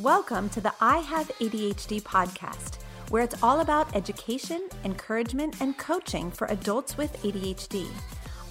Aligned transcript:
Welcome 0.00 0.48
to 0.50 0.60
the 0.60 0.74
I 0.80 0.98
Have 0.98 1.28
ADHD 1.38 2.02
podcast, 2.02 2.82
where 3.10 3.22
it's 3.22 3.40
all 3.42 3.60
about 3.60 3.94
education, 3.94 4.68
encouragement, 4.84 5.60
and 5.60 5.78
coaching 5.78 6.32
for 6.32 6.48
adults 6.48 6.96
with 6.96 7.16
ADHD. 7.22 7.86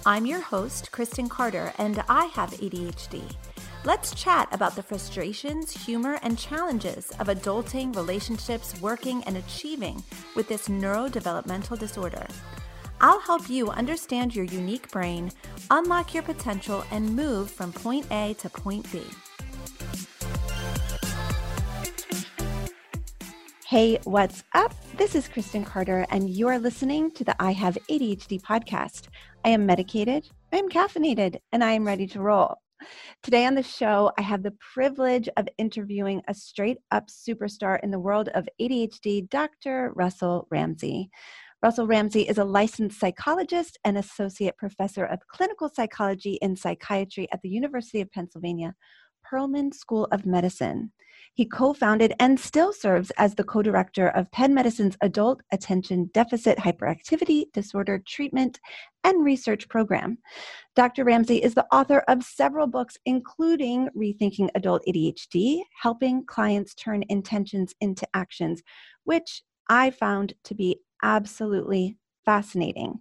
I'm 0.06 0.24
your 0.24 0.40
host, 0.40 0.90
Kristen 0.90 1.28
Carter, 1.28 1.72
and 1.76 2.02
I 2.08 2.24
have 2.26 2.50
ADHD. 2.52 3.22
Let's 3.84 4.14
chat 4.14 4.48
about 4.52 4.74
the 4.74 4.82
frustrations, 4.82 5.70
humor, 5.84 6.18
and 6.22 6.38
challenges 6.38 7.10
of 7.20 7.26
adulting, 7.26 7.94
relationships, 7.94 8.80
working, 8.80 9.22
and 9.24 9.36
achieving 9.36 10.02
with 10.34 10.48
this 10.48 10.68
neurodevelopmental 10.68 11.78
disorder. 11.78 12.26
I'll 13.04 13.20
help 13.20 13.50
you 13.50 13.68
understand 13.68 14.34
your 14.34 14.46
unique 14.46 14.90
brain, 14.90 15.30
unlock 15.70 16.14
your 16.14 16.22
potential, 16.22 16.82
and 16.90 17.14
move 17.14 17.50
from 17.50 17.70
point 17.70 18.10
A 18.10 18.34
to 18.38 18.48
point 18.48 18.90
B. 18.90 19.02
Hey, 23.66 23.98
what's 24.04 24.42
up? 24.54 24.74
This 24.96 25.14
is 25.14 25.28
Kristen 25.28 25.66
Carter, 25.66 26.06
and 26.08 26.30
you're 26.30 26.58
listening 26.58 27.10
to 27.10 27.24
the 27.24 27.36
I 27.38 27.52
Have 27.52 27.76
ADHD 27.90 28.40
podcast. 28.40 29.08
I 29.44 29.50
am 29.50 29.66
medicated, 29.66 30.26
I 30.50 30.56
am 30.56 30.70
caffeinated, 30.70 31.36
and 31.52 31.62
I 31.62 31.72
am 31.72 31.86
ready 31.86 32.06
to 32.06 32.22
roll. 32.22 32.56
Today 33.22 33.44
on 33.44 33.54
the 33.54 33.62
show, 33.62 34.12
I 34.18 34.22
have 34.22 34.42
the 34.42 34.56
privilege 34.72 35.28
of 35.36 35.46
interviewing 35.58 36.22
a 36.26 36.32
straight 36.32 36.78
up 36.90 37.08
superstar 37.08 37.80
in 37.82 37.90
the 37.90 37.98
world 37.98 38.30
of 38.30 38.48
ADHD, 38.58 39.28
Dr. 39.28 39.92
Russell 39.94 40.46
Ramsay. 40.50 41.10
Russell 41.64 41.86
Ramsay 41.86 42.28
is 42.28 42.36
a 42.36 42.44
licensed 42.44 43.00
psychologist 43.00 43.78
and 43.86 43.96
associate 43.96 44.58
professor 44.58 45.06
of 45.06 45.26
clinical 45.28 45.70
psychology 45.74 46.38
and 46.42 46.58
psychiatry 46.58 47.26
at 47.32 47.40
the 47.40 47.48
University 47.48 48.02
of 48.02 48.12
Pennsylvania 48.12 48.74
Perelman 49.26 49.72
School 49.72 50.06
of 50.12 50.26
Medicine. 50.26 50.92
He 51.32 51.46
co 51.46 51.72
founded 51.72 52.12
and 52.20 52.38
still 52.38 52.74
serves 52.74 53.10
as 53.12 53.34
the 53.34 53.44
co 53.44 53.62
director 53.62 54.08
of 54.08 54.30
Penn 54.30 54.52
Medicine's 54.52 54.98
Adult 55.00 55.40
Attention 55.52 56.10
Deficit 56.12 56.58
Hyperactivity 56.58 57.50
Disorder 57.54 58.02
Treatment 58.06 58.60
and 59.02 59.24
Research 59.24 59.66
Program. 59.70 60.18
Dr. 60.76 61.02
Ramsay 61.02 61.38
is 61.38 61.54
the 61.54 61.66
author 61.72 62.00
of 62.08 62.24
several 62.24 62.66
books, 62.66 62.98
including 63.06 63.88
Rethinking 63.96 64.50
Adult 64.54 64.82
ADHD, 64.86 65.62
helping 65.80 66.26
clients 66.26 66.74
turn 66.74 67.04
intentions 67.08 67.74
into 67.80 68.06
actions, 68.12 68.62
which 69.04 69.42
I 69.70 69.90
found 69.90 70.34
to 70.44 70.54
be 70.54 70.80
absolutely 71.04 71.96
fascinating. 72.24 72.98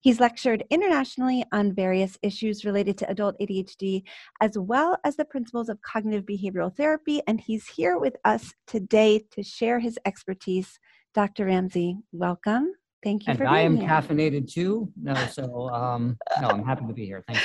He's 0.00 0.20
lectured 0.20 0.64
internationally 0.68 1.46
on 1.50 1.74
various 1.74 2.18
issues 2.22 2.66
related 2.66 2.98
to 2.98 3.08
adult 3.08 3.36
ADHD, 3.40 4.02
as 4.42 4.58
well 4.58 4.98
as 5.02 5.16
the 5.16 5.24
principles 5.24 5.70
of 5.70 5.80
cognitive 5.80 6.26
behavioral 6.26 6.76
therapy. 6.76 7.22
And 7.26 7.40
he's 7.40 7.66
here 7.66 7.98
with 7.98 8.16
us 8.26 8.52
today 8.66 9.24
to 9.30 9.42
share 9.42 9.78
his 9.78 9.98
expertise. 10.04 10.78
Dr. 11.14 11.46
Ramsay, 11.46 11.96
welcome. 12.12 12.72
Thank 13.02 13.26
you 13.26 13.30
and 13.30 13.38
for 13.38 13.44
being 13.44 13.54
I 13.54 13.60
am 13.60 13.76
here. 13.76 13.88
caffeinated 13.88 14.52
too. 14.52 14.92
No, 15.00 15.14
so 15.32 15.70
um, 15.70 16.18
no, 16.40 16.48
I'm 16.48 16.64
happy 16.64 16.86
to 16.86 16.92
be 16.92 17.06
here. 17.06 17.22
Thanks. 17.26 17.42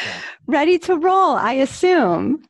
Ready 0.47 0.80
to 0.80 0.97
roll, 0.97 1.35
I 1.35 1.53
assume. 1.53 2.43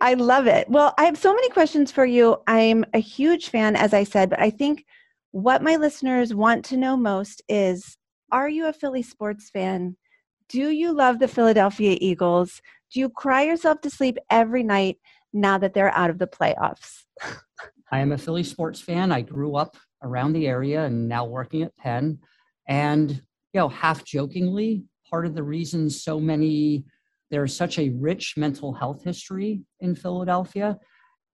I 0.00 0.14
love 0.14 0.46
it. 0.46 0.68
Well, 0.68 0.92
I 0.98 1.04
have 1.04 1.16
so 1.16 1.32
many 1.32 1.48
questions 1.48 1.90
for 1.90 2.04
you. 2.04 2.36
I'm 2.46 2.84
a 2.92 2.98
huge 2.98 3.48
fan, 3.48 3.76
as 3.76 3.94
I 3.94 4.04
said, 4.04 4.28
but 4.28 4.40
I 4.40 4.50
think 4.50 4.84
what 5.32 5.62
my 5.62 5.76
listeners 5.76 6.34
want 6.34 6.64
to 6.66 6.76
know 6.76 6.96
most 6.96 7.42
is 7.48 7.98
are 8.30 8.48
you 8.48 8.66
a 8.66 8.72
Philly 8.72 9.02
sports 9.02 9.50
fan? 9.50 9.96
Do 10.48 10.70
you 10.70 10.92
love 10.92 11.18
the 11.18 11.28
Philadelphia 11.28 11.96
Eagles? 12.00 12.62
Do 12.92 13.00
you 13.00 13.10
cry 13.10 13.42
yourself 13.42 13.80
to 13.82 13.90
sleep 13.90 14.16
every 14.30 14.62
night 14.62 14.96
now 15.32 15.58
that 15.58 15.74
they're 15.74 15.94
out 15.94 16.10
of 16.10 16.18
the 16.18 16.26
playoffs? 16.26 17.04
I 17.92 18.00
am 18.00 18.12
a 18.12 18.18
Philly 18.18 18.42
sports 18.42 18.80
fan. 18.80 19.12
I 19.12 19.22
grew 19.22 19.56
up 19.56 19.76
around 20.02 20.32
the 20.32 20.46
area 20.46 20.84
and 20.84 21.08
now 21.08 21.24
working 21.24 21.62
at 21.62 21.76
Penn. 21.76 22.18
And, 22.66 23.10
you 23.10 23.60
know, 23.60 23.68
half 23.68 24.04
jokingly, 24.04 24.84
part 25.08 25.26
of 25.26 25.34
the 25.34 25.42
reason 25.42 25.88
so 25.88 26.20
many, 26.20 26.84
there's 27.30 27.56
such 27.56 27.78
a 27.78 27.90
rich 27.90 28.34
mental 28.36 28.72
health 28.72 29.04
history 29.04 29.62
in 29.80 29.94
Philadelphia 29.94 30.78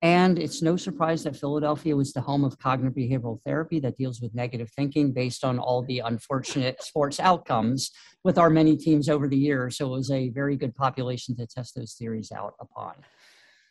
and 0.03 0.37
it's 0.37 0.61
no 0.61 0.75
surprise 0.75 1.23
that 1.23 1.37
Philadelphia 1.37 1.95
was 1.95 2.11
the 2.11 2.19
home 2.19 2.43
of 2.43 2.59
cognitive 2.59 2.93
behavioral 2.93 3.39
therapy 3.45 3.79
that 3.79 3.95
deals 3.95 4.19
with 4.19 4.35
negative 4.35 4.69
thinking 4.75 5.13
based 5.13 5.45
on 5.45 5.57
all 5.57 5.81
the 5.81 5.99
unfortunate 5.99 6.83
sports 6.83 7.21
outcomes 7.21 7.89
with 8.25 8.37
our 8.37 8.49
many 8.49 8.75
teams 8.75 9.07
over 9.07 9.29
the 9.29 9.37
years. 9.37 9.77
So 9.77 9.87
it 9.87 9.97
was 9.97 10.11
a 10.11 10.27
very 10.29 10.57
good 10.57 10.75
population 10.75 11.37
to 11.37 11.47
test 11.47 11.75
those 11.75 11.93
theories 11.93 12.33
out 12.33 12.53
upon. 12.59 12.95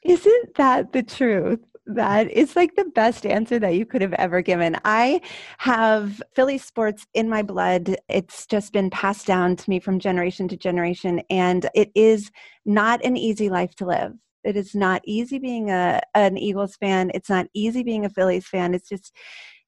Isn't 0.03 0.55
that 0.57 0.95
the 0.95 1.03
truth? 1.03 1.61
That 1.85 2.31
is 2.31 2.57
like 2.57 2.77
the 2.77 2.87
best 2.87 3.27
answer 3.27 3.59
that 3.59 3.75
you 3.75 3.85
could 3.85 4.01
have 4.01 4.15
ever 4.15 4.41
given. 4.41 4.79
I 4.87 5.21
have 5.59 6.23
Philly 6.35 6.57
sports 6.57 7.07
in 7.13 7.29
my 7.29 7.43
blood. 7.43 7.97
It's 8.09 8.47
just 8.47 8.73
been 8.73 8.89
passed 8.89 9.27
down 9.27 9.57
to 9.57 9.69
me 9.69 9.81
from 9.81 9.99
generation 9.99 10.49
to 10.49 10.57
generation, 10.57 11.21
and 11.29 11.69
it 11.75 11.91
is 11.95 12.31
not 12.65 13.05
an 13.05 13.19
easy 13.19 13.51
life 13.51 13.75
to 13.77 13.87
live 13.87 14.15
it 14.45 14.57
is 14.57 14.75
not 14.75 15.03
easy 15.05 15.39
being 15.39 15.71
a 15.71 16.01
an 16.15 16.37
Eagles 16.37 16.77
fan. 16.77 17.11
It's 17.15 17.31
not 17.31 17.47
easy 17.55 17.83
being 17.83 18.05
a 18.05 18.11
Phillies 18.11 18.47
fan. 18.47 18.75
It's 18.75 18.89
just 18.89 19.15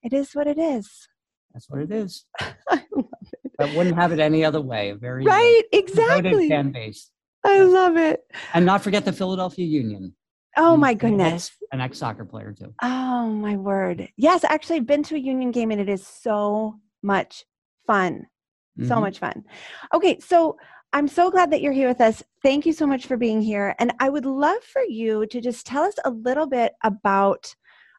it 0.03 0.13
is 0.13 0.35
what 0.35 0.47
it 0.47 0.59
is. 0.59 1.09
That's 1.53 1.71
what 1.71 1.81
it 1.81 1.93
is. 1.93 2.27
I 2.41 2.83
love 2.95 3.07
it. 3.45 3.53
I 3.61 3.77
wouldn't 3.77 3.97
have 3.97 4.13
it 4.13 4.19
any 4.19 4.45
other 4.45 4.61
way. 4.61 4.91
A 4.91 4.97
very 4.97 5.25
right, 5.25 5.63
uh, 5.65 5.77
exactly 5.79 6.49
fan 6.49 6.73
base. 6.73 7.11
I 7.45 7.59
yes. 7.59 7.71
love 7.71 7.97
it. 7.97 8.21
And 8.55 8.67
not 8.67 8.83
forget 8.83 9.05
the 9.05 9.13
Philadelphia 9.13 9.65
Union. 9.65 10.15
Oh 10.57 10.77
my 10.77 10.95
goodness. 10.95 11.53
An 11.73 11.81
ex 11.81 11.99
soccer 11.99 12.25
player 12.25 12.53
too. 12.53 12.75
Oh 12.83 13.29
my 13.29 13.57
word. 13.57 14.09
Yes, 14.17 14.45
actually 14.45 14.77
I've 14.77 14.87
been 14.87 15.03
to 15.05 15.17
a 15.17 15.19
Union 15.19 15.51
game 15.51 15.71
and 15.71 15.81
it 15.81 15.89
is 15.89 16.07
so 16.07 16.77
much 17.03 17.45
fun. 17.87 18.27
Mm-hmm. 18.79 18.89
So 18.89 19.01
much 19.01 19.19
fun. 19.19 19.45
Okay, 19.93 20.19
so 20.21 20.57
I'm 20.95 21.09
so 21.09 21.29
glad 21.29 21.51
that 21.51 21.61
you're 21.61 21.73
here 21.73 21.89
with 21.89 22.01
us. 22.01 22.23
Thank 22.41 22.65
you 22.65 22.73
so 22.73 22.87
much 22.87 23.07
for 23.07 23.17
being 23.17 23.43
here. 23.43 23.75
And 23.81 23.93
I 23.99 24.09
would 24.09 24.25
love 24.25 24.63
for 24.63 24.81
you 24.81 25.27
to 25.27 25.41
just 25.41 25.67
tell 25.67 25.83
us 25.83 25.97
a 26.05 26.11
little 26.11 26.47
bit 26.47 26.73
about 26.85 27.53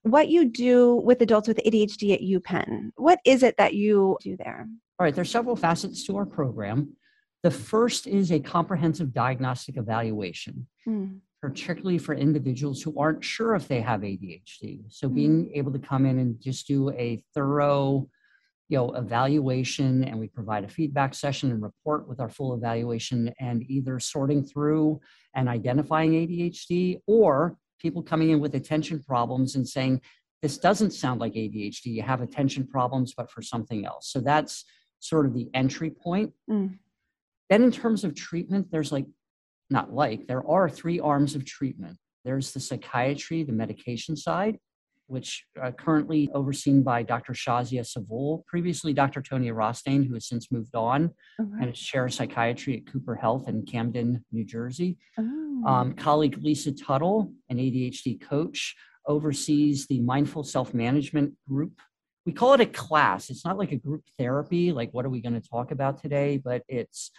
what 0.03 0.29
you 0.29 0.45
do 0.45 0.95
with 0.95 1.21
adults 1.21 1.49
with 1.49 1.59
ADHD 1.65 2.13
at 2.13 2.21
UPenn. 2.21 2.91
What 2.95 3.19
is 3.25 3.43
it 3.43 3.57
that 3.57 3.73
you 3.73 4.17
do 4.21 4.37
there? 4.37 4.69
All 4.97 5.03
right, 5.03 5.13
there's 5.13 5.29
several 5.29 5.57
facets 5.57 6.05
to 6.05 6.15
our 6.15 6.25
program. 6.25 6.95
The 7.43 7.51
first 7.51 8.07
is 8.07 8.31
a 8.31 8.39
comprehensive 8.39 9.13
diagnostic 9.13 9.75
evaluation, 9.75 10.65
mm. 10.87 11.19
particularly 11.41 11.97
for 11.97 12.15
individuals 12.15 12.81
who 12.81 12.97
aren't 12.97 13.25
sure 13.25 13.55
if 13.55 13.67
they 13.67 13.81
have 13.81 14.01
ADHD. 14.01 14.83
So, 14.87 15.09
mm. 15.09 15.15
being 15.15 15.51
able 15.53 15.73
to 15.73 15.79
come 15.79 16.05
in 16.05 16.17
and 16.17 16.39
just 16.39 16.65
do 16.65 16.91
a 16.91 17.21
thorough 17.33 18.07
you 18.67 18.77
know 18.77 18.93
evaluation 18.93 20.03
and 20.03 20.19
we 20.19 20.27
provide 20.27 20.63
a 20.63 20.67
feedback 20.67 21.13
session 21.13 21.51
and 21.51 21.61
report 21.61 22.07
with 22.07 22.19
our 22.19 22.29
full 22.29 22.53
evaluation 22.53 23.33
and 23.39 23.63
either 23.69 23.99
sorting 23.99 24.43
through 24.43 24.99
and 25.35 25.47
identifying 25.47 26.11
adhd 26.11 26.99
or 27.07 27.57
people 27.79 28.01
coming 28.01 28.29
in 28.31 28.39
with 28.39 28.55
attention 28.55 29.01
problems 29.03 29.55
and 29.55 29.67
saying 29.67 30.01
this 30.41 30.57
doesn't 30.57 30.91
sound 30.91 31.19
like 31.19 31.33
adhd 31.33 31.85
you 31.85 32.01
have 32.01 32.21
attention 32.21 32.65
problems 32.65 33.13
but 33.15 33.29
for 33.29 33.41
something 33.41 33.85
else. 33.85 34.11
So 34.11 34.19
that's 34.19 34.65
sort 34.99 35.25
of 35.25 35.33
the 35.33 35.49
entry 35.53 35.91
point. 35.91 36.33
Mm. 36.49 36.79
then 37.49 37.63
in 37.63 37.71
terms 37.71 38.03
of 38.03 38.15
treatment 38.15 38.71
there's 38.71 38.91
like 38.91 39.05
not 39.69 39.93
like 39.93 40.27
there 40.27 40.47
are 40.47 40.69
three 40.69 40.99
arms 40.99 41.35
of 41.35 41.43
treatment. 41.45 41.97
There's 42.23 42.51
the 42.51 42.59
psychiatry 42.59 43.43
the 43.43 43.51
medication 43.51 44.15
side 44.15 44.57
which 45.07 45.45
uh, 45.61 45.71
currently 45.71 46.29
overseen 46.33 46.83
by 46.83 47.03
Dr. 47.03 47.33
Shazia 47.33 47.81
Savul, 47.81 48.45
previously 48.45 48.93
Dr. 48.93 49.21
Tony 49.21 49.49
Rostain, 49.49 50.07
who 50.07 50.13
has 50.15 50.27
since 50.27 50.51
moved 50.51 50.75
on 50.75 51.11
uh-huh. 51.39 51.57
and 51.61 51.69
is 51.69 51.79
chair 51.79 52.05
of 52.05 52.13
psychiatry 52.13 52.77
at 52.77 52.91
Cooper 52.91 53.15
Health 53.15 53.47
in 53.47 53.65
Camden, 53.65 54.23
New 54.31 54.45
Jersey. 54.45 54.97
Oh. 55.19 55.63
Um, 55.65 55.93
colleague 55.93 56.39
Lisa 56.41 56.71
Tuttle, 56.71 57.31
an 57.49 57.57
ADHD 57.57 58.21
coach, 58.21 58.75
oversees 59.07 59.87
the 59.87 59.99
mindful 60.01 60.43
self-management 60.43 61.33
group. 61.47 61.79
We 62.25 62.33
call 62.33 62.53
it 62.53 62.61
a 62.61 62.65
class. 62.65 63.29
It's 63.29 63.45
not 63.45 63.57
like 63.57 63.71
a 63.71 63.77
group 63.77 64.03
therapy, 64.17 64.71
like 64.71 64.91
what 64.93 65.05
are 65.05 65.09
we 65.09 65.21
going 65.21 65.39
to 65.39 65.47
talk 65.47 65.71
about 65.71 66.01
today, 66.01 66.37
but 66.43 66.63
it's 66.67 67.11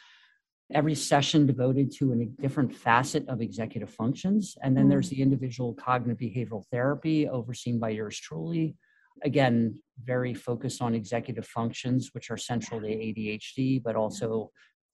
every 0.73 0.95
session 0.95 1.47
devoted 1.47 1.93
to 1.93 2.13
a 2.13 2.43
different 2.43 2.75
facet 2.75 3.29
of 3.29 3.41
executive 3.41 3.91
functions. 3.91 4.57
And 4.63 4.77
then 4.77 4.89
there's 4.89 5.07
mm. 5.07 5.11
the 5.11 5.23
individual 5.23 5.75
cognitive 5.75 6.19
behavioral 6.19 6.65
therapy 6.71 7.29
overseen 7.29 7.79
by 7.79 7.91
yours 7.91 8.19
truly. 8.19 8.77
Again, 9.23 9.81
very 10.03 10.35
focused 10.35 10.83
on 10.83 10.95
executive 10.95 11.47
functions, 11.47 12.11
which 12.13 12.31
are 12.31 12.37
central 12.37 12.81
to 12.81 12.87
ADHD, 12.87 13.83
but 13.83 13.97
also 13.97 14.51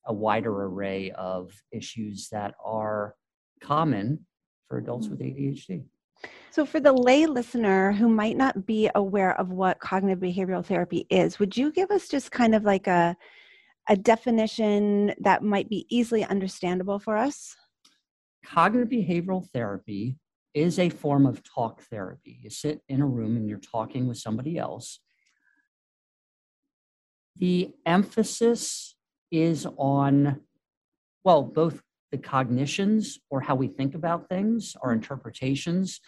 a 0.07 0.13
wider 0.13 0.65
array 0.65 1.11
of 1.13 1.51
issues 1.73 2.29
that 2.31 2.55
are 2.65 3.15
common 3.63 4.27
for 4.69 4.79
adults 4.79 5.09
with 5.09 5.21
mm. 5.21 5.27
ADHD. 5.27 5.85
So, 6.51 6.65
for 6.67 6.79
the 6.79 6.93
lay 6.93 7.27
listener 7.27 7.93
who 7.93 8.09
might 8.09 8.37
not 8.37 8.67
be 8.67 8.89
aware 8.95 9.37
of 9.41 9.51
what 9.51 9.81
cognitive 9.81 10.21
behavioral 10.21 10.65
therapy 10.65 11.07
is, 11.11 11.39
would 11.39 11.57
you 11.57 11.73
give 11.73 11.91
us 11.91 12.09
just 12.09 12.31
kind 12.31 12.55
of 12.55 12.63
like 12.63 12.87
a 12.87 13.17
a 13.89 13.97
definition 13.97 15.15
that 15.21 15.43
might 15.43 15.69
be 15.69 15.87
easily 15.89 16.25
understandable 16.25 16.99
for 16.99 17.17
us? 17.17 17.57
cognitive 18.45 18.89
behavioral 18.89 19.49
therapy 19.51 20.17
is 20.55 20.79
a 20.79 20.91
form 20.91 21.27
of 21.27 21.43
talk 21.43 21.81
therapy. 21.83 22.39
You 22.43 22.51
sit 22.51 22.83
in 22.89 23.01
a 23.01 23.07
room 23.07 23.37
and 23.37 23.49
you're 23.49 23.59
talking 23.59 24.07
with 24.07 24.19
somebody 24.19 24.59
else. 24.59 25.01
The 27.37 27.73
emphasis 27.87 28.97
is 29.31 29.67
on, 29.79 30.41
well, 31.25 31.43
both 31.43 31.81
the 32.11 32.19
cognitions 32.19 33.19
or 33.31 33.41
how 33.41 33.55
we 33.55 33.69
think 33.69 33.95
about 33.95 34.29
things, 34.29 34.77
our 34.83 34.93
interpretations, 34.93 36.01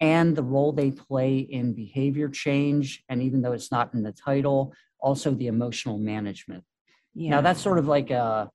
and 0.00 0.36
the 0.36 0.44
role 0.44 0.72
they 0.72 0.92
play 0.92 1.38
in 1.38 1.72
behavior 1.72 2.28
change. 2.28 3.02
And 3.08 3.20
even 3.20 3.42
though 3.42 3.52
it's 3.52 3.72
not 3.72 3.92
in 3.94 4.04
the 4.04 4.12
title, 4.12 4.72
also 5.00 5.32
the 5.32 5.48
emotional 5.48 5.98
management. 5.98 6.62
Yeah. 7.14 7.30
Now, 7.30 7.40
that's 7.40 7.60
sort 7.60 7.78
of 7.78 7.86
like 7.86 8.10
a, 8.10 8.50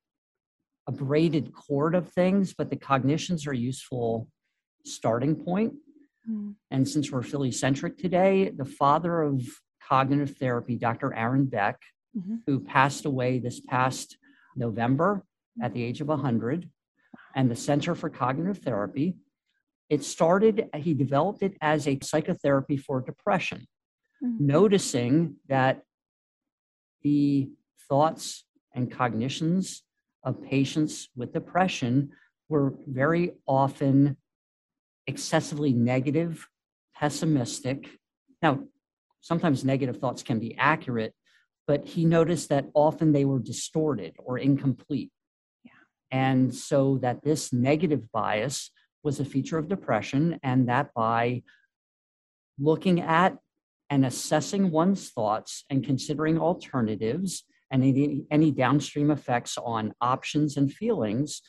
a 0.86 0.92
braided 0.92 1.52
cord 1.52 1.94
of 1.94 2.10
things, 2.12 2.54
but 2.56 2.70
the 2.70 2.76
cognitions 2.76 3.46
are 3.46 3.52
useful 3.52 4.28
starting 4.84 5.34
point. 5.36 5.74
Mm. 6.28 6.54
And 6.70 6.88
since 6.88 7.10
we're 7.10 7.22
Philly 7.22 7.52
centric 7.52 7.98
today, 7.98 8.50
the 8.50 8.64
father 8.64 9.22
of 9.22 9.42
cognitive 9.86 10.36
therapy, 10.36 10.76
Dr. 10.76 11.14
Aaron 11.14 11.46
Beck, 11.46 11.80
mm-hmm. 12.16 12.36
who 12.46 12.60
passed 12.60 13.04
away 13.04 13.38
this 13.38 13.60
past 13.60 14.16
November 14.56 15.24
at 15.62 15.74
the 15.74 15.82
age 15.82 16.00
of 16.00 16.08
100, 16.08 16.68
and 17.34 17.50
the 17.50 17.56
Center 17.56 17.94
for 17.94 18.08
Cognitive 18.08 18.58
Therapy. 18.58 19.16
It 19.90 20.02
started, 20.04 20.68
he 20.76 20.94
developed 20.94 21.42
it 21.42 21.56
as 21.60 21.86
a 21.86 21.98
psychotherapy 22.02 22.76
for 22.76 23.00
depression, 23.00 23.66
mm-hmm. 24.24 24.46
noticing 24.46 25.36
that 25.48 25.82
the 27.02 27.50
thoughts 27.88 28.44
and 28.74 28.90
cognitions 28.90 29.82
of 30.22 30.42
patients 30.42 31.08
with 31.16 31.32
depression 31.32 32.10
were 32.48 32.74
very 32.86 33.32
often 33.46 34.16
excessively 35.06 35.72
negative, 35.72 36.46
pessimistic. 36.94 37.88
Now, 38.42 38.64
sometimes 39.20 39.64
negative 39.64 39.98
thoughts 39.98 40.22
can 40.22 40.38
be 40.38 40.56
accurate, 40.56 41.14
but 41.66 41.84
he 41.86 42.04
noticed 42.04 42.48
that 42.50 42.66
often 42.74 43.12
they 43.12 43.24
were 43.24 43.38
distorted 43.38 44.14
or 44.18 44.38
incomplete. 44.38 45.10
Yeah. 45.64 45.72
And 46.10 46.54
so 46.54 46.98
that 46.98 47.22
this 47.22 47.52
negative 47.52 48.10
bias 48.12 48.70
was 49.02 49.20
a 49.20 49.24
feature 49.24 49.58
of 49.58 49.68
depression, 49.68 50.40
and 50.42 50.68
that 50.68 50.94
by 50.94 51.42
looking 52.58 53.00
at 53.00 53.36
and 53.90 54.06
assessing 54.06 54.70
one's 54.70 55.10
thoughts 55.10 55.64
and 55.68 55.84
considering 55.84 56.38
alternatives 56.38 57.44
and 57.74 57.82
any, 57.82 58.24
any 58.30 58.52
downstream 58.52 59.10
effects 59.10 59.58
on 59.58 59.92
options 60.00 60.56
and 60.56 60.72
feelings, 60.72 61.42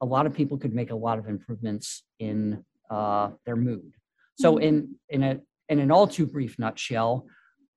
a 0.00 0.06
lot 0.06 0.24
of 0.24 0.32
people 0.32 0.56
could 0.56 0.74
make 0.74 0.90
a 0.90 0.96
lot 0.96 1.18
of 1.18 1.28
improvements 1.28 2.04
in 2.18 2.64
uh, 2.90 3.28
their 3.44 3.54
mood. 3.54 3.92
So, 4.40 4.54
mm-hmm. 4.54 4.62
in 4.62 4.94
in 5.10 5.22
a 5.22 5.40
in 5.68 5.78
an 5.78 5.90
all 5.90 6.06
too 6.06 6.26
brief 6.26 6.58
nutshell, 6.58 7.26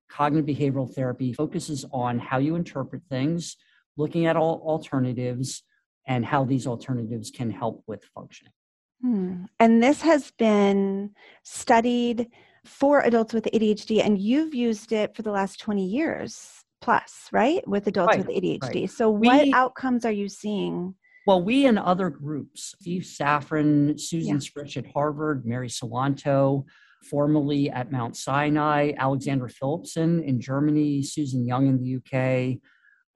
cognitive 0.08 0.46
behavioral 0.46 0.92
therapy 0.92 1.34
focuses 1.34 1.84
on 1.92 2.18
how 2.18 2.38
you 2.38 2.56
interpret 2.56 3.02
things, 3.10 3.56
looking 3.98 4.24
at 4.24 4.36
all 4.36 4.62
alternatives, 4.66 5.62
and 6.06 6.24
how 6.24 6.44
these 6.44 6.66
alternatives 6.66 7.30
can 7.30 7.50
help 7.50 7.84
with 7.86 8.02
functioning. 8.14 8.54
Hmm. 9.02 9.44
And 9.60 9.82
this 9.82 10.00
has 10.00 10.32
been 10.38 11.10
studied 11.44 12.28
for 12.64 13.02
adults 13.02 13.34
with 13.34 13.44
ADHD, 13.52 14.02
and 14.02 14.18
you've 14.18 14.54
used 14.54 14.92
it 14.92 15.14
for 15.14 15.20
the 15.20 15.30
last 15.30 15.60
20 15.60 15.84
years 15.84 16.64
plus, 16.80 17.28
right? 17.32 17.66
With 17.66 17.86
adults 17.86 18.16
right, 18.16 18.26
with 18.26 18.36
ADHD. 18.36 18.62
Right. 18.62 18.90
So, 18.90 19.10
what 19.10 19.44
we, 19.44 19.52
outcomes 19.52 20.04
are 20.04 20.12
you 20.12 20.28
seeing? 20.28 20.94
Well, 21.26 21.42
we 21.42 21.66
and 21.66 21.78
other 21.78 22.08
groups, 22.08 22.74
Steve 22.80 23.02
Safren, 23.02 23.98
Susan 23.98 24.40
yeah. 24.40 24.62
at 24.76 24.86
Harvard, 24.92 25.44
Mary 25.44 25.68
Solanto, 25.68 26.64
formerly 27.02 27.68
at 27.70 27.90
Mount 27.90 28.16
Sinai, 28.16 28.92
Alexandra 28.96 29.48
Philipsen 29.48 30.24
in 30.24 30.40
Germany, 30.40 31.02
Susan 31.02 31.46
Young 31.46 31.66
in 31.66 31.82
the 31.82 31.96
UK. 31.96 32.58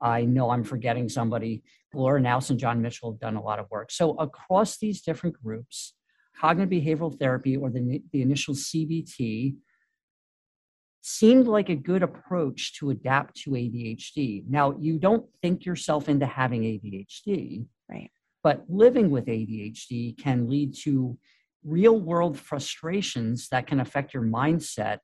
I 0.02 0.24
know 0.24 0.50
I'm 0.50 0.64
forgetting 0.64 1.08
somebody. 1.08 1.62
Laura 1.94 2.20
Knouse 2.20 2.50
and 2.50 2.58
John 2.58 2.80
Mitchell 2.80 3.12
have 3.12 3.20
done 3.20 3.36
a 3.36 3.42
lot 3.42 3.58
of 3.58 3.70
work. 3.70 3.90
So, 3.90 4.12
across 4.12 4.78
these 4.78 5.02
different 5.02 5.40
groups, 5.40 5.94
cognitive 6.40 6.70
behavioral 6.70 7.16
therapy 7.18 7.56
or 7.56 7.70
the, 7.70 8.02
the 8.12 8.22
initial 8.22 8.54
CBT 8.54 9.56
seemed 11.02 11.46
like 11.46 11.68
a 11.68 11.74
good 11.74 12.02
approach 12.02 12.78
to 12.78 12.90
adapt 12.90 13.36
to 13.42 13.50
ADHD. 13.50 14.44
Now, 14.48 14.74
you 14.78 14.98
don't 14.98 15.26
think 15.42 15.64
yourself 15.64 16.08
into 16.08 16.26
having 16.26 16.62
ADHD, 16.62 17.66
right? 17.88 18.10
But 18.42 18.64
living 18.68 19.10
with 19.10 19.26
ADHD 19.26 20.18
can 20.18 20.48
lead 20.48 20.74
to 20.82 21.16
real 21.64 21.98
world 21.98 22.38
frustrations 22.38 23.48
that 23.48 23.66
can 23.66 23.80
affect 23.80 24.14
your 24.14 24.22
mindset 24.22 24.98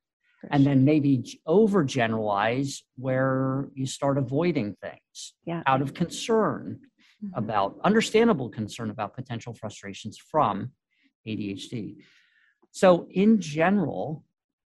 and 0.51 0.65
then 0.65 0.85
maybe 0.85 1.39
overgeneralize 1.47 2.81
where 2.95 3.69
you 3.73 3.85
start 3.85 4.17
avoiding 4.17 4.75
things 4.81 5.33
yeah. 5.45 5.63
out 5.65 5.81
of 5.81 5.93
concern 5.93 6.79
mm-hmm. 7.23 7.37
about 7.37 7.77
understandable 7.83 8.49
concern 8.49 8.89
about 8.89 9.15
potential 9.15 9.53
frustrations 9.53 10.17
from 10.17 10.71
ADHD. 11.27 11.95
So, 12.71 13.07
in 13.09 13.41
general, 13.41 14.23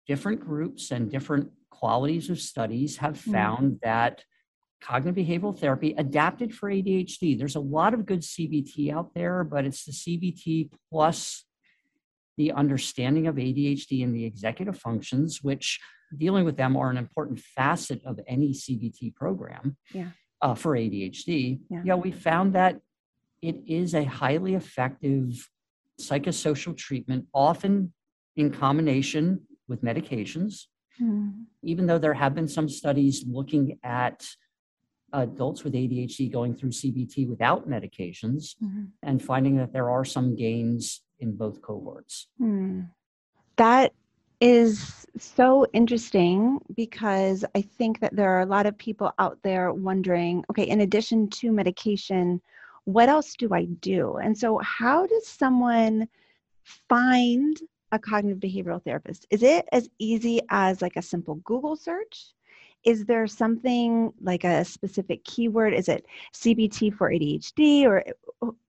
different 0.09 0.39
groups 0.41 0.89
and 0.89 1.11
different 1.11 1.51
qualities 1.69 2.31
of 2.31 2.39
studies 2.39 2.97
have 2.97 3.13
mm-hmm. 3.13 3.31
found 3.31 3.65
mm-hmm. 3.73 3.83
that 3.83 4.23
cognitive 4.81 5.23
behavioral 5.23 5.57
therapy 5.57 5.93
adapted 5.99 6.53
for 6.53 6.67
ADHD. 6.67 7.37
There's 7.37 7.55
a 7.55 7.59
lot 7.59 7.93
of 7.93 8.07
good 8.07 8.21
CBT 8.21 8.91
out 8.91 9.13
there, 9.13 9.43
but 9.43 9.65
it's 9.65 9.85
the 9.85 9.91
CBT 9.91 10.71
plus 10.89 11.45
the 12.37 12.53
understanding 12.53 13.27
of 13.27 13.35
ADHD 13.35 14.03
and 14.03 14.15
the 14.15 14.25
executive 14.25 14.79
functions, 14.79 15.43
which 15.43 15.79
dealing 16.17 16.43
with 16.43 16.57
them 16.57 16.75
are 16.75 16.89
an 16.89 16.97
important 16.97 17.39
facet 17.39 18.01
of 18.03 18.19
any 18.27 18.51
CBT 18.51 19.13
program 19.13 19.77
yeah. 19.93 20.09
uh, 20.41 20.55
for 20.55 20.71
ADHD. 20.75 21.59
Yeah. 21.69 21.81
yeah, 21.85 21.95
we 21.95 22.11
found 22.11 22.53
that 22.53 22.79
it 23.43 23.57
is 23.67 23.93
a 23.93 24.05
highly 24.05 24.55
effective 24.55 25.47
psychosocial 26.01 26.75
treatment, 26.75 27.27
often 27.31 27.93
in 28.35 28.49
combination 28.49 29.41
with 29.69 29.83
medications. 29.83 30.65
Mm. 31.01 31.45
Even 31.63 31.87
though 31.87 31.99
there 31.99 32.13
have 32.13 32.35
been 32.35 32.47
some 32.47 32.67
studies 32.67 33.23
looking 33.25 33.79
at 33.83 34.25
adults 35.13 35.63
with 35.63 35.73
ADHD 35.73 36.31
going 36.31 36.55
through 36.55 36.69
CBT 36.69 37.27
without 37.27 37.67
medications 37.67 38.55
mm-hmm. 38.61 38.85
and 39.03 39.23
finding 39.23 39.57
that 39.57 39.73
there 39.73 39.89
are 39.89 40.05
some 40.05 40.35
gains 40.35 41.01
in 41.19 41.35
both 41.35 41.61
cohorts. 41.61 42.27
Hmm. 42.37 42.81
That 43.57 43.93
is 44.39 45.05
so 45.17 45.65
interesting 45.73 46.59
because 46.75 47.43
I 47.55 47.61
think 47.61 47.99
that 47.99 48.15
there 48.15 48.29
are 48.29 48.41
a 48.41 48.45
lot 48.45 48.65
of 48.65 48.77
people 48.77 49.11
out 49.19 49.37
there 49.43 49.73
wondering 49.73 50.45
okay, 50.49 50.63
in 50.63 50.81
addition 50.81 51.29
to 51.31 51.51
medication, 51.51 52.41
what 52.85 53.09
else 53.09 53.35
do 53.35 53.53
I 53.53 53.65
do? 53.65 54.15
And 54.15 54.37
so, 54.37 54.59
how 54.59 55.05
does 55.05 55.27
someone 55.27 56.07
find 56.87 57.57
a 57.91 57.99
cognitive 57.99 58.39
behavioral 58.39 58.83
therapist? 58.83 59.25
Is 59.29 59.43
it 59.43 59.67
as 59.71 59.89
easy 59.99 60.41
as 60.49 60.81
like 60.81 60.95
a 60.95 61.01
simple 61.01 61.35
Google 61.35 61.75
search? 61.75 62.33
Is 62.85 63.05
there 63.05 63.27
something 63.27 64.13
like 64.21 64.43
a 64.43 64.63
specific 64.63 65.23
keyword? 65.23 65.73
Is 65.73 65.89
it 65.89 66.05
CBT 66.33 66.95
for 66.95 67.09
ADHD 67.09 67.85
or 67.85 68.03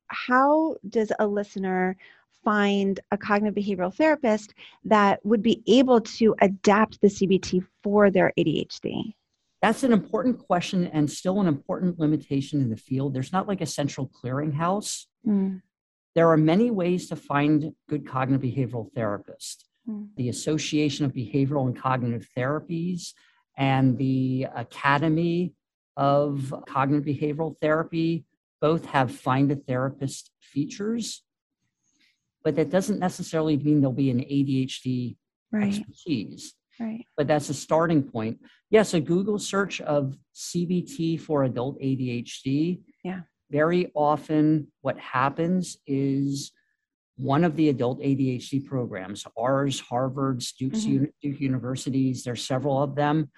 how 0.08 0.76
does 0.88 1.12
a 1.18 1.26
listener 1.26 1.96
find 2.44 2.98
a 3.10 3.18
cognitive 3.18 3.62
behavioral 3.62 3.94
therapist 3.94 4.54
that 4.84 5.24
would 5.24 5.42
be 5.42 5.62
able 5.66 6.00
to 6.00 6.34
adapt 6.40 7.00
the 7.00 7.08
CBT 7.08 7.64
for 7.82 8.10
their 8.10 8.32
ADHD? 8.38 9.14
That's 9.62 9.82
an 9.82 9.92
important 9.92 10.38
question 10.38 10.86
and 10.86 11.10
still 11.10 11.40
an 11.40 11.46
important 11.46 11.98
limitation 11.98 12.62
in 12.62 12.70
the 12.70 12.76
field. 12.76 13.12
There's 13.12 13.32
not 13.32 13.46
like 13.46 13.60
a 13.60 13.66
central 13.66 14.08
clearinghouse. 14.08 15.04
Mm. 15.26 15.60
There 16.14 16.28
are 16.30 16.36
many 16.36 16.70
ways 16.70 17.08
to 17.08 17.16
find 17.16 17.72
good 17.88 18.06
cognitive 18.06 18.42
behavioral 18.42 18.92
therapists. 18.92 19.64
Mm. 19.88 20.08
The 20.16 20.28
Association 20.28 21.04
of 21.04 21.12
Behavioral 21.12 21.66
and 21.66 21.80
Cognitive 21.80 22.28
Therapies 22.36 23.12
and 23.56 23.96
the 23.96 24.46
Academy 24.54 25.54
of 25.96 26.52
Cognitive 26.68 27.04
Behavioral 27.04 27.56
Therapy 27.60 28.24
both 28.60 28.84
have 28.86 29.14
find 29.14 29.50
a 29.52 29.56
therapist 29.56 30.30
features 30.40 31.22
but 32.42 32.56
that 32.56 32.70
doesn't 32.70 32.98
necessarily 32.98 33.56
mean 33.56 33.80
there'll 33.80 33.92
be 33.92 34.10
an 34.10 34.20
ADHD 34.20 35.16
right. 35.52 35.68
expertise. 35.68 36.54
Right. 36.78 37.04
But 37.16 37.26
that's 37.26 37.50
a 37.50 37.54
starting 37.54 38.02
point. 38.02 38.40
Yes, 38.70 38.94
a 38.94 39.00
Google 39.00 39.38
search 39.38 39.80
of 39.82 40.16
CBT 40.34 41.20
for 41.20 41.44
adult 41.44 41.78
ADHD. 41.80 42.80
Yeah. 43.04 43.20
Very 43.50 43.90
often, 43.94 44.68
what 44.80 44.98
happens 44.98 45.76
is 45.86 46.52
one 47.16 47.44
of 47.44 47.56
the 47.56 47.68
adult 47.68 48.00
ADHD 48.00 48.64
programs, 48.64 49.24
ours, 49.36 49.80
Harvard's, 49.80 50.52
Duke's, 50.52 50.80
mm-hmm. 50.80 51.04
Duke 51.20 51.40
Universities, 51.40 52.24
there's 52.24 52.44
several 52.44 52.82
of 52.82 52.94
them. 52.94 53.30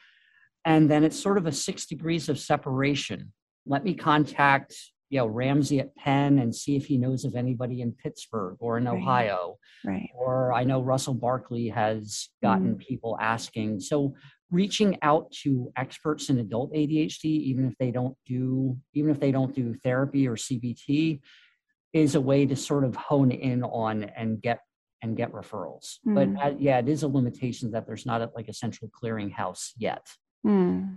And 0.65 0.91
then 0.91 1.03
it's 1.03 1.19
sort 1.19 1.39
of 1.39 1.47
a 1.47 1.53
six 1.53 1.87
degrees 1.87 2.29
of 2.29 2.39
separation. 2.39 3.33
Let 3.67 3.83
me 3.85 3.95
contact 3.95 4.75
you 5.13 5.19
know 5.19 5.27
Ramsay 5.27 5.79
at 5.79 5.95
Penn 5.95 6.39
and 6.39 6.55
see 6.55 6.75
if 6.75 6.87
he 6.87 6.97
knows 6.97 7.27
of 7.27 7.37
anybody 7.37 7.83
in 7.83 7.93
Pittsburgh 7.93 8.57
or 8.61 8.79
in 8.79 8.87
Right. 8.87 8.97
Ohio. 8.97 9.59
Right. 9.85 10.09
Or 10.15 10.55
I 10.55 10.65
know 10.65 10.81
Russell 10.81 11.13
Barkley 11.13 11.69
has 11.69 12.31
gotten 12.43 12.77
people 12.77 13.19
asking. 13.21 13.81
So 13.81 14.15
reaching 14.53 14.99
out 15.03 15.33
to 15.43 15.73
experts 15.77 16.29
in 16.31 16.39
adult 16.39 16.73
ADHD, 16.73 17.25
even 17.25 17.67
if 17.67 17.77
they 17.79 17.91
don't 17.91 18.17
do 18.27 18.79
even 18.95 19.11
if 19.11 19.19
they 19.19 19.33
don't 19.33 19.55
do 19.55 19.75
therapy 19.75 20.29
or 20.29 20.37
CBT, 20.37 21.21
is 21.93 22.15
a 22.15 22.21
way 22.21 22.47
to 22.47 22.55
sort 22.55 22.85
of 22.85 22.95
hone 22.95 23.33
in 23.33 23.65
on 23.65 24.05
and 24.05 24.41
get 24.41 24.61
and 25.03 25.17
get 25.17 25.33
referrals. 25.33 25.99
But 26.05 26.29
Mm. 26.29 26.45
uh, 26.45 26.55
yeah, 26.61 26.79
it 26.79 26.89
is 26.89 27.03
a 27.03 27.09
limitation 27.09 27.73
that 27.73 27.87
there's 27.89 28.07
not 28.07 28.21
a, 28.21 28.31
like 28.37 28.47
a 28.49 28.53
central 28.53 28.89
clearinghouse 28.91 29.73
yet. 29.77 30.07
Hmm. 30.45 30.97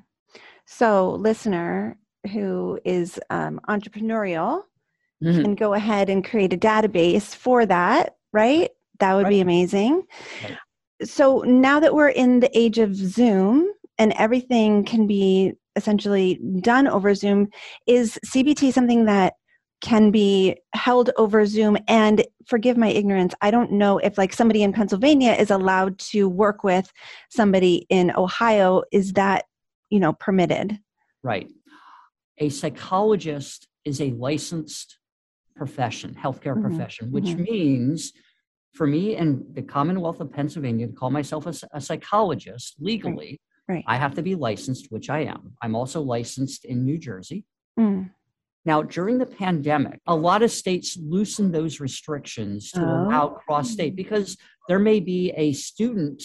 So, 0.68 1.12
listener 1.12 1.98
who 2.32 2.80
is 2.86 3.20
um, 3.30 3.60
entrepreneurial 3.68 4.64
Mhm. 5.24 5.42
can 5.44 5.56
go 5.56 5.74
ahead 5.74 6.10
and 6.10 6.24
create 6.24 6.54
a 6.54 6.58
database 6.58 7.34
for 7.36 7.66
that, 7.66 8.18
right? 8.32 8.70
That 9.00 9.14
would 9.16 9.30
be 9.30 9.40
amazing. 9.42 10.04
Right. 10.44 10.58
So, 11.04 11.40
now 11.42 11.80
that 11.80 11.94
we're 11.94 12.10
in 12.10 12.40
the 12.40 12.58
age 12.58 12.78
of 12.78 12.96
Zoom 12.96 13.70
and 13.98 14.14
everything 14.14 14.86
can 14.86 15.08
be 15.08 15.54
essentially 15.76 16.40
done 16.62 16.88
over 16.88 17.14
Zoom, 17.14 17.50
is 17.86 18.18
CBT 18.26 18.72
something 18.72 19.06
that 19.06 19.34
can 19.82 20.10
be 20.10 20.56
held 20.74 21.10
over 21.18 21.46
Zoom? 21.46 21.78
And 21.90 22.26
forgive 22.48 22.78
my 22.78 22.88
ignorance, 22.88 23.36
I 23.42 23.52
don't 23.52 23.74
know 23.74 23.98
if 23.98 24.18
like 24.18 24.32
somebody 24.32 24.64
in 24.64 24.72
Pennsylvania 24.72 25.34
is 25.34 25.52
allowed 25.52 26.00
to 26.00 26.30
work 26.30 26.64
with 26.64 26.92
somebody 27.30 27.86
in 27.90 28.12
Ohio. 28.16 28.84
Is 28.94 29.14
that, 29.14 29.46
you 29.90 30.00
know, 30.00 30.14
permitted? 30.14 30.80
Right. 31.24 31.52
A 32.38 32.50
psychologist 32.50 33.68
is 33.84 34.00
a 34.00 34.12
licensed 34.12 34.98
profession, 35.56 36.16
healthcare 36.16 36.56
Mhm, 36.56 36.62
profession, 36.62 37.12
which 37.12 37.26
mhm. 37.26 37.50
means 37.50 38.14
for 38.76 38.86
me 38.86 39.16
in 39.16 39.46
the 39.54 39.62
Commonwealth 39.62 40.20
of 40.20 40.32
Pennsylvania 40.32 40.88
to 40.88 40.94
call 40.94 41.10
myself 41.10 41.48
a 41.48 41.82
psychologist 41.82 42.76
legally, 42.80 43.40
right. 43.70 43.84
I 43.88 43.96
have 43.96 44.14
to 44.16 44.22
be 44.22 44.36
licensed, 44.36 44.92
which 44.92 45.10
I 45.10 45.20
am. 45.22 45.54
I'm 45.62 45.76
also 45.76 46.02
licensed 46.02 46.66
in 46.66 46.84
New 46.86 46.98
Jersey. 46.98 47.46
Mm. 47.80 48.12
Now, 48.66 48.82
during 48.82 49.18
the 49.18 49.26
pandemic, 49.28 50.00
a 50.08 50.16
lot 50.16 50.44
of 50.44 50.52
states 50.52 50.98
loosened 51.02 51.54
those 51.54 51.80
restrictions 51.80 52.72
to 52.72 52.82
allow 52.82 53.30
cross 53.30 53.70
state 53.72 53.94
Oh. 53.94 53.96
because 53.96 54.38
there 54.68 54.80
may 54.80 55.00
be 55.00 55.32
a 55.38 55.54
student 55.54 56.24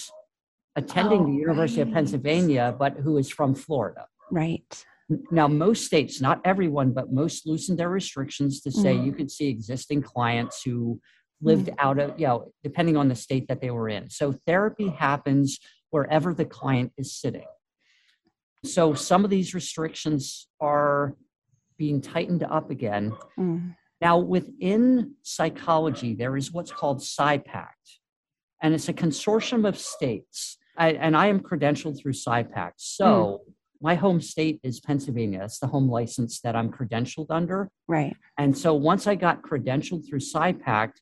attending 0.75 1.25
the 1.26 1.33
Oh, 1.33 1.45
University 1.47 1.83
of. 1.83 1.92
Pennsylvania, 1.92 2.75
but 2.78 2.95
who 2.95 3.16
is 3.19 3.28
from 3.30 3.54
Florida. 3.54 4.07
Right. 4.30 4.85
Now, 5.30 5.49
most 5.49 5.85
states, 5.87 6.21
not 6.21 6.40
everyone, 6.45 6.92
but 6.92 7.12
most 7.12 7.47
loosened 7.47 7.78
their 7.78 7.90
restrictions 7.90 8.61
to 8.62 8.71
say 8.71 8.97
Mm. 8.97 9.04
you 9.07 9.12
could 9.12 9.30
see 9.30 9.49
existing 9.49 10.02
clients 10.02 10.62
who 10.62 11.00
lived 11.42 11.70
out 11.78 11.99
of, 11.99 12.18
you 12.18 12.26
know, 12.26 12.52
depending 12.62 12.97
on 12.97 13.09
the 13.09 13.14
state 13.14 13.49
that 13.49 13.61
they 13.61 13.70
were 13.70 13.88
in. 13.88 14.11
So 14.11 14.35
therapy 14.47 14.88
happens 14.88 15.59
wherever 15.90 16.35
the 16.35 16.44
client 16.44 16.92
is 16.97 17.14
sitting. 17.14 17.47
So 18.64 18.94
some 18.94 19.25
of 19.25 19.30
these 19.30 19.54
restrictions 19.54 20.49
are 20.61 21.16
being 21.78 22.00
tightened 22.00 22.42
up 22.42 22.70
again. 22.70 23.12
Mm. 23.38 23.75
Now, 24.00 24.18
within 24.18 25.14
psychology, 25.23 26.14
there 26.14 26.37
is 26.37 26.52
what's 26.52 26.73
called 26.73 27.00
PsyPact, 27.00 27.99
and 28.62 28.75
it's 28.75 28.88
a 28.88 28.94
consortium 28.94 29.66
of 29.66 29.78
states. 29.78 30.59
I, 30.76 30.92
and 30.92 31.16
I 31.16 31.26
am 31.26 31.40
credentialed 31.40 31.99
through 31.99 32.12
PsyPact. 32.12 32.73
So 32.76 33.42
my 33.82 33.94
home 33.94 34.20
state 34.20 34.61
is 34.62 34.80
Pennsylvania. 34.80 35.40
That's 35.40 35.59
the 35.59 35.66
home 35.66 35.90
license 35.90 36.40
that 36.40 36.54
I'm 36.54 36.70
credentialed 36.70 37.26
under. 37.30 37.70
Right. 37.88 38.14
And 38.38 38.56
so 38.56 38.75
once 38.75 39.06
I 39.06 39.14
got 39.14 39.42
credentialed 39.42 40.06
through 40.09 40.20
PsyPact, 40.20 40.92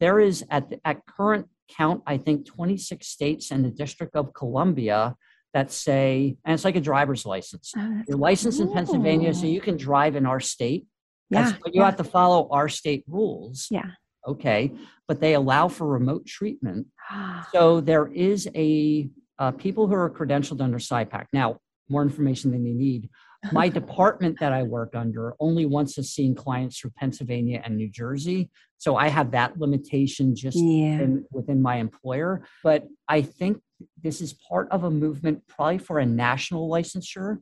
there 0.00 0.20
is 0.20 0.44
at, 0.50 0.70
the, 0.70 0.80
at 0.84 1.06
current 1.06 1.48
count, 1.68 2.02
I 2.06 2.18
think 2.18 2.46
26 2.46 3.06
states 3.06 3.50
and 3.50 3.64
the 3.64 3.70
District 3.70 4.14
of 4.14 4.32
Columbia 4.34 5.16
that 5.54 5.72
say, 5.72 6.36
and 6.44 6.54
it's 6.54 6.64
like 6.64 6.76
a 6.76 6.80
driver's 6.80 7.24
license. 7.24 7.72
Oh, 7.76 8.02
You're 8.08 8.18
licensed 8.18 8.60
in 8.60 8.72
Pennsylvania, 8.72 9.32
so 9.32 9.46
you 9.46 9.60
can 9.60 9.76
drive 9.76 10.14
in 10.16 10.26
our 10.26 10.40
state. 10.40 10.86
Yeah. 11.30 11.44
That's- 11.44 11.60
but 11.62 11.74
you 11.74 11.80
yeah, 11.80 11.86
have 11.86 11.96
to 11.96 12.04
follow 12.04 12.48
our 12.50 12.68
state 12.68 13.04
rules. 13.06 13.68
Yeah. 13.70 13.90
Okay. 14.26 14.72
But 15.08 15.20
they 15.20 15.34
allow 15.34 15.68
for 15.68 15.86
remote 15.86 16.26
treatment. 16.26 16.88
So 17.52 17.80
there 17.80 18.08
is 18.08 18.48
a 18.54 19.08
uh, 19.38 19.52
people 19.52 19.86
who 19.86 19.94
are 19.94 20.10
credentialed 20.10 20.60
under 20.60 20.78
PsyPact. 20.78 21.26
Now, 21.32 21.58
more 21.88 22.02
information 22.02 22.50
than 22.50 22.66
you 22.66 22.74
need. 22.74 23.08
My 23.52 23.68
department 23.68 24.38
that 24.40 24.52
I 24.52 24.62
work 24.62 24.94
under 24.94 25.34
only 25.40 25.66
wants 25.66 25.94
to 25.94 26.02
see 26.02 26.32
clients 26.34 26.78
from 26.78 26.92
Pennsylvania 26.96 27.62
and 27.64 27.76
New 27.76 27.88
Jersey. 27.88 28.50
So 28.78 28.96
I 28.96 29.08
have 29.08 29.30
that 29.32 29.58
limitation 29.58 30.34
just 30.34 30.56
yeah. 30.56 30.92
within, 30.92 31.24
within 31.30 31.62
my 31.62 31.76
employer. 31.76 32.44
But 32.62 32.86
I 33.08 33.22
think 33.22 33.60
this 34.02 34.20
is 34.20 34.32
part 34.32 34.68
of 34.70 34.84
a 34.84 34.90
movement, 34.90 35.46
probably 35.48 35.78
for 35.78 35.98
a 35.98 36.06
national 36.06 36.68
licensure, 36.68 37.38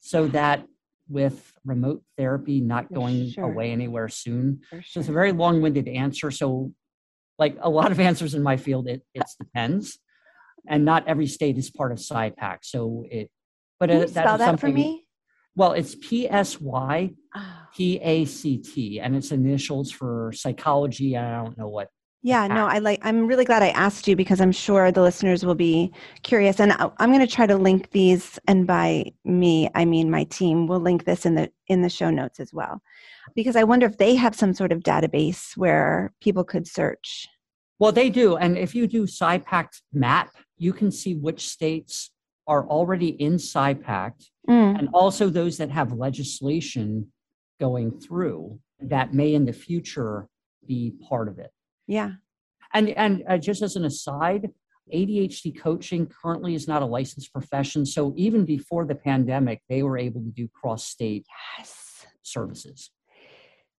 so 0.00 0.26
that 0.28 0.64
with 1.08 1.52
remote 1.64 2.02
therapy 2.16 2.60
not 2.60 2.92
going 2.92 3.30
sure. 3.30 3.44
away 3.44 3.72
anywhere 3.72 4.08
soon. 4.08 4.60
for 4.70 4.82
So 4.82 5.00
it's 5.00 5.08
a 5.08 5.12
very 5.12 5.32
long-winded 5.32 5.88
answer. 5.88 6.30
So, 6.30 6.72
like 7.38 7.56
a 7.60 7.68
lot 7.70 7.90
of 7.90 8.00
answers 8.00 8.34
in 8.34 8.42
my 8.42 8.56
field, 8.56 8.88
it 8.88 9.02
it 9.14 9.24
depends, 9.38 9.98
and 10.68 10.84
not 10.84 11.08
every 11.08 11.26
state 11.26 11.58
is 11.58 11.70
part 11.70 11.90
of 11.92 11.98
PsyPact. 11.98 12.58
So 12.62 13.04
it, 13.10 13.30
but 13.78 13.88
Can 13.88 13.98
uh, 13.98 14.00
you 14.00 14.06
that 14.08 14.24
spell 14.24 14.38
that 14.38 14.60
for 14.60 14.68
me? 14.68 15.06
Well, 15.56 15.72
it's 15.72 15.94
P 15.96 16.28
S 16.28 16.60
Y 16.60 17.10
Oh. 17.34 17.56
P 17.76 18.00
A 18.02 18.24
C 18.24 18.58
T, 18.58 18.98
and 19.00 19.14
it's 19.14 19.30
initials 19.30 19.90
for 19.92 20.32
psychology. 20.34 21.16
I 21.16 21.42
don't 21.44 21.56
know 21.56 21.68
what. 21.68 21.88
Yeah, 22.22 22.46
no, 22.48 22.66
I 22.66 22.78
like. 22.80 23.00
I'm 23.02 23.26
really 23.26 23.44
glad 23.46 23.62
I 23.62 23.68
asked 23.70 24.06
you 24.08 24.14
because 24.16 24.40
I'm 24.40 24.52
sure 24.52 24.90
the 24.92 25.00
listeners 25.00 25.46
will 25.46 25.54
be 25.54 25.92
curious, 26.22 26.60
and 26.60 26.72
I- 26.72 26.90
I'm 26.98 27.10
going 27.10 27.26
to 27.26 27.32
try 27.32 27.46
to 27.46 27.56
link 27.56 27.90
these. 27.92 28.38
And 28.46 28.66
by 28.66 29.12
me, 29.24 29.70
I 29.74 29.84
mean 29.84 30.10
my 30.10 30.24
team. 30.24 30.66
will 30.66 30.80
link 30.80 31.04
this 31.04 31.24
in 31.24 31.34
the 31.36 31.50
in 31.68 31.82
the 31.82 31.88
show 31.88 32.10
notes 32.10 32.40
as 32.40 32.52
well, 32.52 32.82
because 33.34 33.56
I 33.56 33.64
wonder 33.64 33.86
if 33.86 33.96
they 33.96 34.16
have 34.16 34.34
some 34.34 34.52
sort 34.52 34.72
of 34.72 34.80
database 34.80 35.56
where 35.56 36.12
people 36.20 36.44
could 36.44 36.66
search. 36.66 37.26
Well, 37.78 37.92
they 37.92 38.10
do, 38.10 38.36
and 38.36 38.58
if 38.58 38.74
you 38.74 38.86
do 38.86 39.04
PsyPact 39.06 39.80
map, 39.92 40.30
you 40.58 40.72
can 40.74 40.90
see 40.90 41.14
which 41.14 41.48
states 41.48 42.10
are 42.46 42.66
already 42.66 43.08
in 43.10 43.34
PsyPact 43.36 44.26
Mm, 44.48 44.78
and 44.78 44.88
also 44.94 45.28
those 45.28 45.58
that 45.58 45.70
have 45.70 45.92
legislation 45.92 47.12
going 47.60 48.00
through 48.00 48.58
that 48.80 49.12
may 49.12 49.34
in 49.34 49.44
the 49.44 49.52
future 49.52 50.26
be 50.66 50.94
part 51.08 51.28
of 51.28 51.38
it. 51.38 51.50
yeah. 51.86 52.12
And 52.72 52.90
and 52.90 53.24
uh, 53.28 53.36
just 53.36 53.62
as 53.62 53.74
an 53.76 53.84
aside, 53.84 54.48
ADHD 54.94 55.58
coaching 55.60 56.06
currently 56.06 56.54
is 56.54 56.68
not 56.68 56.82
a 56.82 56.86
licensed 56.86 57.32
profession. 57.32 57.84
So 57.84 58.14
even 58.16 58.44
before 58.44 58.86
the 58.86 58.94
pandemic, 58.94 59.60
they 59.68 59.82
were 59.82 59.98
able 59.98 60.20
to 60.22 60.30
do 60.30 60.48
cross 60.48 60.84
state 60.84 61.26
Yes. 61.58 62.06
services. 62.22 62.90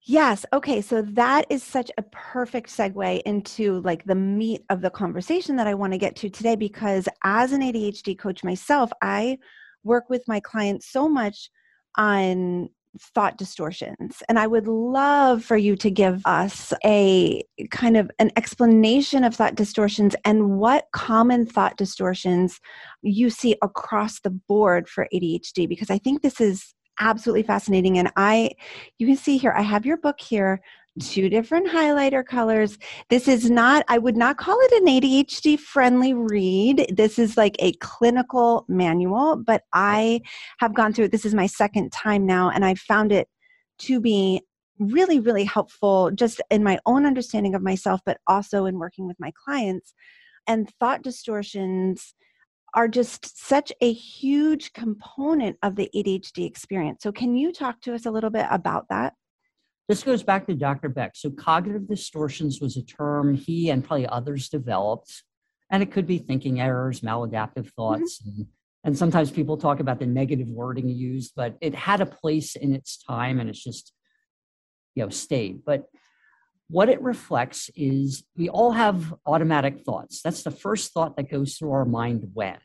Yes. 0.03 0.45
Okay. 0.51 0.81
So 0.81 1.03
that 1.03 1.45
is 1.49 1.63
such 1.63 1.91
a 1.97 2.01
perfect 2.11 2.69
segue 2.69 3.21
into 3.21 3.81
like 3.81 4.03
the 4.05 4.15
meat 4.15 4.63
of 4.69 4.81
the 4.81 4.89
conversation 4.89 5.55
that 5.57 5.67
I 5.67 5.73
want 5.75 5.93
to 5.93 5.99
get 5.99 6.15
to 6.17 6.29
today 6.29 6.55
because 6.55 7.07
as 7.23 7.51
an 7.51 7.61
ADHD 7.61 8.17
coach 8.17 8.43
myself, 8.43 8.91
I 9.01 9.37
work 9.83 10.09
with 10.09 10.23
my 10.27 10.39
clients 10.39 10.91
so 10.91 11.09
much 11.09 11.49
on 11.97 12.69
thought 12.99 13.37
distortions 13.37 14.21
and 14.27 14.37
i 14.37 14.45
would 14.45 14.67
love 14.67 15.43
for 15.43 15.55
you 15.55 15.77
to 15.77 15.89
give 15.89 16.21
us 16.25 16.73
a 16.83 17.41
kind 17.69 17.95
of 17.95 18.11
an 18.19 18.29
explanation 18.35 19.23
of 19.23 19.33
thought 19.33 19.55
distortions 19.55 20.13
and 20.25 20.57
what 20.57 20.85
common 20.91 21.45
thought 21.45 21.77
distortions 21.77 22.59
you 23.01 23.29
see 23.29 23.55
across 23.61 24.19
the 24.19 24.29
board 24.29 24.89
for 24.89 25.07
adhd 25.13 25.69
because 25.69 25.89
i 25.89 25.97
think 25.97 26.21
this 26.21 26.41
is 26.41 26.73
absolutely 26.99 27.43
fascinating 27.43 27.97
and 27.97 28.11
i 28.17 28.51
you 28.99 29.07
can 29.07 29.15
see 29.15 29.37
here 29.37 29.53
i 29.57 29.61
have 29.61 29.85
your 29.85 29.97
book 29.97 30.19
here 30.19 30.59
two 30.99 31.29
different 31.29 31.67
highlighter 31.67 32.25
colors 32.25 32.77
this 33.09 33.27
is 33.29 33.49
not 33.49 33.85
i 33.87 33.97
would 33.97 34.17
not 34.17 34.37
call 34.37 34.57
it 34.59 34.71
an 34.73 34.87
adhd 34.87 35.57
friendly 35.57 36.13
read 36.13 36.85
this 36.93 37.17
is 37.17 37.37
like 37.37 37.55
a 37.59 37.71
clinical 37.75 38.65
manual 38.67 39.37
but 39.37 39.63
i 39.73 40.19
have 40.59 40.75
gone 40.75 40.91
through 40.91 41.05
it 41.05 41.11
this 41.11 41.23
is 41.23 41.33
my 41.33 41.45
second 41.45 41.89
time 41.91 42.25
now 42.25 42.49
and 42.49 42.65
i 42.65 42.75
found 42.75 43.13
it 43.13 43.29
to 43.77 44.01
be 44.01 44.41
really 44.79 45.19
really 45.21 45.45
helpful 45.45 46.11
just 46.11 46.41
in 46.49 46.61
my 46.61 46.77
own 46.85 47.05
understanding 47.05 47.55
of 47.55 47.61
myself 47.61 48.01
but 48.05 48.17
also 48.27 48.65
in 48.65 48.77
working 48.77 49.07
with 49.07 49.19
my 49.19 49.31
clients 49.45 49.93
and 50.45 50.69
thought 50.79 51.03
distortions 51.03 52.13
are 52.73 52.87
just 52.87 53.37
such 53.37 53.71
a 53.81 53.91
huge 53.91 54.71
component 54.73 55.57
of 55.61 55.75
the 55.75 55.89
ADHD 55.93 56.45
experience. 56.45 57.03
So, 57.03 57.11
can 57.11 57.35
you 57.35 57.51
talk 57.51 57.81
to 57.81 57.93
us 57.93 58.05
a 58.05 58.11
little 58.11 58.29
bit 58.29 58.45
about 58.49 58.85
that? 58.89 59.13
This 59.87 60.03
goes 60.03 60.23
back 60.23 60.47
to 60.47 60.53
Dr. 60.53 60.89
Beck. 60.89 61.11
So, 61.15 61.29
cognitive 61.31 61.87
distortions 61.87 62.61
was 62.61 62.77
a 62.77 62.83
term 62.83 63.35
he 63.35 63.69
and 63.69 63.83
probably 63.83 64.07
others 64.07 64.49
developed, 64.49 65.23
and 65.69 65.83
it 65.83 65.91
could 65.91 66.07
be 66.07 66.17
thinking 66.17 66.61
errors, 66.61 67.01
maladaptive 67.01 67.71
thoughts, 67.73 68.21
mm-hmm. 68.21 68.41
and, 68.41 68.47
and 68.83 68.97
sometimes 68.97 69.31
people 69.31 69.57
talk 69.57 69.79
about 69.79 69.99
the 69.99 70.05
negative 70.05 70.47
wording 70.47 70.89
used, 70.89 71.33
but 71.35 71.57
it 71.61 71.75
had 71.75 72.01
a 72.01 72.05
place 72.05 72.55
in 72.55 72.73
its 72.73 72.97
time, 73.03 73.39
and 73.39 73.49
it's 73.49 73.63
just 73.63 73.93
you 74.95 75.03
know 75.03 75.09
stayed. 75.09 75.63
but 75.65 75.87
what 76.67 76.87
it 76.87 77.01
reflects 77.01 77.69
is 77.75 78.23
we 78.37 78.47
all 78.47 78.71
have 78.71 79.13
automatic 79.25 79.83
thoughts 79.83 80.21
that's 80.21 80.43
the 80.43 80.51
first 80.51 80.93
thought 80.93 81.17
that 81.17 81.29
goes 81.29 81.57
through 81.57 81.71
our 81.71 81.85
mind 81.85 82.29
when 82.33 82.57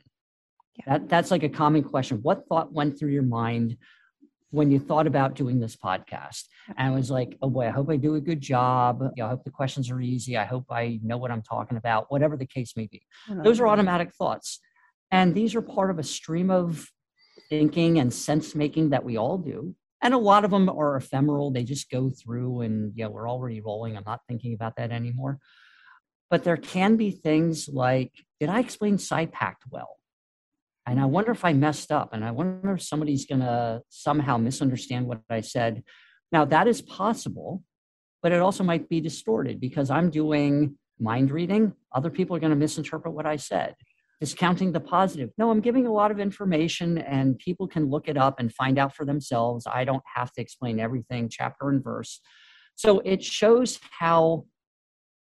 yeah. 0.76 0.84
that, 0.86 1.08
that's 1.08 1.30
like 1.30 1.42
a 1.42 1.48
common 1.48 1.82
question 1.82 2.18
what 2.22 2.46
thought 2.48 2.72
went 2.72 2.98
through 2.98 3.10
your 3.10 3.22
mind 3.22 3.76
when 4.50 4.70
you 4.70 4.78
thought 4.78 5.06
about 5.06 5.34
doing 5.34 5.60
this 5.60 5.76
podcast 5.76 6.44
and 6.76 6.88
I 6.88 6.90
was 6.90 7.10
like, 7.10 7.36
oh 7.42 7.50
boy, 7.50 7.66
I 7.66 7.70
hope 7.70 7.90
I 7.90 7.96
do 7.96 8.14
a 8.14 8.20
good 8.20 8.40
job. 8.40 9.02
You 9.16 9.22
know, 9.22 9.26
I 9.26 9.30
hope 9.30 9.44
the 9.44 9.50
questions 9.50 9.90
are 9.90 10.00
easy. 10.00 10.36
I 10.36 10.44
hope 10.44 10.66
I 10.70 11.00
know 11.02 11.18
what 11.18 11.30
I'm 11.30 11.42
talking 11.42 11.76
about, 11.76 12.10
whatever 12.10 12.36
the 12.36 12.46
case 12.46 12.74
may 12.76 12.86
be. 12.86 13.02
Those 13.28 13.60
are 13.60 13.68
automatic 13.68 14.14
thoughts. 14.14 14.60
And 15.10 15.34
these 15.34 15.54
are 15.54 15.62
part 15.62 15.90
of 15.90 15.98
a 15.98 16.04
stream 16.04 16.50
of 16.50 16.88
thinking 17.48 17.98
and 17.98 18.12
sense 18.12 18.54
making 18.54 18.90
that 18.90 19.04
we 19.04 19.16
all 19.16 19.38
do. 19.38 19.74
And 20.02 20.14
a 20.14 20.18
lot 20.18 20.44
of 20.44 20.50
them 20.50 20.68
are 20.68 20.96
ephemeral. 20.96 21.50
They 21.50 21.64
just 21.64 21.90
go 21.90 22.10
through 22.10 22.60
and, 22.62 22.92
yeah, 22.94 23.06
we're 23.06 23.28
already 23.28 23.60
rolling. 23.60 23.96
I'm 23.96 24.04
not 24.06 24.20
thinking 24.28 24.54
about 24.54 24.76
that 24.76 24.92
anymore. 24.92 25.38
But 26.30 26.44
there 26.44 26.56
can 26.56 26.96
be 26.96 27.10
things 27.10 27.68
like, 27.68 28.12
did 28.40 28.48
I 28.48 28.60
explain 28.60 28.96
PsyPact 28.96 29.56
well? 29.70 29.95
And 30.86 30.98
I 30.98 31.02
mm-hmm. 31.02 31.12
wonder 31.12 31.32
if 31.32 31.44
I 31.44 31.52
messed 31.52 31.90
up 31.90 32.12
and 32.12 32.24
I 32.24 32.30
wonder 32.30 32.74
if 32.74 32.82
somebody's 32.82 33.26
going 33.26 33.40
to 33.40 33.82
somehow 33.88 34.36
misunderstand 34.36 35.06
what 35.06 35.20
I 35.28 35.40
said. 35.40 35.82
Now, 36.32 36.44
that 36.46 36.68
is 36.68 36.80
possible, 36.82 37.62
but 38.22 38.32
it 38.32 38.40
also 38.40 38.64
might 38.64 38.88
be 38.88 39.00
distorted 39.00 39.60
because 39.60 39.90
I'm 39.90 40.10
doing 40.10 40.76
mind 40.98 41.30
reading. 41.30 41.72
Other 41.92 42.10
people 42.10 42.36
are 42.36 42.40
going 42.40 42.50
to 42.50 42.56
misinterpret 42.56 43.14
what 43.14 43.26
I 43.26 43.36
said. 43.36 43.74
Discounting 44.20 44.72
the 44.72 44.80
positive. 44.80 45.30
No, 45.36 45.50
I'm 45.50 45.60
giving 45.60 45.86
a 45.86 45.92
lot 45.92 46.10
of 46.10 46.18
information 46.18 46.98
and 46.98 47.38
people 47.38 47.68
can 47.68 47.90
look 47.90 48.08
it 48.08 48.16
up 48.16 48.40
and 48.40 48.52
find 48.52 48.78
out 48.78 48.94
for 48.94 49.04
themselves. 49.04 49.66
I 49.70 49.84
don't 49.84 50.02
have 50.14 50.32
to 50.32 50.40
explain 50.40 50.80
everything 50.80 51.28
chapter 51.28 51.68
and 51.68 51.84
verse. 51.84 52.20
So 52.76 53.00
it 53.00 53.22
shows 53.22 53.78
how 53.98 54.46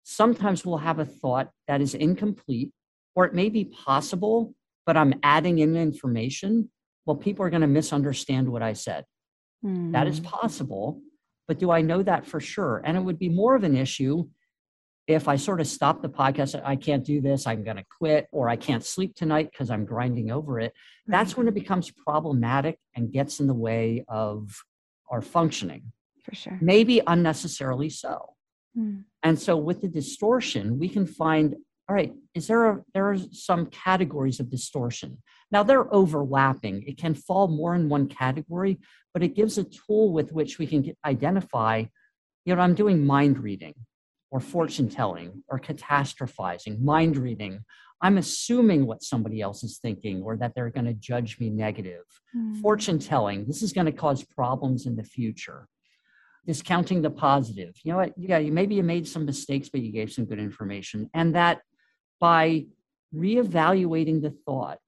sometimes 0.04 0.64
we'll 0.64 0.78
have 0.78 0.98
a 0.98 1.04
thought 1.04 1.50
that 1.66 1.80
is 1.80 1.94
incomplete, 1.94 2.70
or 3.14 3.26
it 3.26 3.34
may 3.34 3.48
be 3.48 3.64
possible, 3.64 4.54
but 4.86 4.96
I'm 4.96 5.14
adding 5.22 5.58
in 5.58 5.76
information, 5.76 6.70
well, 7.04 7.16
people 7.16 7.44
are 7.44 7.50
going 7.50 7.60
to 7.62 7.66
misunderstand 7.66 8.48
what 8.48 8.62
I 8.62 8.72
said. 8.72 9.04
Mm. 9.64 9.92
That 9.92 10.06
is 10.06 10.18
hmm. 10.18 10.24
possible, 10.24 11.00
but 11.48 11.58
do 11.58 11.70
I 11.70 11.80
know 11.82 12.02
that 12.02 12.26
for 12.26 12.40
sure? 12.40 12.82
And 12.84 12.96
it 12.96 13.00
would 13.00 13.18
be 13.18 13.28
more 13.28 13.54
of 13.54 13.64
an 13.64 13.76
issue 13.76 14.26
if 15.06 15.28
I 15.28 15.36
sort 15.36 15.60
of 15.60 15.66
stop 15.66 16.02
the 16.02 16.08
podcast, 16.08 16.60
I 16.64 16.76
can't 16.76 17.04
do 17.04 17.20
this, 17.20 17.46
I'm 17.46 17.62
going 17.62 17.76
to 17.76 17.84
quit, 17.98 18.26
or 18.32 18.48
I 18.48 18.56
can't 18.56 18.84
sleep 18.84 19.14
tonight 19.14 19.50
because 19.52 19.70
I'm 19.70 19.84
grinding 19.84 20.30
over 20.30 20.58
it. 20.58 20.72
That's 21.06 21.36
when 21.36 21.46
it 21.46 21.54
becomes 21.54 21.90
problematic 21.90 22.78
and 22.94 23.12
gets 23.12 23.38
in 23.38 23.46
the 23.46 23.54
way 23.54 24.04
of 24.08 24.50
our 25.08 25.22
functioning. 25.22 25.92
For 26.24 26.34
sure. 26.34 26.58
Maybe 26.60 27.00
unnecessarily 27.06 27.88
so. 27.88 28.34
Mm. 28.76 29.04
And 29.22 29.38
so 29.38 29.56
with 29.56 29.80
the 29.80 29.88
distortion, 29.88 30.78
we 30.78 30.88
can 30.88 31.06
find 31.06 31.54
all 31.88 31.94
right, 31.94 32.12
is 32.34 32.48
there 32.48 32.66
a, 32.66 32.82
there 32.94 33.10
are 33.10 33.18
some 33.32 33.66
categories 33.66 34.40
of 34.40 34.50
distortion. 34.50 35.22
Now 35.52 35.62
they're 35.62 35.92
overlapping. 35.94 36.82
It 36.82 36.98
can 36.98 37.14
fall 37.14 37.46
more 37.46 37.74
in 37.76 37.88
one 37.88 38.08
category, 38.08 38.78
but 39.14 39.22
it 39.22 39.36
gives 39.36 39.56
a 39.56 39.64
tool 39.64 40.12
with 40.12 40.32
which 40.32 40.58
we 40.58 40.66
can 40.66 40.82
get, 40.82 40.98
identify, 41.04 41.84
you 42.44 42.54
know, 42.54 42.60
I'm 42.60 42.74
doing 42.74 43.06
mind 43.06 43.38
reading 43.38 43.74
or 44.32 44.40
fortune 44.40 44.88
telling 44.88 45.44
or 45.48 45.60
catastrophizing, 45.60 46.80
mind 46.80 47.16
reading. 47.16 47.60
I'm 48.02 48.18
assuming 48.18 48.84
what 48.86 49.04
somebody 49.04 49.40
else 49.40 49.62
is 49.62 49.78
thinking 49.78 50.22
or 50.22 50.36
that 50.38 50.54
they're 50.54 50.70
going 50.70 50.86
to 50.86 50.94
judge 50.94 51.38
me 51.38 51.50
negative. 51.50 52.02
Mm. 52.36 52.60
Fortune 52.60 52.98
telling, 52.98 53.46
this 53.46 53.62
is 53.62 53.72
going 53.72 53.86
to 53.86 53.92
cause 53.92 54.24
problems 54.24 54.86
in 54.86 54.96
the 54.96 55.04
future 55.04 55.68
discounting 56.46 57.02
the 57.02 57.10
positive. 57.10 57.74
You 57.82 57.92
know 57.92 57.98
what? 57.98 58.12
Yeah, 58.16 58.38
you 58.38 58.52
maybe 58.52 58.76
you 58.76 58.84
made 58.84 59.06
some 59.08 59.26
mistakes, 59.26 59.68
but 59.68 59.80
you 59.80 59.90
gave 59.90 60.12
some 60.12 60.24
good 60.24 60.38
information. 60.38 61.10
And 61.12 61.34
that 61.34 61.60
by 62.20 62.66
reevaluating 63.14 64.22
the 64.22 64.30
thought. 64.30 64.78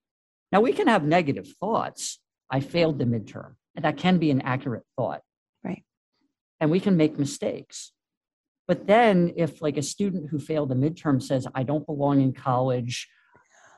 Now, 0.52 0.60
we 0.60 0.72
can 0.72 0.88
have 0.88 1.04
negative 1.04 1.48
thoughts. 1.60 2.20
I 2.50 2.60
failed 2.60 2.98
the 2.98 3.04
midterm. 3.04 3.54
And 3.74 3.84
that 3.84 3.96
can 3.96 4.18
be 4.18 4.30
an 4.30 4.40
accurate 4.42 4.84
thought. 4.96 5.22
Right. 5.62 5.84
And 6.60 6.70
we 6.70 6.80
can 6.80 6.96
make 6.96 7.18
mistakes. 7.18 7.92
But 8.66 8.86
then, 8.86 9.34
if 9.36 9.62
like 9.62 9.76
a 9.76 9.82
student 9.82 10.30
who 10.30 10.38
failed 10.38 10.68
the 10.68 10.74
midterm 10.74 11.22
says, 11.22 11.46
I 11.54 11.62
don't 11.62 11.86
belong 11.86 12.20
in 12.20 12.32
college, 12.32 13.08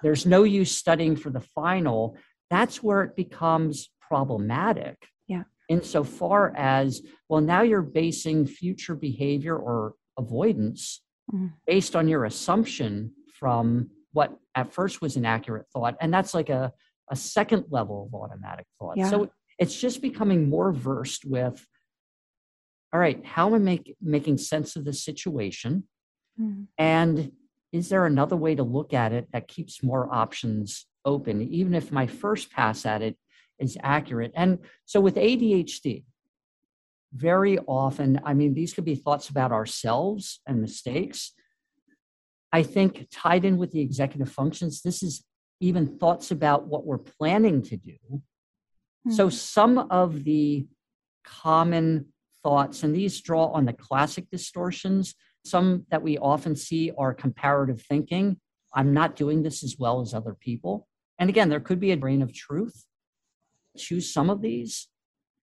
there's 0.03 0.27
no 0.27 0.43
use 0.45 0.75
studying 0.75 1.17
for 1.17 1.31
the 1.31 1.41
final, 1.41 2.17
that's 2.49 2.83
where 2.83 3.03
it 3.03 3.15
becomes 3.15 3.91
problematic. 4.01 4.97
Yeah. 5.29 5.45
Insofar 5.69 6.53
as, 6.57 7.03
well, 7.29 7.41
now 7.41 7.63
you're 7.63 7.83
basing 7.83 8.47
future 8.47 8.97
behavior 8.97 9.57
or 9.57 9.95
avoidance 10.19 11.03
mm. 11.33 11.53
based 11.67 11.95
on 11.95 12.09
your 12.09 12.25
assumption 12.25 13.13
from 13.41 13.91
what 14.13 14.37
at 14.55 14.73
first 14.73 15.01
was 15.01 15.17
an 15.17 15.25
accurate 15.25 15.67
thought. 15.73 15.97
And 16.01 16.15
that's 16.15 16.35
like 16.35 16.51
a, 16.51 16.73
a 17.11 17.17
second 17.17 17.65
level 17.71 18.07
of 18.07 18.15
automatic 18.15 18.67
thought. 18.79 18.97
Yeah. 18.97 19.11
So 19.11 19.31
it's 19.59 19.81
just 19.81 20.01
becoming 20.01 20.49
more 20.49 20.73
versed 20.73 21.25
with 21.25 21.67
all 22.93 23.01
right, 23.01 23.25
how 23.25 23.47
am 23.49 23.55
I 23.55 23.59
make, 23.59 23.97
making 24.03 24.39
sense 24.39 24.77
of 24.77 24.85
the 24.85 24.93
situation? 24.93 25.85
Mm. 26.41 26.67
And 26.77 27.33
is 27.73 27.89
there 27.89 28.07
another 28.07 28.37
way 28.37 28.55
to 28.57 28.63
look 28.63 28.93
at 28.93 29.13
it 29.13 29.29
that 29.33 29.49
keeps 29.49 29.83
more 29.83 30.13
options 30.13 30.87
open, 31.05 31.41
even 31.41 31.75
if 31.75 31.93
my 31.93 32.07
first 32.07 32.51
pass 32.51 32.85
at 32.85 33.03
it 33.03 33.17
is 33.61 33.79
accurate? 33.83 34.33
And 34.35 34.59
so 34.87 35.01
with 35.01 35.15
ADHD, 35.15 36.05
very 37.15 37.59
often, 37.61 38.21
I 38.25 38.35
mean, 38.35 38.55
these 38.55 38.73
could 38.73 38.85
be 38.85 38.97
thoughts 38.97 39.29
about 39.29 39.53
ourselves 39.53 40.41
and 40.47 40.61
mistakes, 40.61 41.33
I 42.53 42.63
think 42.63 43.07
tied 43.11 43.45
in 43.45 43.59
with 43.59 43.71
the 43.71 43.81
executive 43.81 44.31
functions, 44.31 44.83
this 44.83 45.03
is 45.03 45.25
even 45.61 45.87
thoughts 45.87 46.31
about 46.31 46.67
what 46.67 46.85
we're 46.85 46.99
planning 46.99 47.63
to 47.63 47.77
do. 47.77 47.97
Mm-hmm. 48.11 49.13
So 49.13 49.29
some 49.29 49.79
of 49.79 50.25
the 50.25 50.67
common 51.25 52.07
thoughts, 52.43 52.83
and 52.83 52.95
these 52.95 53.21
draw 53.21 53.47
on 53.47 53.67
the 53.67 53.73
classic 53.73 54.31
distortions, 54.31 55.15
some 55.45 55.87
that 55.91 56.03
we 56.03 56.19
often 56.19 56.57
see 56.57 56.93
are 56.99 57.15
comparative 57.15 57.83
thinking. 57.83 58.39
I'm 58.75 58.93
not 58.93 59.17
doing 59.17 59.43
this 59.43 59.63
as 59.63 59.77
well 59.79 60.01
as 60.01 60.15
other 60.15 60.35
people. 60.35 60.87
And 61.19 61.29
again, 61.29 61.49
there 61.49 61.61
could 61.61 61.81
be 61.81 61.93
a 61.93 61.97
grain 61.97 62.23
of 62.23 62.33
truth. 62.33 62.87
Choose 63.77 64.13
some 64.13 64.31
of 64.31 64.43
these. 64.43 64.89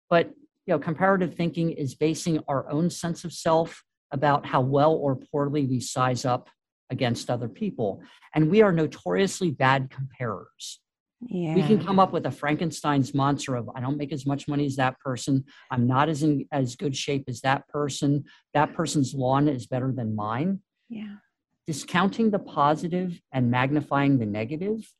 But 0.09 0.29
you 0.67 0.75
know, 0.75 0.79
comparative 0.79 1.35
thinking 1.35 1.71
is 1.71 1.95
basing 1.95 2.41
our 2.49 2.69
own 2.71 2.91
sense 2.91 3.25
of 3.25 3.33
self 3.33 3.85
about 4.11 4.47
how 4.47 4.61
well 4.61 4.93
or 4.93 5.17
poorly 5.17 5.65
we 5.67 5.81
size 5.81 6.25
up 6.25 6.51
against 6.91 7.31
other 7.31 7.49
people. 7.49 8.03
And 8.35 8.51
we 8.51 8.63
are 8.63 8.73
notoriously 8.73 9.51
bad 9.51 9.91
comparers. 9.91 10.81
Yeah. 11.23 11.55
We 11.55 11.63
can 11.63 11.85
come 11.85 11.99
up 11.99 12.13
with 12.13 12.25
a 12.27 12.31
Frankenstein's 12.31 13.15
monster 13.15 13.55
of 13.55 13.69
I 13.75 13.81
don't 13.81 13.99
make 13.99 14.13
as 14.13 14.25
much 14.25 14.49
money 14.49 14.65
as 14.65 14.77
that 14.77 14.99
person. 15.01 15.45
I'm 15.71 15.87
not 15.87 16.09
as 16.09 16.23
in 16.23 16.47
as 16.51 16.77
good 16.77 16.97
shape 16.97 17.25
as 17.29 17.43
that 17.43 17.69
person. 17.69 18.25
That 18.55 18.73
person's 18.75 19.13
lawn 19.15 19.47
is 19.47 19.67
better 19.67 19.93
than 19.93 20.17
mine. 20.17 20.61
Yeah. 20.89 21.17
Discounting 21.67 22.31
the 22.31 22.39
positive 22.39 23.21
and 23.33 23.51
magnifying 23.51 24.19
the 24.19 24.27
negative. 24.27 24.91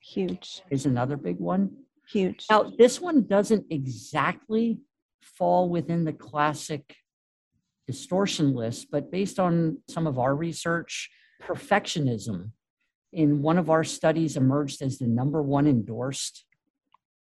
Huge. 0.00 0.62
Is 0.70 0.86
another 0.86 1.16
big 1.16 1.38
one. 1.38 1.70
Huge. 2.10 2.46
Now, 2.50 2.72
this 2.76 3.00
one 3.00 3.26
doesn't 3.26 3.66
exactly 3.70 4.80
fall 5.22 5.68
within 5.68 6.04
the 6.04 6.12
classic 6.12 6.96
distortion 7.86 8.54
list, 8.54 8.88
but 8.90 9.10
based 9.10 9.38
on 9.38 9.78
some 9.88 10.06
of 10.06 10.18
our 10.18 10.34
research, 10.34 11.10
perfectionism 11.40 12.52
in 13.12 13.42
one 13.42 13.58
of 13.58 13.70
our 13.70 13.84
studies 13.84 14.36
emerged 14.36 14.82
as 14.82 14.98
the 14.98 15.06
number 15.06 15.42
one 15.42 15.66
endorsed 15.66 16.44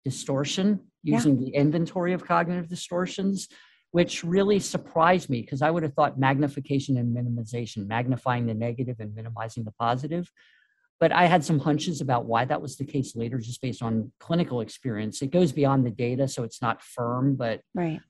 distortion 0.03 0.79
using 1.03 1.37
yeah. 1.37 1.45
the 1.45 1.55
inventory 1.55 2.13
of 2.13 2.25
cognitive 2.25 2.67
distortions 2.67 3.47
which 3.91 4.23
really 4.23 4.59
surprised 4.59 5.29
me 5.29 5.41
because 5.41 5.61
i 5.61 5.71
would 5.71 5.83
have 5.83 5.93
thought 5.93 6.19
magnification 6.19 6.97
and 6.97 7.15
minimization 7.15 7.87
magnifying 7.87 8.45
the 8.45 8.53
negative 8.53 8.97
and 8.99 9.15
minimizing 9.15 9.63
the 9.63 9.71
positive. 9.71 10.31
But 10.99 11.11
i 11.11 11.25
had 11.25 11.43
some 11.43 11.59
hunches 11.59 12.01
about 12.01 12.25
why 12.25 12.45
that 12.45 12.61
was 12.61 12.75
the 12.77 12.85
case 12.85 13.15
later 13.15 13.37
just 13.37 13.61
based 13.61 13.81
on 13.81 14.11
clinical 14.19 14.61
experience. 14.61 15.21
It 15.21 15.31
goes 15.31 15.51
beyond 15.51 15.85
the 15.85 15.91
data 15.91 16.27
so 16.27 16.43
it's 16.43 16.61
not 16.61 16.81
firm 16.81 17.35
but 17.35 17.61
right. 17.73 18.01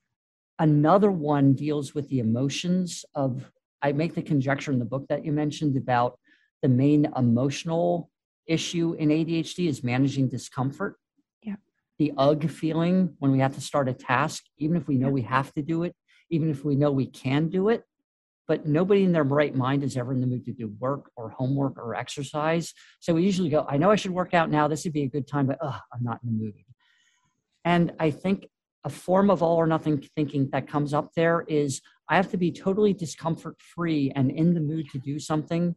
another 0.58 1.10
one 1.10 1.54
deals 1.54 1.94
with 1.94 2.08
the 2.08 2.20
emotions 2.20 3.04
of 3.14 3.50
I 3.82 3.92
make 3.92 4.14
the 4.14 4.22
conjecture 4.22 4.72
in 4.72 4.78
the 4.78 4.84
book 4.84 5.06
that 5.08 5.24
you 5.24 5.32
mentioned 5.32 5.76
about 5.76 6.18
the 6.62 6.68
main 6.68 7.12
emotional 7.16 8.10
issue 8.46 8.94
in 8.98 9.10
ADHD 9.10 9.68
is 9.68 9.84
managing 9.84 10.28
discomfort. 10.28 10.96
Yeah. 11.42 11.56
The 11.98 12.12
ugh 12.16 12.50
feeling 12.50 13.14
when 13.18 13.30
we 13.30 13.38
have 13.40 13.54
to 13.54 13.60
start 13.60 13.88
a 13.88 13.92
task, 13.92 14.44
even 14.58 14.76
if 14.76 14.88
we 14.88 14.96
know 14.96 15.08
yeah. 15.08 15.12
we 15.12 15.22
have 15.22 15.52
to 15.54 15.62
do 15.62 15.84
it, 15.84 15.94
even 16.30 16.50
if 16.50 16.64
we 16.64 16.74
know 16.74 16.90
we 16.90 17.06
can 17.06 17.48
do 17.48 17.68
it, 17.68 17.84
but 18.48 18.66
nobody 18.66 19.04
in 19.04 19.12
their 19.12 19.24
right 19.24 19.54
mind 19.54 19.84
is 19.84 19.96
ever 19.96 20.12
in 20.12 20.20
the 20.20 20.26
mood 20.26 20.44
to 20.46 20.52
do 20.52 20.74
work 20.80 21.10
or 21.16 21.30
homework 21.30 21.76
or 21.76 21.94
exercise. 21.94 22.72
So 22.98 23.14
we 23.14 23.22
usually 23.22 23.50
go, 23.50 23.66
I 23.68 23.76
know 23.76 23.90
I 23.90 23.96
should 23.96 24.10
work 24.10 24.34
out 24.34 24.50
now. 24.50 24.66
This 24.68 24.84
would 24.84 24.94
be 24.94 25.02
a 25.02 25.08
good 25.08 25.28
time, 25.28 25.46
but 25.46 25.58
ugh, 25.60 25.80
I'm 25.92 26.02
not 26.02 26.20
in 26.24 26.30
the 26.32 26.44
mood. 26.44 26.54
And 27.64 27.92
I 28.00 28.10
think 28.10 28.48
a 28.88 28.90
form 28.90 29.28
of 29.30 29.42
all 29.42 29.56
or 29.56 29.66
nothing 29.66 30.02
thinking 30.16 30.48
that 30.50 30.66
comes 30.66 30.94
up 30.94 31.12
there 31.14 31.44
is 31.46 31.82
I 32.08 32.16
have 32.16 32.30
to 32.30 32.38
be 32.38 32.50
totally 32.50 32.94
discomfort 32.94 33.56
free 33.60 34.10
and 34.16 34.30
in 34.30 34.54
the 34.54 34.60
mood 34.60 34.88
to 34.92 34.98
do 34.98 35.18
something 35.18 35.76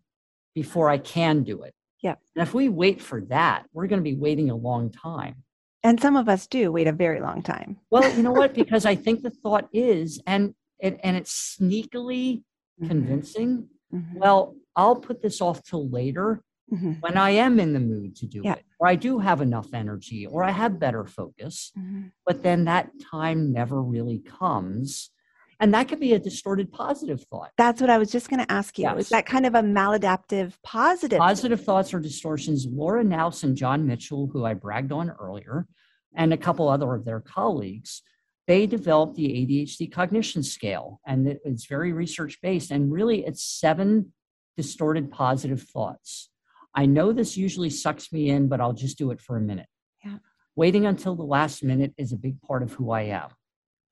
before 0.55 0.89
I 0.89 0.97
can 0.97 1.43
do 1.43 1.61
it. 1.63 1.73
Yeah. 2.01 2.15
And 2.35 2.47
if 2.47 2.53
we 2.53 2.69
wait 2.69 3.01
for 3.01 3.21
that, 3.25 3.65
we're 3.73 3.87
going 3.87 3.99
to 3.99 4.09
be 4.09 4.15
waiting 4.15 4.49
a 4.49 4.55
long 4.55 4.91
time. 4.91 5.43
And 5.83 5.99
some 5.99 6.15
of 6.15 6.29
us 6.29 6.47
do 6.47 6.71
wait 6.71 6.87
a 6.87 6.93
very 6.93 7.19
long 7.19 7.41
time. 7.43 7.77
Well, 7.89 8.09
you 8.15 8.23
know 8.23 8.31
what? 8.31 8.53
because 8.61 8.85
I 8.85 8.95
think 8.95 9.23
the 9.23 9.29
thought 9.29 9.67
is, 9.73 10.21
and 10.25 10.55
it, 10.79 10.99
and 11.03 11.17
it's 11.17 11.57
sneakily 11.59 12.37
mm-hmm. 12.37 12.87
convincing. 12.87 13.67
Mm-hmm. 13.93 14.19
Well, 14.19 14.55
I'll 14.75 14.95
put 14.95 15.21
this 15.21 15.41
off 15.41 15.63
till 15.63 15.89
later 15.89 16.41
mm-hmm. 16.71 16.93
when 17.01 17.17
I 17.17 17.31
am 17.31 17.59
in 17.59 17.73
the 17.73 17.79
mood 17.79 18.15
to 18.17 18.25
do 18.25 18.41
yeah. 18.43 18.53
it, 18.53 18.65
or 18.79 18.87
I 18.87 18.95
do 18.95 19.19
have 19.19 19.41
enough 19.41 19.73
energy, 19.73 20.25
or 20.25 20.43
I 20.43 20.51
have 20.51 20.79
better 20.79 21.05
focus. 21.05 21.71
Mm-hmm. 21.77 22.07
But 22.25 22.43
then 22.43 22.65
that 22.65 22.91
time 23.11 23.51
never 23.51 23.81
really 23.81 24.19
comes. 24.19 25.11
And 25.59 25.75
that 25.75 25.87
could 25.87 25.99
be 25.99 26.13
a 26.13 26.19
distorted 26.19 26.71
positive 26.71 27.23
thought. 27.29 27.51
That's 27.55 27.81
what 27.81 27.91
I 27.91 27.99
was 27.99 28.11
just 28.11 28.29
going 28.31 28.43
to 28.43 28.51
ask 28.51 28.79
you. 28.79 28.85
Yes. 28.85 28.97
Is 28.97 29.09
that 29.09 29.27
kind 29.27 29.45
of 29.45 29.53
a 29.53 29.61
maladaptive 29.61 30.53
positive? 30.63 31.19
Positive 31.19 31.63
thoughts 31.63 31.93
or 31.93 31.99
distortions. 31.99 32.65
Laura 32.65 33.03
Knouse 33.03 33.43
and 33.43 33.55
John 33.55 33.85
Mitchell, 33.85 34.27
who 34.33 34.43
I 34.43 34.55
bragged 34.55 34.91
on 34.91 35.11
earlier, 35.11 35.67
and 36.15 36.33
a 36.33 36.37
couple 36.37 36.67
other 36.67 36.91
of 36.95 37.05
their 37.05 37.19
colleagues, 37.19 38.01
they 38.47 38.65
developed 38.65 39.15
the 39.15 39.27
ADHD 39.27 39.91
cognition 39.91 40.41
scale. 40.41 40.99
And 41.05 41.27
it's 41.45 41.67
very 41.67 41.93
research 41.93 42.39
based. 42.41 42.71
And 42.71 42.91
really, 42.91 43.23
it's 43.23 43.43
seven 43.43 44.13
distorted 44.57 45.11
positive 45.11 45.61
thoughts. 45.61 46.29
I 46.73 46.85
know 46.85 47.11
this 47.11 47.37
usually 47.37 47.69
sucks 47.69 48.11
me 48.11 48.29
in, 48.29 48.47
but 48.47 48.61
I'll 48.61 48.73
just 48.73 48.97
do 48.97 49.11
it 49.11 49.21
for 49.21 49.37
a 49.37 49.41
minute. 49.41 49.67
Yeah. 50.03 50.17
Waiting 50.55 50.85
until 50.85 51.15
the 51.15 51.23
last 51.23 51.63
minute 51.63 51.93
is 51.97 52.13
a 52.13 52.17
big 52.17 52.41
part 52.41 52.63
of 52.63 52.73
who 52.73 52.91
I 52.91 53.03
am. 53.03 53.29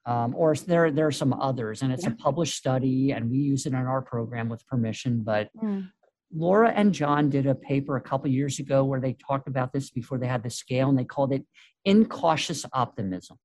Um, 0.05 0.33
or 0.35 0.55
there, 0.55 0.89
there 0.91 1.07
are 1.07 1.11
some 1.11 1.33
others, 1.33 1.81
and 1.81 1.91
it's 1.91 2.05
yeah. 2.05 2.11
a 2.11 2.15
published 2.15 2.55
study, 2.55 3.11
and 3.11 3.29
we 3.29 3.37
use 3.37 3.65
it 3.65 3.73
in 3.73 3.75
our 3.75 4.01
program 4.01 4.49
with 4.49 4.65
permission. 4.65 5.21
But 5.23 5.49
mm. 5.61 5.89
Laura 6.33 6.71
and 6.71 6.93
John 6.93 7.29
did 7.29 7.45
a 7.45 7.53
paper 7.53 7.95
a 7.97 8.01
couple 8.01 8.29
years 8.29 8.59
ago 8.59 8.83
where 8.85 9.01
they 9.01 9.13
talked 9.13 9.47
about 9.47 9.73
this 9.73 9.89
before 9.89 10.17
they 10.17 10.27
had 10.27 10.41
the 10.41 10.49
scale, 10.49 10.89
and 10.89 10.97
they 10.97 11.03
called 11.03 11.33
it 11.33 11.45
incautious 11.85 12.65
optimism, 12.73 13.37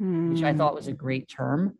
mm. 0.00 0.32
which 0.32 0.42
I 0.42 0.54
thought 0.54 0.74
was 0.74 0.88
a 0.88 0.92
hmm. 0.92 0.96
great 0.96 1.28
term. 1.28 1.76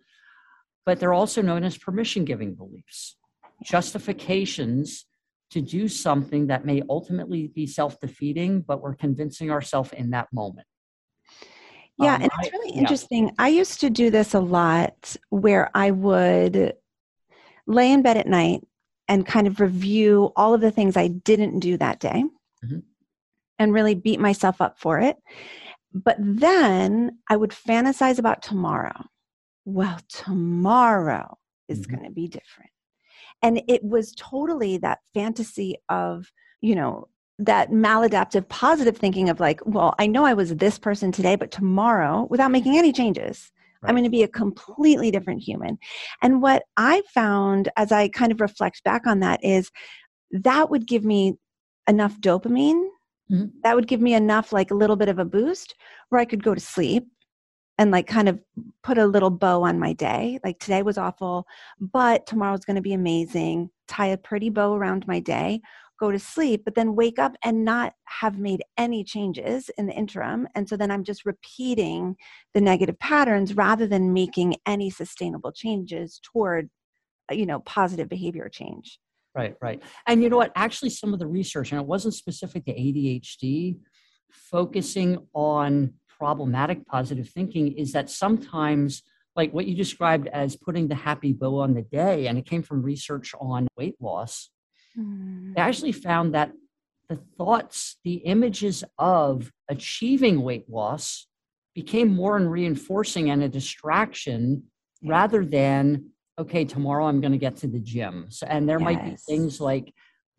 But 0.84 1.00
they're 1.00 1.12
also 1.12 1.42
known 1.42 1.64
as 1.64 1.76
permission 1.78 2.24
giving 2.24 2.54
beliefs, 2.54 3.16
justifications 3.64 5.06
to 5.52 5.60
do 5.60 5.86
something 5.86 6.46
that 6.46 6.64
may 6.64 6.82
ultimately 6.88 7.48
be 7.48 7.66
self 7.66 8.00
defeating, 8.00 8.62
but 8.62 8.80
we're 8.80 8.94
convincing 8.94 9.50
ourselves 9.50 9.92
in 9.92 10.10
that 10.10 10.28
moment. 10.32 10.66
Yeah, 11.98 12.14
um, 12.14 12.22
and 12.22 12.30
it's 12.40 12.52
really 12.52 12.76
I, 12.76 12.78
interesting. 12.78 13.26
Yeah. 13.26 13.34
I 13.38 13.48
used 13.48 13.80
to 13.80 13.90
do 13.90 14.10
this 14.10 14.34
a 14.34 14.40
lot 14.40 15.16
where 15.28 15.70
I 15.74 15.90
would 15.90 16.74
lay 17.66 17.92
in 17.92 18.02
bed 18.02 18.16
at 18.16 18.26
night 18.26 18.66
and 19.08 19.26
kind 19.26 19.46
of 19.46 19.60
review 19.60 20.32
all 20.36 20.54
of 20.54 20.60
the 20.60 20.70
things 20.70 20.96
I 20.96 21.08
didn't 21.08 21.60
do 21.60 21.76
that 21.76 22.00
day 22.00 22.24
mm-hmm. 22.64 22.78
and 23.58 23.72
really 23.74 23.94
beat 23.94 24.20
myself 24.20 24.60
up 24.60 24.78
for 24.78 25.00
it. 25.00 25.16
But 25.92 26.16
then 26.18 27.18
I 27.28 27.36
would 27.36 27.50
fantasize 27.50 28.18
about 28.18 28.42
tomorrow. 28.42 29.04
Well, 29.66 29.98
tomorrow 30.08 31.36
is 31.68 31.80
mm-hmm. 31.80 31.94
going 31.94 32.04
to 32.08 32.14
be 32.14 32.28
different 32.28 32.70
and 33.42 33.62
it 33.68 33.82
was 33.82 34.12
totally 34.16 34.78
that 34.78 35.00
fantasy 35.14 35.76
of 35.88 36.30
you 36.60 36.74
know 36.74 37.08
that 37.38 37.70
maladaptive 37.70 38.48
positive 38.48 38.96
thinking 38.96 39.28
of 39.28 39.40
like 39.40 39.60
well 39.64 39.94
i 39.98 40.06
know 40.06 40.24
i 40.24 40.34
was 40.34 40.54
this 40.56 40.78
person 40.78 41.10
today 41.10 41.36
but 41.36 41.50
tomorrow 41.50 42.26
without 42.30 42.50
making 42.50 42.76
any 42.76 42.92
changes 42.92 43.50
right. 43.80 43.88
i'm 43.88 43.94
going 43.94 44.04
to 44.04 44.10
be 44.10 44.22
a 44.22 44.28
completely 44.28 45.10
different 45.10 45.42
human 45.42 45.78
and 46.22 46.42
what 46.42 46.62
i 46.76 47.02
found 47.12 47.68
as 47.76 47.90
i 47.90 48.08
kind 48.08 48.32
of 48.32 48.40
reflect 48.40 48.82
back 48.84 49.06
on 49.06 49.20
that 49.20 49.42
is 49.42 49.70
that 50.30 50.70
would 50.70 50.86
give 50.86 51.04
me 51.04 51.34
enough 51.88 52.18
dopamine 52.20 52.86
mm-hmm. 53.30 53.46
that 53.62 53.74
would 53.74 53.88
give 53.88 54.00
me 54.00 54.14
enough 54.14 54.52
like 54.52 54.70
a 54.70 54.76
little 54.76 54.96
bit 54.96 55.08
of 55.08 55.18
a 55.18 55.24
boost 55.24 55.74
where 56.10 56.20
i 56.20 56.24
could 56.24 56.44
go 56.44 56.54
to 56.54 56.60
sleep 56.60 57.06
and 57.78 57.90
like 57.90 58.06
kind 58.06 58.28
of 58.28 58.38
put 58.82 58.98
a 58.98 59.06
little 59.06 59.30
bow 59.30 59.62
on 59.62 59.78
my 59.78 59.92
day. 59.92 60.38
Like 60.44 60.58
today 60.58 60.82
was 60.82 60.98
awful, 60.98 61.46
but 61.80 62.26
tomorrow's 62.26 62.64
going 62.64 62.76
to 62.76 62.82
be 62.82 62.92
amazing. 62.92 63.70
Tie 63.88 64.06
a 64.06 64.16
pretty 64.16 64.50
bow 64.50 64.74
around 64.74 65.06
my 65.06 65.20
day, 65.20 65.60
go 65.98 66.10
to 66.10 66.18
sleep, 66.18 66.62
but 66.64 66.74
then 66.74 66.96
wake 66.96 67.18
up 67.18 67.36
and 67.44 67.64
not 67.64 67.94
have 68.04 68.38
made 68.38 68.62
any 68.76 69.04
changes 69.04 69.70
in 69.78 69.86
the 69.86 69.94
interim. 69.94 70.48
And 70.54 70.68
so 70.68 70.76
then 70.76 70.90
I'm 70.90 71.04
just 71.04 71.24
repeating 71.24 72.16
the 72.54 72.60
negative 72.60 72.98
patterns 72.98 73.54
rather 73.54 73.86
than 73.86 74.12
making 74.12 74.56
any 74.66 74.90
sustainable 74.90 75.52
changes 75.52 76.20
toward, 76.22 76.68
uh, 77.30 77.34
you 77.34 77.46
know, 77.46 77.60
positive 77.60 78.08
behavior 78.08 78.48
change. 78.48 78.98
Right, 79.34 79.54
right. 79.62 79.82
And 80.06 80.22
you 80.22 80.28
know 80.28 80.36
what? 80.36 80.52
Actually, 80.56 80.90
some 80.90 81.14
of 81.14 81.18
the 81.18 81.26
research, 81.26 81.72
and 81.72 81.80
it 81.80 81.86
wasn't 81.86 82.14
specific 82.14 82.66
to 82.66 82.74
ADHD, 82.74 83.78
focusing 84.30 85.18
on 85.34 85.94
problematic 86.22 86.86
positive 86.86 87.28
thinking 87.28 87.72
is 87.72 87.90
that 87.90 88.08
sometimes 88.08 89.02
like 89.34 89.52
what 89.52 89.66
you 89.66 89.74
described 89.74 90.28
as 90.28 90.54
putting 90.54 90.86
the 90.86 90.94
happy 90.94 91.32
bow 91.32 91.58
on 91.58 91.74
the 91.74 91.82
day 91.82 92.28
and 92.28 92.38
it 92.38 92.46
came 92.46 92.62
from 92.62 92.80
research 92.80 93.34
on 93.40 93.66
weight 93.76 93.96
loss 94.00 94.50
mm. 94.96 95.52
they 95.52 95.60
actually 95.60 95.90
found 95.90 96.32
that 96.32 96.52
the 97.08 97.18
thoughts 97.36 97.96
the 98.04 98.18
images 98.34 98.84
of 98.98 99.50
achieving 99.68 100.42
weight 100.42 100.70
loss 100.70 101.26
became 101.74 102.08
more 102.14 102.36
and 102.36 102.48
reinforcing 102.52 103.28
and 103.28 103.42
a 103.42 103.48
distraction 103.48 104.62
rather 105.02 105.44
than 105.44 105.82
okay 106.38 106.64
tomorrow 106.64 107.04
i'm 107.06 107.20
going 107.20 107.32
to 107.32 107.44
get 107.46 107.56
to 107.56 107.66
the 107.66 107.80
gym 107.80 108.26
so, 108.28 108.46
and 108.46 108.68
there 108.68 108.78
yes. 108.78 108.84
might 108.84 109.04
be 109.04 109.16
things 109.28 109.60
like 109.60 109.92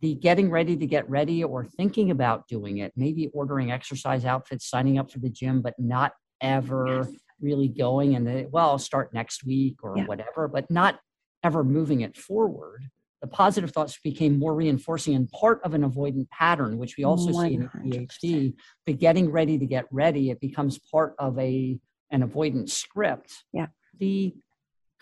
the 0.03 0.15
getting 0.15 0.51
ready 0.51 0.75
to 0.75 0.85
get 0.85 1.09
ready 1.09 1.45
or 1.45 1.63
thinking 1.63 2.11
about 2.11 2.45
doing 2.49 2.79
it, 2.79 2.91
maybe 2.97 3.29
ordering 3.33 3.71
exercise 3.71 4.25
outfits, 4.25 4.69
signing 4.69 4.99
up 4.99 5.09
for 5.09 5.19
the 5.19 5.29
gym, 5.29 5.61
but 5.61 5.73
not 5.79 6.11
ever 6.41 7.05
yes. 7.09 7.15
really 7.39 7.69
going 7.69 8.13
and 8.17 8.27
then, 8.27 8.49
well, 8.51 8.71
I'll 8.71 8.77
start 8.77 9.13
next 9.13 9.45
week 9.45 9.77
or 9.81 9.97
yeah. 9.97 10.05
whatever, 10.05 10.49
but 10.49 10.69
not 10.69 10.99
ever 11.41 11.63
moving 11.63 12.01
it 12.01 12.17
forward. 12.17 12.83
The 13.21 13.27
positive 13.27 13.71
thoughts 13.71 13.97
became 14.03 14.37
more 14.37 14.53
reinforcing 14.53 15.15
and 15.15 15.31
part 15.31 15.61
of 15.63 15.73
an 15.73 15.89
avoidant 15.89 16.29
pattern, 16.31 16.77
which 16.77 16.97
we 16.97 17.05
also 17.05 17.29
100%. 17.29 17.47
see 17.47 17.53
in 17.53 17.69
ADHD. 17.69 18.53
The 18.85 18.93
getting 18.93 19.31
ready 19.31 19.57
to 19.57 19.65
get 19.65 19.85
ready, 19.89 20.31
it 20.31 20.41
becomes 20.41 20.79
part 20.91 21.15
of 21.17 21.39
a 21.39 21.79
an 22.11 22.27
avoidant 22.27 22.69
script. 22.69 23.31
Yeah. 23.53 23.67
The 23.97 24.35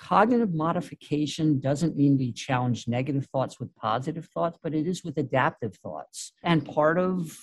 Cognitive 0.02 0.54
modification 0.54 1.60
doesn't 1.60 1.96
mean 1.96 2.18
we 2.18 2.32
challenge 2.32 2.88
negative 2.88 3.28
thoughts 3.32 3.60
with 3.60 3.74
positive 3.76 4.26
thoughts, 4.34 4.58
but 4.64 4.74
it 4.74 4.88
is 4.88 5.04
with 5.04 5.16
adaptive 5.18 5.76
thoughts. 5.76 6.34
And 6.44 6.66
part 6.66 6.98
of 6.98 7.38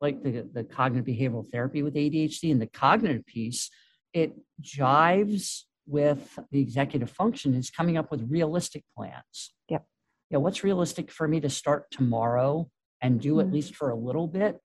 like 0.00 0.22
the, 0.22 0.48
the 0.50 0.64
cognitive 0.64 1.04
behavioral 1.06 1.46
therapy 1.50 1.82
with 1.82 1.94
ADHD 1.94 2.50
and 2.50 2.62
the 2.62 2.66
cognitive 2.66 3.26
piece, 3.26 3.70
it 4.14 4.32
jives 4.62 5.64
with 5.86 6.38
the 6.50 6.60
executive 6.60 7.10
function 7.10 7.54
is 7.54 7.68
coming 7.68 7.98
up 7.98 8.10
with 8.10 8.26
realistic 8.30 8.82
plans. 8.96 9.52
Yep. 9.68 9.84
Yeah, 10.30 10.38
what's 10.38 10.64
realistic 10.64 11.10
for 11.10 11.28
me 11.28 11.40
to 11.40 11.50
start 11.50 11.90
tomorrow 11.90 12.70
and 13.02 13.20
do 13.20 13.34
mm-hmm. 13.34 13.48
at 13.48 13.52
least 13.52 13.76
for 13.76 13.90
a 13.90 13.96
little 13.96 14.28
bit? 14.28 14.56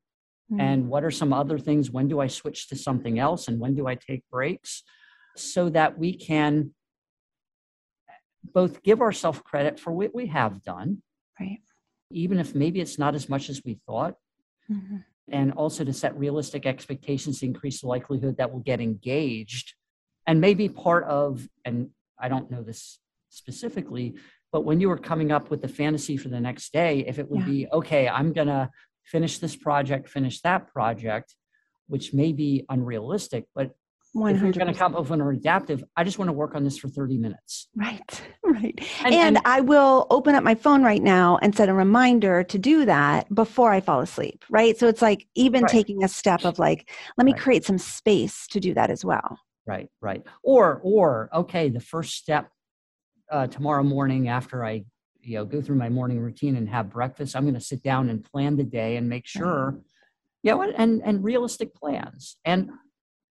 Mm-hmm. 0.50 0.62
And 0.62 0.88
what 0.88 1.04
are 1.04 1.12
some 1.12 1.34
other 1.34 1.60
things? 1.60 1.92
When 1.92 2.08
do 2.08 2.22
I 2.22 2.28
switch 2.28 2.70
to 2.70 2.78
something 2.78 3.20
else? 3.20 3.50
And 3.50 3.60
when 3.60 3.76
do 3.76 3.86
I 3.86 3.96
take 3.96 4.24
breaks? 4.32 4.84
So 5.36 5.70
that 5.70 5.98
we 5.98 6.14
can 6.14 6.72
both 8.44 8.84
give 8.84 9.02
ourselves 9.02 9.40
credit 9.44 9.80
for 9.80 9.92
what 9.92 10.14
we 10.14 10.28
have 10.28 10.64
done, 10.64 11.02
right? 11.40 11.62
Even 12.12 12.40
if 12.40 12.56
maybe 12.56 12.82
it's 12.82 13.00
not 13.00 13.16
as 13.16 13.30
much 13.30 13.50
as 13.50 13.62
we 13.64 13.80
thought, 13.86 14.16
mm-hmm. 14.70 14.98
and 15.30 15.54
also 15.54 15.84
to 15.84 15.94
set 15.94 16.18
realistic 16.18 16.66
expectations 16.66 17.40
to 17.40 17.46
increase 17.46 17.82
the 17.82 17.88
likelihood 17.88 18.38
that 18.38 18.52
we'll 18.52 18.62
get 18.62 18.82
engaged. 18.82 19.74
And 20.28 20.42
maybe 20.42 20.70
part 20.70 21.04
of, 21.06 21.48
and 21.66 21.90
I 22.20 22.30
don't 22.30 22.52
know 22.52 22.64
this 22.64 23.00
specifically, 23.30 24.16
but 24.52 24.66
when 24.66 24.82
you 24.82 24.90
were 24.90 24.98
coming 24.98 25.32
up 25.32 25.50
with 25.50 25.62
the 25.62 25.68
fantasy 25.68 26.18
for 26.18 26.30
the 26.30 26.42
next 26.42 26.74
day, 26.74 27.06
if 27.08 27.20
it 27.20 27.30
would 27.30 27.42
yeah. 27.42 27.46
be, 27.46 27.68
okay, 27.72 28.08
I'm 28.10 28.34
going 28.34 28.48
to 28.48 28.70
finish 29.04 29.38
this 29.38 29.56
project, 29.56 30.10
finish 30.10 30.42
that 30.42 30.68
project, 30.68 31.36
which 31.88 32.14
may 32.14 32.34
be 32.34 32.66
unrealistic, 32.70 33.46
but 33.56 33.72
100%. 34.16 34.36
If 34.36 34.42
you're 34.42 34.52
going 34.52 34.68
to 34.68 34.74
come 34.74 34.96
up 34.96 35.02
with 35.02 35.12
an 35.12 35.22
adaptive, 35.22 35.84
I 35.96 36.04
just 36.04 36.20
want 36.20 36.30
to 36.30 36.34
work 36.34 36.54
on 36.56 36.64
this 36.64 36.78
for 36.78 36.90
30 36.90 37.18
minutes. 37.18 37.70
Right, 37.76 38.22
right. 38.44 38.78
And, 39.04 39.14
and, 39.14 39.38
and, 39.38 39.40
I 39.46 39.62
will 39.62 40.08
open 40.10 40.36
up 40.36 40.44
my 40.44 40.56
phone 40.56 40.84
right 40.84 41.02
now 41.02 41.40
and 41.42 41.56
set 41.56 41.70
a 41.70 41.74
reminder 41.74 42.44
to 42.44 42.58
do 42.58 42.86
that 42.86 43.34
before 43.34 43.72
I 43.72 43.80
fall 43.80 44.02
asleep, 44.02 44.44
right? 44.50 44.78
So 44.78 44.88
it's 44.88 45.02
like 45.02 45.28
even 45.36 45.64
right. 45.64 45.72
taking 45.72 46.04
a 46.04 46.08
step 46.08 46.44
of 46.44 46.60
like, 46.60 46.92
let 47.18 47.26
me 47.26 47.32
right. 47.32 47.42
create 47.42 47.66
some 47.66 47.78
space 47.78 48.48
to 48.48 48.60
do 48.60 48.74
that 48.74 48.90
as 48.90 49.06
well. 49.06 49.40
Right, 49.66 49.90
right. 50.02 50.24
Or, 50.44 50.82
or, 50.84 51.30
okay, 51.34 51.70
the 51.70 51.80
first 51.80 52.16
step 52.16 52.50
uh, 53.32 53.48
tomorrow 53.48 53.84
morning 53.84 54.28
after 54.28 54.66
I 54.66 54.84
you 55.24 55.38
know 55.38 55.46
go 55.46 55.62
through 55.62 55.76
my 55.76 55.88
morning 55.88 56.20
routine 56.20 56.56
and 56.56 56.68
have 56.68 56.90
breakfast 56.90 57.36
i'm 57.36 57.44
going 57.44 57.54
to 57.54 57.62
sit 57.62 57.84
down 57.84 58.10
and 58.10 58.26
plan 58.26 58.58
the 58.58 58.64
day 58.64 58.96
and 58.96 59.08
make 59.08 59.28
sure 59.28 59.80
yeah 60.42 60.56
you 60.56 60.66
know, 60.66 60.74
and 60.76 61.02
and 61.06 61.24
realistic 61.24 61.76
plans 61.76 62.38
and 62.44 62.72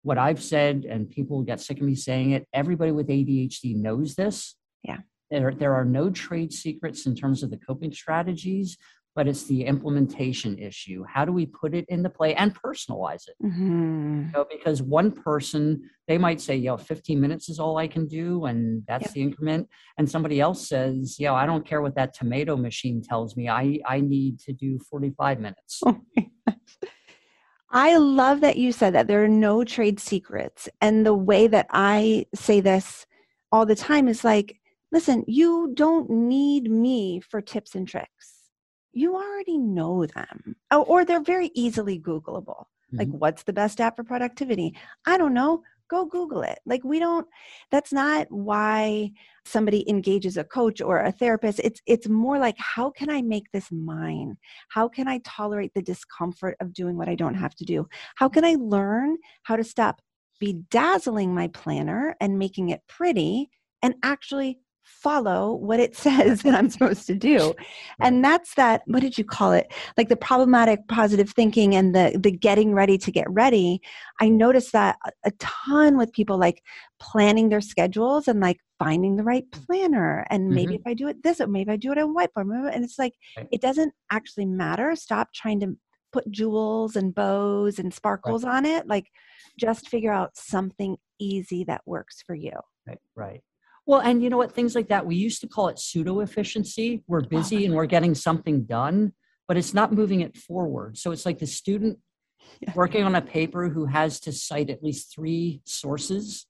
what 0.03 0.19
I've 0.19 0.43
said, 0.43 0.87
and 0.89 1.11
people 1.11 1.43
get 1.43 1.61
sick 1.61 1.79
of 1.79 1.85
me 1.85 1.95
saying 1.95 2.33
it, 2.33 2.47
everybody 2.53 2.93
with 2.93 3.09
ADHD 3.09 3.77
knows 3.77 4.15
this. 4.15 4.57
Yeah. 4.83 4.99
There, 5.31 5.53
there 5.53 5.75
are 5.75 5.85
no 5.85 6.11
trade 6.11 6.53
secrets 6.53 7.07
in 7.07 7.15
terms 7.15 7.43
of 7.43 7.51
the 7.51 7.59
coping 7.59 7.93
strategies 7.93 8.79
but 9.19 9.27
it's 9.27 9.47
the 9.47 9.65
implementation 9.65 10.57
issue. 10.61 11.05
How 11.13 11.25
do 11.25 11.33
we 11.33 11.45
put 11.45 11.75
it 11.75 11.85
into 11.89 12.09
play 12.09 12.37
and 12.37 12.55
personalize 12.55 13.27
it? 13.27 13.35
Mm-hmm. 13.45 14.27
You 14.27 14.33
know, 14.33 14.47
because 14.49 14.81
one 14.81 15.11
person, 15.11 15.91
they 16.07 16.19
might 16.19 16.41
say, 16.41 16.55
yo, 16.55 16.77
15 16.77 17.21
minutes 17.21 17.49
is 17.49 17.59
all 17.59 17.79
I 17.79 17.89
can 17.89 18.07
do, 18.07 18.45
and 18.45 18.85
that's 18.87 19.07
yep. 19.07 19.15
the 19.15 19.23
increment. 19.23 19.69
And 19.99 20.09
somebody 20.09 20.41
else 20.41 20.69
says, 20.69 21.17
yo, 21.19 21.35
I 21.35 21.47
don't 21.47 21.67
care 21.67 21.83
what 21.83 21.97
that 21.97 22.15
tomato 22.15 22.57
machine 22.57 23.03
tells 23.03 23.37
me. 23.37 23.49
I, 23.49 23.81
I 23.85 24.01
need 24.03 24.39
to 24.43 24.53
do 24.53 24.79
45 24.89 25.41
minutes. 25.41 25.83
Oh 25.91 26.01
I 27.71 27.97
love 27.97 28.41
that 28.41 28.57
you 28.57 28.73
said 28.73 28.95
that 28.95 29.07
there 29.07 29.23
are 29.23 29.29
no 29.29 29.65
trade 29.65 30.01
secrets. 30.01 30.69
And 30.81 31.05
the 31.05 31.15
way 31.15 31.47
that 31.49 31.67
I 31.71 32.27
say 32.35 32.61
this 32.61 33.07
all 33.53 33.67
the 33.67 33.77
time 33.77 34.09
is 34.09 34.25
like, 34.25 34.57
listen, 34.91 35.25
you 35.27 35.73
don't 35.75 36.09
need 36.09 36.71
me 36.71 37.21
for 37.21 37.41
tips 37.41 37.75
and 37.75 37.87
tricks. 37.87 38.35
You 38.93 39.17
already 39.17 39.59
know 39.59 40.07
them. 40.07 40.57
Oh, 40.71 40.83
or 40.83 41.05
they're 41.05 41.21
very 41.21 41.51
easily 41.55 42.01
googleable. 42.01 42.65
Mm-hmm. 42.89 42.99
like 42.99 43.21
what's 43.21 43.43
the 43.43 43.53
best 43.53 43.83
app 43.83 43.97
for 43.97 44.05
productivity? 44.05 44.75
I 45.07 45.19
don't 45.19 45.35
know 45.35 45.63
go 45.89 46.07
google 46.07 46.43
it. 46.43 46.59
Like 46.67 46.85
we 46.85 46.99
don't 46.99 47.27
that's 47.71 47.93
not 47.93 48.27
why 48.31 49.13
somebody 49.45 49.89
engages 49.89 50.37
a 50.37 50.45
coach 50.45 50.81
or 50.81 51.01
a 51.01 51.13
therapist. 51.13 51.61
It's 51.61 51.81
it's 51.87 52.09
more 52.09 52.39
like 52.39 52.57
how 52.59 52.91
can 52.91 53.11
i 53.11 53.23
make 53.23 53.51
this 53.53 53.71
mine? 53.73 54.37
How 54.69 54.89
can 54.89 55.09
i 55.09 55.21
tolerate 55.25 55.73
the 55.75 55.83
discomfort 55.83 56.57
of 56.61 56.73
doing 56.73 56.97
what 56.97 57.09
i 57.09 57.15
don't 57.15 57.35
have 57.35 57.55
to 57.57 57.65
do? 57.65 57.87
How 58.17 58.29
can 58.29 58.45
i 58.45 58.57
learn 58.59 59.17
how 59.43 59.57
to 59.57 59.65
stop 59.65 60.01
bedazzling 60.41 61.35
my 61.35 61.49
planner 61.49 62.15
and 62.21 62.39
making 62.39 62.69
it 62.69 62.83
pretty 62.89 63.51
and 63.83 63.95
actually 64.03 64.61
follow 64.89 65.55
what 65.55 65.81
it 65.81 65.97
says 66.05 66.43
that 66.43 66.55
I'm 66.55 66.71
supposed 66.71 67.07
to 67.07 67.15
do. 67.15 67.55
And 68.01 68.25
that's 68.25 68.55
that, 68.55 68.83
what 68.87 69.01
did 69.01 69.19
you 69.19 69.25
call 69.25 69.53
it? 69.53 69.73
Like 69.97 70.09
the 70.09 70.17
problematic 70.17 70.87
positive 70.89 71.31
thinking 71.31 71.75
and 71.75 71.95
the 71.95 72.19
the 72.21 72.31
getting 72.31 72.75
ready 72.75 72.99
to 72.99 73.11
get 73.11 73.27
ready. 73.31 73.81
I 74.21 74.29
noticed 74.29 74.73
that 74.73 74.97
a 75.25 75.31
ton 75.39 75.97
with 75.97 76.13
people 76.13 76.39
like 76.39 76.63
planning 76.99 77.49
their 77.49 77.61
schedules 77.61 78.29
and 78.29 78.41
like 78.41 78.59
finding 78.79 79.17
the 79.17 79.25
right 79.25 79.45
planner. 79.51 80.27
And 80.31 80.49
maybe 80.49 80.75
mm-hmm. 80.75 80.81
if 80.81 80.87
I 80.87 80.95
do 80.95 81.09
it 81.09 81.23
this, 81.23 81.41
or 81.41 81.47
maybe 81.47 81.71
I 81.71 81.77
do 81.77 81.93
it 81.93 81.99
on 81.99 82.15
whiteboard. 82.15 82.71
And 82.73 82.85
it's 82.85 82.99
like 82.99 83.15
it 83.51 83.61
doesn't 83.61 83.93
actually 84.11 84.47
matter. 84.47 84.95
Stop 84.97 85.33
trying 85.35 85.61
to 85.61 85.77
put 86.13 86.31
jewels 86.31 86.97
and 86.97 87.15
bows 87.15 87.79
and 87.79 87.93
sparkles 87.93 88.45
right. 88.45 88.57
on 88.57 88.65
it. 88.65 88.87
Like 88.87 89.07
just 89.59 89.89
figure 89.89 90.13
out 90.13 90.37
something 90.37 90.97
easy 91.19 91.65
that 91.65 91.83
works 91.87 92.23
for 92.27 92.35
you. 92.35 92.53
Right, 92.87 92.99
right. 93.15 93.43
Well, 93.89 94.01
and 94.01 94.23
you 94.23 94.29
know 94.29 94.37
what? 94.37 94.53
Things 94.53 94.75
like 94.75 94.89
that, 94.89 95.07
we 95.07 95.17
used 95.17 95.41
to 95.41 95.49
call 95.49 95.69
it 95.69 95.79
pseudo 95.79 96.21
efficiency. 96.21 97.03
We're 97.07 97.23
busy 97.23 97.65
and 97.65 97.75
we're 97.75 97.87
getting 97.87 98.15
something 98.15 98.65
done, 98.65 99.15
but 99.49 99.57
it's 99.57 99.73
not 99.73 99.95
moving 99.95 100.21
it 100.21 100.37
forward. 100.37 100.99
So 100.99 101.11
it's 101.11 101.25
like 101.25 101.39
the 101.39 101.47
student 101.47 101.99
working 102.75 103.05
on 103.05 103.15
a 103.15 103.23
paper 103.23 103.71
who 103.71 103.87
has 103.87 104.21
to 104.21 104.33
cite 104.33 104.69
at 104.69 104.83
least 104.83 105.15
three 105.15 105.63
sources 105.65 106.47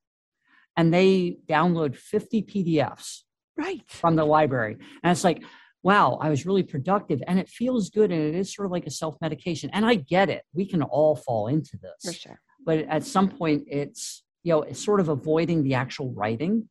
and 0.77 0.93
they 0.93 1.37
download 1.49 1.95
50 1.95 2.43
PDFs 2.43 3.21
right 3.57 3.83
from 3.87 4.17
the 4.17 4.25
library. 4.25 4.77
And 5.05 5.13
it's 5.13 5.23
like, 5.23 5.45
wow, 5.85 6.19
I 6.21 6.31
was 6.31 6.45
really 6.45 6.65
productive 6.65 7.23
and 7.29 7.39
it 7.39 7.49
feels 7.49 7.89
good 7.89 8.11
and 8.11 8.21
it 8.21 8.35
is 8.35 8.53
sort 8.53 8.67
of 8.67 8.73
like 8.73 8.87
a 8.89 8.91
self 8.91 9.15
medication. 9.21 9.71
And 9.73 9.87
I 9.87 9.95
get 9.95 10.29
it. 10.29 10.43
We 10.55 10.67
can 10.67 10.83
all 10.83 11.15
fall 11.15 11.47
into 11.47 11.79
this. 11.81 12.13
For 12.13 12.19
sure. 12.19 12.41
But 12.67 12.79
at 12.89 13.05
some 13.05 13.29
point, 13.29 13.63
it's, 13.69 14.25
you 14.43 14.55
know, 14.55 14.63
it's 14.63 14.85
sort 14.85 14.99
of 14.99 15.09
avoiding 15.09 15.63
the 15.63 15.75
actual 15.75 16.13
writing 16.13 16.69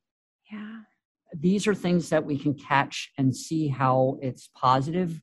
yeah. 0.51 0.79
These 1.33 1.67
are 1.67 1.75
things 1.75 2.09
that 2.09 2.25
we 2.25 2.37
can 2.37 2.53
catch 2.53 3.11
and 3.17 3.35
see 3.35 3.67
how 3.67 4.17
it's 4.21 4.49
positive 4.55 5.21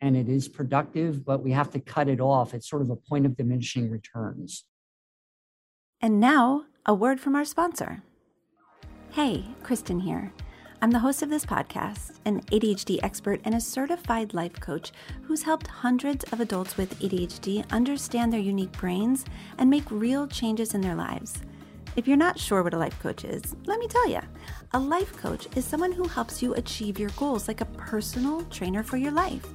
and 0.00 0.16
it 0.16 0.28
is 0.28 0.48
productive, 0.48 1.24
but 1.24 1.42
we 1.42 1.52
have 1.52 1.70
to 1.70 1.80
cut 1.80 2.08
it 2.08 2.20
off. 2.20 2.52
It's 2.52 2.68
sort 2.68 2.82
of 2.82 2.90
a 2.90 2.96
point 2.96 3.24
of 3.24 3.36
diminishing 3.36 3.90
returns. 3.90 4.64
And 6.00 6.20
now, 6.20 6.64
a 6.84 6.94
word 6.94 7.18
from 7.18 7.34
our 7.34 7.44
sponsor. 7.44 8.02
Hey, 9.12 9.46
Kristen 9.62 10.00
here. 10.00 10.32
I'm 10.82 10.90
the 10.90 10.98
host 10.98 11.22
of 11.22 11.30
this 11.30 11.46
podcast, 11.46 12.16
an 12.26 12.42
ADHD 12.42 13.00
expert 13.02 13.40
and 13.44 13.54
a 13.54 13.60
certified 13.60 14.34
life 14.34 14.60
coach 14.60 14.92
who's 15.22 15.42
helped 15.42 15.66
hundreds 15.66 16.24
of 16.32 16.40
adults 16.40 16.76
with 16.76 17.00
ADHD 17.00 17.68
understand 17.72 18.30
their 18.30 18.40
unique 18.40 18.72
brains 18.72 19.24
and 19.56 19.70
make 19.70 19.90
real 19.90 20.26
changes 20.26 20.74
in 20.74 20.82
their 20.82 20.94
lives. 20.94 21.40
If 21.96 22.06
you're 22.06 22.18
not 22.18 22.38
sure 22.38 22.62
what 22.62 22.74
a 22.74 22.78
life 22.78 23.00
coach 23.00 23.24
is, 23.24 23.56
let 23.64 23.78
me 23.78 23.88
tell 23.88 24.06
you. 24.06 24.20
A 24.74 24.78
life 24.78 25.16
coach 25.16 25.48
is 25.56 25.64
someone 25.64 25.92
who 25.92 26.06
helps 26.06 26.42
you 26.42 26.52
achieve 26.52 26.98
your 26.98 27.08
goals 27.16 27.48
like 27.48 27.62
a 27.62 27.72
personal 27.78 28.42
trainer 28.50 28.82
for 28.82 28.98
your 28.98 29.12
life. 29.12 29.46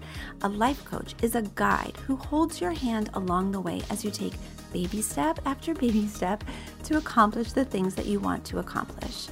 A 0.42 0.50
life 0.50 0.84
coach 0.84 1.14
is 1.22 1.36
a 1.36 1.44
guide 1.54 1.96
who 2.08 2.16
holds 2.16 2.60
your 2.60 2.72
hand 2.72 3.12
along 3.14 3.52
the 3.52 3.62
way 3.62 3.80
as 3.92 4.04
you 4.04 4.10
take 4.10 4.34
baby 4.74 5.04
step 5.04 5.40
after 5.46 5.76
baby 5.76 6.08
step 6.08 6.44
to 6.82 6.98
accomplish 6.98 7.52
the 7.52 7.64
things 7.64 7.94
that 7.94 8.08
you 8.08 8.20
want 8.20 8.44
to 8.46 8.58
accomplish. 8.58 9.28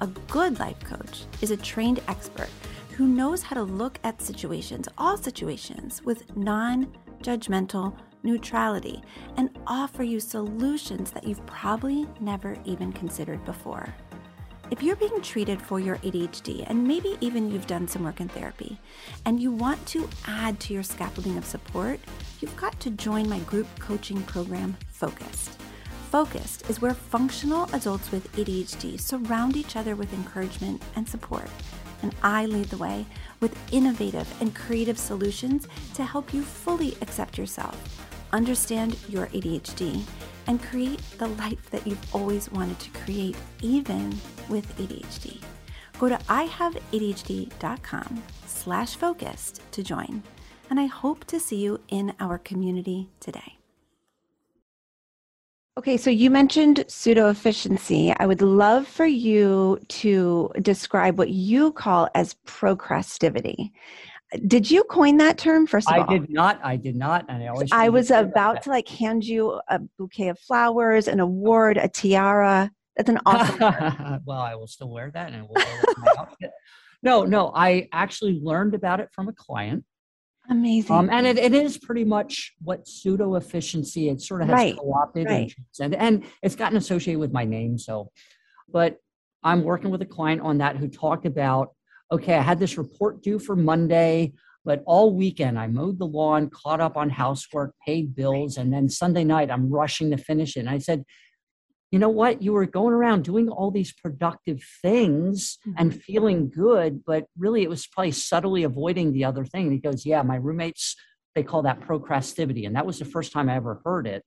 A 0.00 0.06
good 0.30 0.58
life 0.58 0.80
coach 0.84 1.26
is 1.42 1.50
a 1.50 1.58
trained 1.58 2.00
expert 2.08 2.48
who 2.92 3.06
knows 3.06 3.42
how 3.42 3.56
to 3.56 3.62
look 3.62 3.98
at 4.04 4.22
situations, 4.22 4.88
all 4.96 5.18
situations, 5.18 6.00
with 6.02 6.34
non 6.34 6.90
judgmental 7.22 7.94
neutrality 8.24 9.02
and 9.36 9.56
offer 9.66 10.02
you 10.02 10.18
solutions 10.18 11.10
that 11.12 11.24
you've 11.24 11.44
probably 11.46 12.06
never 12.20 12.56
even 12.64 12.92
considered 12.92 13.44
before. 13.44 13.94
If 14.70 14.82
you're 14.82 14.96
being 14.96 15.20
treated 15.20 15.60
for 15.60 15.78
your 15.78 15.98
ADHD, 15.98 16.64
and 16.68 16.88
maybe 16.88 17.18
even 17.20 17.50
you've 17.50 17.66
done 17.66 17.86
some 17.86 18.02
work 18.02 18.20
in 18.20 18.28
therapy, 18.28 18.78
and 19.26 19.38
you 19.38 19.52
want 19.52 19.84
to 19.88 20.08
add 20.26 20.58
to 20.60 20.72
your 20.72 20.82
scaffolding 20.82 21.36
of 21.36 21.44
support, 21.44 22.00
you've 22.40 22.56
got 22.56 22.80
to 22.80 22.90
join 22.90 23.28
my 23.28 23.40
group 23.40 23.66
coaching 23.78 24.22
program, 24.22 24.76
Focused. 24.90 25.60
Focused 26.10 26.70
is 26.70 26.80
where 26.80 26.94
functional 26.94 27.68
adults 27.74 28.10
with 28.10 28.32
ADHD 28.36 28.98
surround 28.98 29.56
each 29.56 29.76
other 29.76 29.96
with 29.96 30.12
encouragement 30.14 30.80
and 30.96 31.06
support. 31.06 31.48
And 32.02 32.14
I 32.22 32.46
lead 32.46 32.66
the 32.66 32.78
way 32.78 33.04
with 33.40 33.56
innovative 33.72 34.32
and 34.40 34.54
creative 34.54 34.98
solutions 34.98 35.68
to 35.94 36.04
help 36.04 36.32
you 36.32 36.42
fully 36.42 36.96
accept 37.02 37.36
yourself 37.36 38.03
understand 38.34 38.98
your 39.08 39.26
ADHD, 39.28 40.02
and 40.46 40.62
create 40.62 41.00
the 41.18 41.28
life 41.28 41.70
that 41.70 41.86
you've 41.86 42.14
always 42.14 42.50
wanted 42.50 42.78
to 42.80 42.90
create, 42.90 43.36
even 43.62 44.10
with 44.48 44.76
ADHD. 44.76 45.40
Go 45.98 46.08
to 46.08 46.16
ihaveadhd.com 46.16 48.22
slash 48.46 48.96
focused 48.96 49.62
to 49.70 49.82
join, 49.82 50.22
and 50.68 50.78
I 50.78 50.86
hope 50.86 51.24
to 51.26 51.40
see 51.40 51.56
you 51.56 51.80
in 51.88 52.12
our 52.20 52.36
community 52.38 53.08
today. 53.20 53.58
Okay, 55.76 55.96
so 55.96 56.08
you 56.08 56.30
mentioned 56.30 56.84
pseudo 56.86 57.30
efficiency. 57.30 58.14
I 58.20 58.26
would 58.26 58.42
love 58.42 58.86
for 58.86 59.06
you 59.06 59.80
to 59.88 60.52
describe 60.62 61.18
what 61.18 61.30
you 61.30 61.72
call 61.72 62.08
as 62.14 62.34
procrastivity. 62.46 63.72
Did 64.46 64.70
you 64.70 64.84
coin 64.84 65.18
that 65.18 65.38
term 65.38 65.66
first 65.66 65.88
of 65.88 65.94
I 65.94 65.98
all? 65.98 66.10
I 66.10 66.18
did 66.18 66.30
not. 66.30 66.60
I 66.62 66.76
did 66.76 66.96
not. 66.96 67.24
And 67.28 67.42
I 67.42 67.48
always 67.48 67.70
I 67.72 67.88
was 67.88 68.10
about 68.10 68.62
to 68.62 68.70
like 68.70 68.88
hand 68.88 69.24
you 69.24 69.60
a 69.68 69.78
bouquet 69.98 70.28
of 70.28 70.38
flowers, 70.38 71.08
an 71.08 71.20
award, 71.20 71.76
a 71.76 71.88
tiara. 71.88 72.70
That's 72.96 73.08
an 73.08 73.18
awesome 73.26 73.58
well, 74.26 74.40
I 74.40 74.54
will 74.54 74.66
still 74.66 74.88
wear 74.90 75.10
that 75.10 75.32
and 75.32 75.36
I 75.36 75.42
will 75.42 75.54
wear 75.54 75.82
my 75.98 76.12
outfit. 76.18 76.50
No, 77.02 77.24
no, 77.24 77.52
I 77.54 77.88
actually 77.92 78.40
learned 78.42 78.74
about 78.74 79.00
it 79.00 79.10
from 79.12 79.28
a 79.28 79.32
client. 79.32 79.84
Amazing. 80.50 80.94
Um, 80.94 81.10
and 81.10 81.26
it, 81.26 81.38
it 81.38 81.54
is 81.54 81.78
pretty 81.78 82.04
much 82.04 82.52
what 82.62 82.86
pseudo 82.86 83.34
efficiency 83.34 84.08
it 84.08 84.20
sort 84.20 84.42
of 84.42 84.48
has 84.48 84.54
right. 84.54 84.76
co-opted 84.76 85.26
right. 85.26 85.54
and, 85.80 85.94
and 85.94 86.24
it's 86.42 86.54
gotten 86.54 86.76
associated 86.76 87.18
with 87.18 87.32
my 87.32 87.44
name. 87.44 87.78
So, 87.78 88.10
but 88.68 88.98
I'm 89.42 89.62
working 89.64 89.90
with 89.90 90.02
a 90.02 90.06
client 90.06 90.40
on 90.42 90.58
that 90.58 90.76
who 90.76 90.88
talked 90.88 91.26
about 91.26 91.73
okay, 92.12 92.34
I 92.34 92.42
had 92.42 92.58
this 92.58 92.78
report 92.78 93.22
due 93.22 93.38
for 93.38 93.56
Monday, 93.56 94.32
but 94.64 94.82
all 94.86 95.14
weekend 95.14 95.58
I 95.58 95.66
mowed 95.66 95.98
the 95.98 96.06
lawn, 96.06 96.50
caught 96.50 96.80
up 96.80 96.96
on 96.96 97.10
housework, 97.10 97.74
paid 97.86 98.14
bills, 98.14 98.56
and 98.56 98.72
then 98.72 98.88
Sunday 98.88 99.24
night 99.24 99.50
I'm 99.50 99.70
rushing 99.70 100.10
to 100.10 100.16
finish 100.16 100.56
it. 100.56 100.60
And 100.60 100.70
I 100.70 100.78
said, 100.78 101.04
you 101.94 102.00
know 102.00 102.08
what? 102.08 102.42
You 102.42 102.52
were 102.52 102.66
going 102.66 102.92
around 102.92 103.22
doing 103.22 103.48
all 103.48 103.70
these 103.70 103.92
productive 103.92 104.64
things 104.82 105.58
mm-hmm. 105.64 105.76
and 105.78 106.02
feeling 106.02 106.50
good, 106.50 107.04
but 107.06 107.26
really 107.38 107.62
it 107.62 107.70
was 107.70 107.86
probably 107.86 108.10
subtly 108.10 108.64
avoiding 108.64 109.12
the 109.12 109.24
other 109.24 109.44
thing. 109.44 109.66
And 109.66 109.72
he 109.72 109.78
goes, 109.78 110.04
Yeah, 110.04 110.22
my 110.22 110.34
roommates, 110.34 110.96
they 111.36 111.44
call 111.44 111.62
that 111.62 111.82
procrastivity. 111.82 112.64
And 112.64 112.74
that 112.74 112.84
was 112.84 112.98
the 112.98 113.04
first 113.04 113.32
time 113.32 113.48
I 113.48 113.54
ever 113.54 113.80
heard 113.84 114.08
it. 114.08 114.24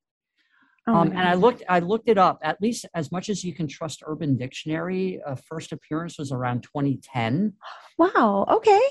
Oh 0.87 0.95
um, 0.95 1.09
and 1.09 1.19
I 1.19 1.33
looked, 1.33 1.63
I 1.67 1.79
looked 1.79 2.07
it 2.07 2.17
up. 2.17 2.39
At 2.43 2.61
least 2.61 2.85
as 2.95 3.11
much 3.11 3.29
as 3.29 3.43
you 3.43 3.53
can 3.53 3.67
trust 3.67 4.03
Urban 4.05 4.37
Dictionary, 4.37 5.21
uh, 5.25 5.35
first 5.35 5.73
appearance 5.73 6.17
was 6.17 6.31
around 6.31 6.63
2010. 6.63 7.53
Wow. 7.97 8.45
Okay. 8.49 8.81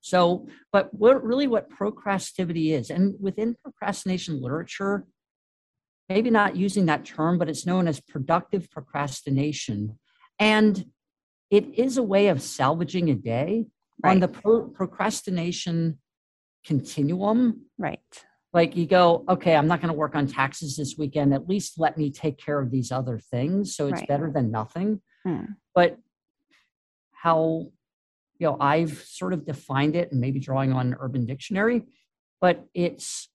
So, 0.00 0.46
but 0.72 0.92
what 0.94 1.24
really 1.24 1.46
what 1.46 1.68
procrastivity 1.68 2.72
is, 2.72 2.90
and 2.90 3.14
within 3.20 3.56
procrastination 3.62 4.40
literature, 4.40 5.06
maybe 6.08 6.30
not 6.30 6.56
using 6.56 6.86
that 6.86 7.04
term, 7.04 7.38
but 7.38 7.48
it's 7.48 7.66
known 7.66 7.88
as 7.88 8.00
productive 8.00 8.70
procrastination. 8.70 9.98
And 10.38 10.86
it 11.50 11.66
is 11.74 11.96
a 11.96 12.02
way 12.02 12.28
of 12.28 12.42
salvaging 12.42 13.10
a 13.10 13.14
day 13.14 13.66
right. 14.02 14.10
on 14.10 14.20
the 14.20 14.28
pro- 14.28 14.68
procrastination 14.68 15.98
continuum. 16.64 17.66
Right. 17.78 18.24
Like 18.52 18.76
you 18.76 18.86
go, 18.86 19.24
okay, 19.28 19.56
I'm 19.56 19.66
not 19.66 19.80
going 19.80 19.92
to 19.92 19.98
work 19.98 20.14
on 20.14 20.26
taxes 20.26 20.76
this 20.76 20.96
weekend. 20.98 21.32
At 21.32 21.48
least 21.48 21.78
let 21.78 21.96
me 21.96 22.10
take 22.10 22.38
care 22.38 22.60
of 22.60 22.70
these 22.70 22.92
other 22.92 23.18
things. 23.18 23.74
So 23.74 23.86
it's 23.86 24.00
right. 24.00 24.08
better 24.08 24.30
than 24.30 24.50
nothing. 24.50 25.00
Hmm. 25.24 25.44
But 25.74 25.96
how, 27.12 27.68
you 28.38 28.46
know, 28.46 28.56
I've 28.60 29.02
sort 29.04 29.32
of 29.32 29.46
defined 29.46 29.96
it 29.96 30.12
and 30.12 30.20
maybe 30.20 30.38
drawing 30.38 30.72
on 30.72 30.96
Urban 31.00 31.24
Dictionary, 31.24 31.82
but 32.40 32.66
it's 32.74 33.28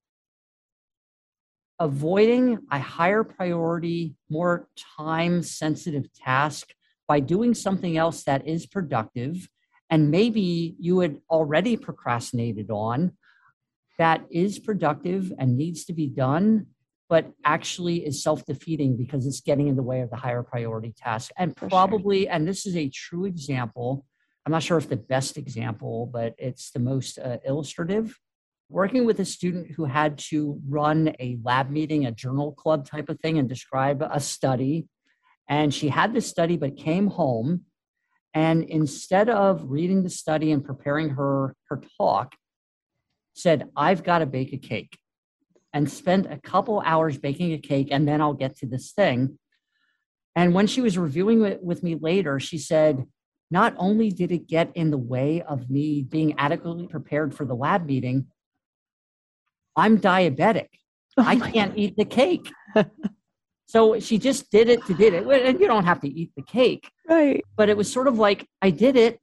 avoiding 1.80 2.60
a 2.72 2.80
higher 2.80 3.24
priority, 3.24 4.16
more 4.30 4.68
time 4.98 5.42
sensitive 5.42 6.14
task 6.14 6.74
by 7.08 7.20
doing 7.20 7.54
something 7.54 7.98
else 7.98 8.24
that 8.24 8.48
is 8.48 8.66
productive 8.66 9.48
and 9.90 10.12
maybe 10.12 10.76
you 10.80 11.00
had 11.00 11.18
already 11.30 11.78
procrastinated 11.78 12.70
on 12.70 13.14
that 13.98 14.26
is 14.32 14.60
productive 14.60 15.32
and 15.40 15.58
needs 15.58 15.86
to 15.86 15.94
be 15.94 16.08
done 16.08 16.68
but 17.10 17.32
actually 17.46 18.06
is 18.06 18.22
self-defeating 18.22 18.98
because 18.98 19.26
it's 19.26 19.40
getting 19.40 19.70
in 19.70 19.78
the 19.78 19.84
way 19.84 20.02
of 20.02 20.10
the 20.10 20.18
higher 20.18 20.44
priority 20.44 20.94
task 20.98 21.32
and 21.38 21.56
probably 21.56 22.24
sure. 22.24 22.34
and 22.34 22.48
this 22.48 22.66
is 22.66 22.76
a 22.76 22.90
true 22.90 23.26
example 23.26 24.06
i'm 24.46 24.52
not 24.52 24.64
sure 24.64 24.78
if 24.78 24.90
the 24.90 24.98
best 24.98 25.38
example 25.38 26.10
but 26.12 26.34
it's 26.38 26.72
the 26.72 26.80
most 26.80 27.18
uh, 27.20 27.38
illustrative 27.46 28.18
working 28.70 29.06
with 29.06 29.20
a 29.20 29.26
student 29.26 29.72
who 29.72 29.86
had 29.86 30.18
to 30.18 30.60
run 30.68 31.14
a 31.20 31.38
lab 31.44 31.70
meeting, 31.70 32.06
a 32.06 32.12
journal 32.12 32.52
club 32.52 32.88
type 32.88 33.10
of 33.10 33.20
thing, 33.20 33.38
and 33.38 33.48
describe 33.48 34.02
a 34.10 34.20
study. 34.20 34.88
And 35.48 35.74
she 35.74 35.90
had 35.90 36.14
the 36.14 36.22
study, 36.22 36.58
but 36.58 36.76
came 36.76 37.08
home. 37.08 37.64
And 38.34 38.64
instead 38.64 39.30
of 39.30 39.64
reading 39.66 40.04
the 40.04 40.10
study 40.10 40.52
and 40.52 40.64
preparing 40.64 41.10
her, 41.10 41.56
her 41.70 41.82
talk, 41.98 42.36
said, 43.38 43.70
I've 43.76 44.04
got 44.04 44.20
to 44.20 44.26
bake 44.26 44.54
a 44.54 44.58
cake 44.58 44.98
and 45.74 45.90
spent 45.90 46.32
a 46.32 46.40
couple 46.40 46.82
hours 46.86 47.18
baking 47.18 47.54
a 47.54 47.58
cake, 47.58 47.90
and 47.92 48.08
then 48.08 48.22
I'll 48.22 48.34
get 48.34 48.58
to 48.58 48.66
this 48.66 48.92
thing. 48.92 49.38
And 50.36 50.54
when 50.54 50.68
she 50.68 50.82
was 50.82 50.98
reviewing 50.98 51.44
it 51.44 51.64
with 51.64 51.84
me 51.84 51.96
later, 51.96 52.40
she 52.40 52.58
said, 52.58 53.06
not 53.50 53.74
only 53.78 54.10
did 54.10 54.32
it 54.32 54.48
get 54.48 54.72
in 54.76 54.92
the 54.92 54.98
way 54.98 55.42
of 55.42 55.70
me 55.70 56.04
being 56.04 56.38
adequately 56.38 56.88
prepared 56.88 57.34
for 57.34 57.46
the 57.46 57.56
lab 57.56 57.86
meeting, 57.86 58.28
I'm 59.76 60.00
diabetic. 60.00 60.68
Oh 61.18 61.24
I 61.26 61.36
can't 61.36 61.72
God. 61.72 61.80
eat 61.80 61.96
the 61.98 62.06
cake. 62.06 62.52
so 63.68 64.00
she 64.00 64.18
just 64.18 64.52
did 64.52 64.70
it 64.70 64.86
to 64.86 64.94
did 64.94 65.14
it. 65.14 65.26
And 65.26 65.60
you 65.60 65.68
don't 65.68 65.86
have 65.86 66.02
to 66.02 66.08
eat 66.08 66.32
the 66.36 66.44
cake. 66.44 66.92
Right. 67.08 67.44
But 67.56 67.70
it 67.70 67.78
was 67.78 67.92
sort 67.92 68.08
of 68.08 68.20
like 68.20 68.46
I 68.62 68.70
did 68.70 68.96
it. 68.96 69.20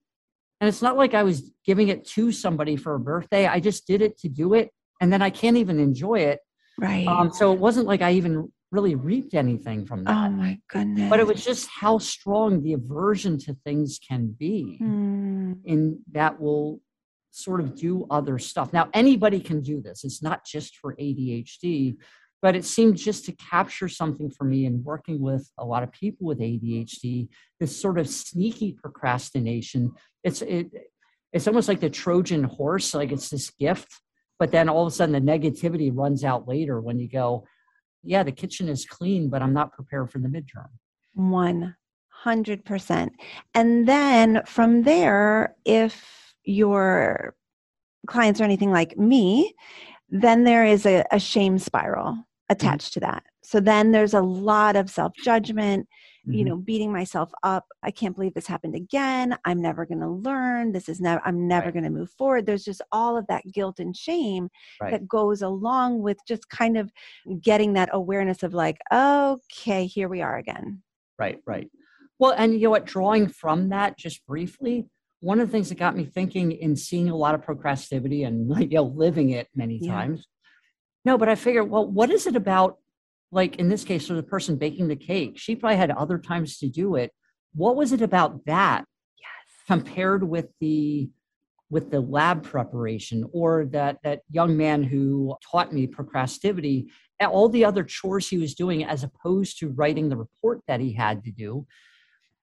And 0.64 0.70
it's 0.70 0.80
not 0.80 0.96
like 0.96 1.12
I 1.12 1.24
was 1.24 1.52
giving 1.66 1.88
it 1.88 2.06
to 2.12 2.32
somebody 2.32 2.74
for 2.76 2.94
a 2.94 2.98
birthday. 2.98 3.46
I 3.46 3.60
just 3.60 3.86
did 3.86 4.00
it 4.00 4.16
to 4.20 4.30
do 4.30 4.54
it. 4.54 4.70
And 4.98 5.12
then 5.12 5.20
I 5.20 5.28
can't 5.28 5.58
even 5.58 5.78
enjoy 5.78 6.20
it. 6.20 6.40
Right. 6.78 7.06
Um, 7.06 7.30
so 7.30 7.52
it 7.52 7.58
wasn't 7.58 7.86
like 7.86 8.00
I 8.00 8.12
even 8.12 8.50
really 8.70 8.94
reaped 8.94 9.34
anything 9.34 9.84
from 9.84 10.04
that. 10.04 10.16
Oh 10.16 10.30
my 10.30 10.58
goodness. 10.68 11.10
But 11.10 11.20
it 11.20 11.26
was 11.26 11.44
just 11.44 11.68
how 11.68 11.98
strong 11.98 12.62
the 12.62 12.72
aversion 12.72 13.36
to 13.40 13.54
things 13.62 14.00
can 14.08 14.34
be. 14.38 14.78
Mm. 14.80 15.58
And 15.66 15.98
that 16.12 16.40
will 16.40 16.80
sort 17.30 17.60
of 17.60 17.76
do 17.76 18.06
other 18.10 18.38
stuff. 18.38 18.72
Now, 18.72 18.88
anybody 18.94 19.40
can 19.40 19.60
do 19.60 19.82
this, 19.82 20.02
it's 20.02 20.22
not 20.22 20.46
just 20.46 20.78
for 20.78 20.96
ADHD, 20.96 21.96
but 22.40 22.56
it 22.56 22.64
seemed 22.64 22.96
just 22.96 23.26
to 23.26 23.32
capture 23.32 23.88
something 23.90 24.30
for 24.30 24.44
me 24.44 24.64
in 24.64 24.82
working 24.82 25.20
with 25.20 25.50
a 25.58 25.64
lot 25.66 25.82
of 25.82 25.92
people 25.92 26.26
with 26.26 26.40
ADHD, 26.40 27.28
this 27.60 27.78
sort 27.78 27.98
of 27.98 28.08
sneaky 28.08 28.72
procrastination. 28.72 29.92
It's, 30.24 30.42
it, 30.42 30.70
it's 31.32 31.46
almost 31.46 31.68
like 31.68 31.80
the 31.80 31.90
Trojan 31.90 32.44
horse, 32.44 32.94
like 32.94 33.12
it's 33.12 33.28
this 33.28 33.50
gift, 33.50 34.00
but 34.38 34.50
then 34.50 34.68
all 34.68 34.86
of 34.86 34.92
a 34.92 34.94
sudden 34.94 35.12
the 35.12 35.20
negativity 35.32 35.90
runs 35.94 36.24
out 36.24 36.48
later 36.48 36.80
when 36.80 36.98
you 36.98 37.08
go, 37.08 37.46
yeah, 38.02 38.22
the 38.22 38.32
kitchen 38.32 38.68
is 38.68 38.84
clean, 38.84 39.28
but 39.30 39.42
I'm 39.42 39.52
not 39.52 39.72
prepared 39.72 40.10
for 40.10 40.18
the 40.18 40.28
midterm. 40.28 40.68
100%. 41.16 43.10
And 43.54 43.88
then 43.88 44.42
from 44.46 44.82
there, 44.82 45.54
if 45.64 46.34
your 46.44 47.34
clients 48.06 48.40
are 48.40 48.44
anything 48.44 48.70
like 48.70 48.96
me, 48.98 49.54
then 50.08 50.44
there 50.44 50.64
is 50.64 50.86
a, 50.86 51.04
a 51.10 51.18
shame 51.18 51.58
spiral 51.58 52.16
attached 52.48 52.92
mm-hmm. 52.92 53.00
to 53.00 53.06
that. 53.06 53.22
So 53.42 53.60
then 53.60 53.92
there's 53.92 54.14
a 54.14 54.20
lot 54.20 54.76
of 54.76 54.90
self 54.90 55.12
judgment, 55.22 55.88
mm-hmm. 56.26 56.38
you 56.38 56.44
know, 56.44 56.56
beating 56.56 56.92
myself 56.92 57.32
up. 57.42 57.66
I 57.82 57.90
can't 57.90 58.14
believe 58.14 58.34
this 58.34 58.46
happened 58.46 58.74
again. 58.74 59.36
I'm 59.44 59.60
never 59.60 59.86
going 59.86 60.00
to 60.00 60.08
learn. 60.08 60.72
This 60.72 60.88
is 60.88 61.00
never, 61.00 61.22
I'm 61.24 61.46
never 61.46 61.66
right. 61.66 61.74
going 61.74 61.84
to 61.84 61.90
move 61.90 62.10
forward. 62.10 62.46
There's 62.46 62.64
just 62.64 62.82
all 62.92 63.16
of 63.16 63.26
that 63.28 63.44
guilt 63.52 63.78
and 63.78 63.96
shame 63.96 64.48
right. 64.80 64.90
that 64.90 65.08
goes 65.08 65.42
along 65.42 66.02
with 66.02 66.18
just 66.26 66.48
kind 66.48 66.76
of 66.76 66.90
getting 67.40 67.74
that 67.74 67.90
awareness 67.92 68.42
of 68.42 68.54
like, 68.54 68.78
okay, 68.92 69.86
here 69.86 70.08
we 70.08 70.22
are 70.22 70.36
again. 70.36 70.82
Right, 71.18 71.40
right. 71.46 71.70
Well, 72.18 72.34
and 72.36 72.54
you 72.54 72.60
know 72.60 72.70
what, 72.70 72.86
drawing 72.86 73.28
from 73.28 73.70
that 73.70 73.98
just 73.98 74.24
briefly, 74.26 74.86
one 75.24 75.40
of 75.40 75.48
the 75.48 75.52
things 75.52 75.70
that 75.70 75.78
got 75.78 75.96
me 75.96 76.04
thinking 76.04 76.52
in 76.52 76.76
seeing 76.76 77.08
a 77.08 77.16
lot 77.16 77.34
of 77.34 77.42
procrastivity 77.42 78.24
and 78.24 78.54
you 78.70 78.76
know 78.76 78.82
living 78.82 79.30
it 79.30 79.48
many 79.54 79.78
yeah. 79.80 79.92
times 79.92 80.26
no 81.04 81.16
but 81.16 81.28
i 81.28 81.34
figured 81.34 81.68
well 81.68 81.86
what 81.86 82.10
is 82.10 82.26
it 82.26 82.36
about 82.36 82.76
like 83.34 83.56
in 83.56 83.68
this 83.68 83.84
case 83.84 84.06
for 84.06 84.14
the 84.14 84.22
person 84.22 84.56
baking 84.56 84.88
the 84.88 84.96
cake 84.96 85.38
she 85.38 85.56
probably 85.56 85.76
had 85.76 85.90
other 85.90 86.18
times 86.18 86.58
to 86.58 86.68
do 86.68 86.96
it 86.96 87.10
what 87.54 87.76
was 87.76 87.92
it 87.92 88.02
about 88.02 88.44
that 88.46 88.84
yes. 89.18 89.28
compared 89.66 90.22
with 90.22 90.46
the 90.60 91.08
with 91.70 91.90
the 91.90 92.00
lab 92.00 92.42
preparation 92.42 93.28
or 93.32 93.66
that 93.66 93.98
that 94.02 94.20
young 94.30 94.56
man 94.56 94.82
who 94.82 95.36
taught 95.50 95.72
me 95.72 95.86
procrastivity 95.86 96.90
all 97.20 97.48
the 97.48 97.64
other 97.64 97.84
chores 97.84 98.28
he 98.28 98.36
was 98.36 98.54
doing 98.54 98.84
as 98.84 99.02
opposed 99.02 99.58
to 99.58 99.70
writing 99.70 100.08
the 100.08 100.16
report 100.16 100.60
that 100.66 100.80
he 100.80 100.92
had 100.92 101.24
to 101.24 101.30
do 101.30 101.66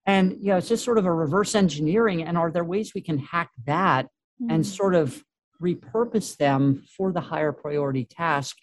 and 0.06 0.38
you 0.40 0.48
know, 0.48 0.58
it's 0.58 0.68
just 0.68 0.84
sort 0.84 0.98
of 0.98 1.06
a 1.06 1.14
reverse 1.14 1.56
engineering. 1.56 2.24
And 2.24 2.38
are 2.38 2.52
there 2.52 2.64
ways 2.64 2.94
we 2.94 3.02
can 3.02 3.18
hack 3.18 3.52
that 3.66 4.06
mm-hmm. 4.06 4.52
and 4.52 4.66
sort 4.66 4.96
of 4.96 5.24
repurpose 5.62 6.38
them 6.38 6.84
for 6.98 7.12
the 7.12 7.22
higher 7.22 7.52
priority 7.52 8.06
task? 8.06 8.58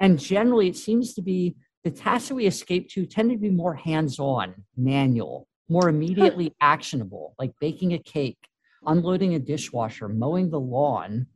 And 0.00 0.18
generally, 0.18 0.68
it 0.68 0.76
seems 0.76 1.14
to 1.14 1.22
be 1.22 1.56
the 1.84 1.90
tasks 1.90 2.28
that 2.28 2.34
we 2.34 2.46
escape 2.46 2.88
to 2.90 3.06
tend 3.06 3.30
to 3.30 3.38
be 3.38 3.50
more 3.50 3.74
hands-on, 3.74 4.54
manual, 4.76 5.46
more 5.68 5.88
immediately 5.88 6.54
actionable, 6.60 7.34
like 7.38 7.52
baking 7.60 7.92
a 7.92 7.98
cake, 7.98 8.38
unloading 8.86 9.34
a 9.34 9.38
dishwasher, 9.38 10.08
mowing 10.08 10.50
the 10.50 10.60
lawn, 10.60 11.26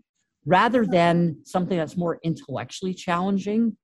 rather 0.44 0.84
than 0.84 1.38
something 1.44 1.76
that's 1.76 1.96
more 1.96 2.18
intellectually 2.22 2.94
challenging 2.94 3.76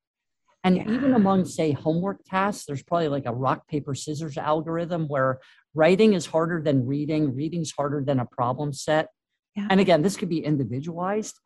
and 0.63 0.77
yeah. 0.77 0.91
even 0.91 1.15
among, 1.15 1.47
say, 1.47 1.73
homework 1.73 2.25
tasks, 2.25 2.65
there's 2.67 2.83
probably 2.83 3.09
like 3.09 3.27
a 3.27 3.33
rock, 3.33 3.67
paper, 3.67 3.95
scissors 3.95 4.37
algorithm 4.37 5.09
where 5.09 5.41
writing 5.75 6.13
is 6.13 6.27
harder 6.27 6.61
than 6.63 6.87
reading, 6.87 7.35
reading's 7.35 7.73
harder 7.73 8.03
than 8.05 8.21
a 8.21 8.27
problem 8.27 8.73
set. 8.73 9.09
Yeah. 9.57 9.69
And 9.71 9.81
again, 9.81 10.03
this 10.03 10.17
could 10.17 10.29
be 10.29 10.45
individualized. 10.45 11.39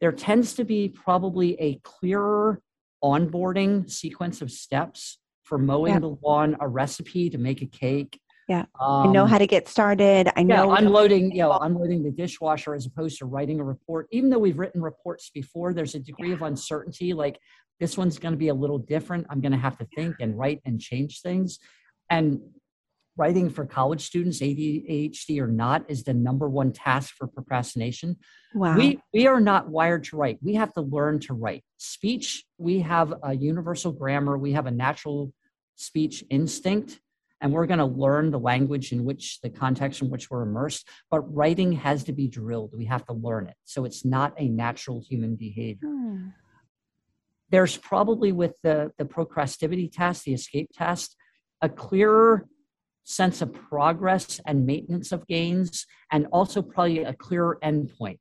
There 0.00 0.12
tends 0.12 0.54
to 0.54 0.64
be 0.64 0.88
probably 0.88 1.60
a 1.60 1.80
clearer 1.82 2.62
onboarding 3.02 3.90
sequence 3.90 4.42
of 4.42 4.50
steps 4.50 5.18
for 5.42 5.58
mowing 5.58 5.94
yeah. 5.94 6.00
the 6.00 6.16
lawn, 6.22 6.56
a 6.60 6.68
recipe 6.68 7.30
to 7.30 7.38
make 7.38 7.60
a 7.62 7.66
cake, 7.66 8.20
yeah. 8.50 8.64
Um, 8.80 9.06
I 9.08 9.12
know 9.12 9.26
how 9.26 9.38
to 9.38 9.46
get 9.46 9.68
started. 9.68 10.28
I 10.34 10.42
know 10.42 10.72
yeah, 10.72 10.78
unloading, 10.78 11.30
you 11.30 11.42
know, 11.42 11.52
unloading 11.52 12.02
the 12.02 12.10
dishwasher 12.10 12.74
as 12.74 12.84
opposed 12.84 13.18
to 13.18 13.26
writing 13.26 13.60
a 13.60 13.64
report. 13.64 14.08
Even 14.10 14.28
though 14.28 14.40
we've 14.40 14.58
written 14.58 14.82
reports 14.82 15.30
before, 15.32 15.72
there's 15.72 15.94
a 15.94 16.00
degree 16.00 16.30
yeah. 16.30 16.34
of 16.34 16.42
uncertainty. 16.42 17.12
Like 17.12 17.38
this 17.78 17.96
one's 17.96 18.18
going 18.18 18.32
to 18.32 18.38
be 18.38 18.48
a 18.48 18.54
little 18.54 18.78
different. 18.78 19.28
I'm 19.30 19.40
going 19.40 19.52
to 19.52 19.58
have 19.58 19.78
to 19.78 19.86
think 19.94 20.16
and 20.18 20.36
write 20.36 20.60
and 20.64 20.80
change 20.80 21.20
things. 21.20 21.60
And 22.10 22.40
writing 23.20 23.50
for 23.50 23.66
college 23.66 24.00
students, 24.00 24.40
ADHD 24.40 25.40
or 25.40 25.46
not, 25.46 25.84
is 25.88 26.04
the 26.04 26.14
number 26.14 26.48
one 26.48 26.72
task 26.72 27.14
for 27.16 27.26
procrastination. 27.26 28.16
Wow. 28.54 28.76
We 28.76 28.98
we 29.12 29.26
are 29.26 29.40
not 29.40 29.68
wired 29.68 30.04
to 30.04 30.16
write. 30.16 30.38
We 30.40 30.54
have 30.54 30.72
to 30.72 30.80
learn 30.80 31.20
to 31.20 31.34
write. 31.34 31.62
Speech, 31.76 32.44
we 32.56 32.80
have 32.80 33.12
a 33.22 33.36
universal 33.36 33.92
grammar. 33.92 34.38
We 34.38 34.52
have 34.52 34.64
a 34.64 34.70
natural 34.70 35.34
speech 35.76 36.24
instinct 36.30 36.98
and 37.42 37.52
we're 37.52 37.66
going 37.66 37.78
to 37.78 37.86
learn 37.86 38.30
the 38.30 38.38
language 38.38 38.92
in 38.92 39.04
which 39.04 39.40
the 39.40 39.48
context 39.48 40.02
in 40.02 40.10
which 40.10 40.30
we're 40.30 40.42
immersed 40.42 40.86
but 41.10 41.20
writing 41.34 41.72
has 41.72 42.04
to 42.04 42.12
be 42.12 42.28
drilled 42.28 42.70
we 42.76 42.84
have 42.84 43.04
to 43.06 43.14
learn 43.14 43.46
it 43.46 43.54
so 43.64 43.86
it's 43.86 44.04
not 44.04 44.34
a 44.36 44.46
natural 44.46 45.02
human 45.08 45.36
behavior 45.36 45.88
hmm. 45.88 46.26
there's 47.48 47.78
probably 47.78 48.30
with 48.30 48.52
the 48.62 48.92
the 48.98 49.06
procrastivity 49.06 49.88
test 49.90 50.24
the 50.24 50.34
escape 50.34 50.68
test 50.74 51.16
a 51.62 51.68
clearer 51.68 52.46
sense 53.04 53.42
of 53.42 53.52
progress 53.52 54.40
and 54.46 54.66
maintenance 54.66 55.12
of 55.12 55.26
gains 55.26 55.86
and 56.12 56.26
also 56.32 56.62
probably 56.62 57.02
a 57.02 57.14
clearer 57.14 57.58
endpoint 57.62 58.18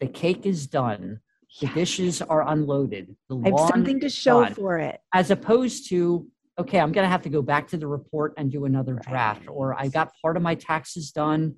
the 0.00 0.06
cake 0.06 0.46
is 0.46 0.66
done 0.66 1.20
the 1.60 1.66
dishes 1.68 2.22
are 2.22 2.48
unloaded. 2.48 3.16
The 3.28 3.42
I 3.44 3.48
have 3.48 3.68
something 3.68 4.00
to 4.00 4.08
show 4.08 4.44
done, 4.44 4.54
for 4.54 4.78
it. 4.78 5.00
As 5.12 5.30
opposed 5.30 5.88
to, 5.88 6.26
okay, 6.58 6.78
I'm 6.78 6.92
going 6.92 7.04
to 7.04 7.10
have 7.10 7.22
to 7.22 7.28
go 7.28 7.42
back 7.42 7.68
to 7.68 7.76
the 7.76 7.86
report 7.86 8.34
and 8.36 8.50
do 8.50 8.66
another 8.66 8.94
right. 8.94 9.06
draft, 9.06 9.48
or 9.48 9.78
I 9.78 9.88
got 9.88 10.12
part 10.22 10.36
of 10.36 10.42
my 10.42 10.54
taxes 10.54 11.10
done 11.10 11.56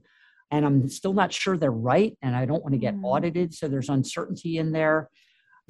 and 0.51 0.67
I'm 0.67 0.89
still 0.89 1.15
not 1.15 1.33
sure 1.33 1.57
they're 1.57 1.71
right 1.71 2.17
and 2.23 2.35
I 2.37 2.45
don't 2.45 2.63
want 2.63 2.73
to 2.75 2.79
get 2.79 2.95
mm. 2.95 3.05
audited. 3.05 3.55
So 3.55 3.69
there's 3.69 3.89
uncertainty 3.89 4.59
in 4.59 4.73
there. 4.73 5.09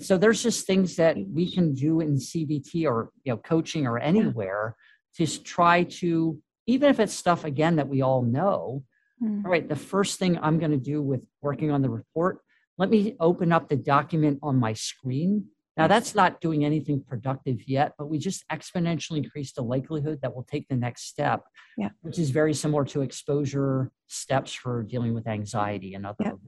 So 0.00 0.16
there's 0.16 0.42
just 0.42 0.66
things 0.66 0.96
that 0.96 1.16
we 1.28 1.52
can 1.52 1.74
do 1.74 2.00
in 2.00 2.16
CBT 2.16 2.86
or 2.86 3.10
you 3.24 3.32
know 3.32 3.36
coaching 3.36 3.86
or 3.86 3.98
anywhere 3.98 4.76
yeah. 5.18 5.26
to 5.26 5.42
try 5.42 5.84
to 5.84 6.40
even 6.66 6.90
if 6.90 7.00
it's 7.00 7.14
stuff 7.14 7.44
again 7.44 7.76
that 7.76 7.88
we 7.88 8.02
all 8.02 8.22
know. 8.22 8.84
Mm. 9.22 9.44
All 9.44 9.50
right, 9.50 9.68
the 9.68 9.76
first 9.76 10.18
thing 10.18 10.38
I'm 10.40 10.58
going 10.58 10.70
to 10.72 10.76
do 10.76 11.00
with 11.02 11.22
working 11.40 11.70
on 11.70 11.82
the 11.82 11.90
report 11.90 12.40
let 12.78 12.90
me 12.90 13.14
open 13.20 13.52
up 13.52 13.68
the 13.68 13.76
document 13.76 14.38
on 14.42 14.56
my 14.56 14.72
screen. 14.72 15.46
Now, 15.76 15.86
that's 15.86 16.14
not 16.14 16.40
doing 16.40 16.64
anything 16.64 17.02
productive 17.02 17.66
yet, 17.66 17.92
but 17.96 18.10
we 18.10 18.18
just 18.18 18.44
exponentially 18.50 19.18
increase 19.18 19.52
the 19.52 19.62
likelihood 19.62 20.18
that 20.20 20.34
we'll 20.34 20.44
take 20.44 20.68
the 20.68 20.76
next 20.76 21.04
step, 21.08 21.44
yeah. 21.78 21.88
which 22.02 22.18
is 22.18 22.30
very 22.30 22.52
similar 22.52 22.84
to 22.86 23.00
exposure 23.00 23.90
steps 24.06 24.52
for 24.52 24.82
dealing 24.82 25.14
with 25.14 25.26
anxiety 25.26 25.94
and 25.94 26.04
other. 26.04 26.38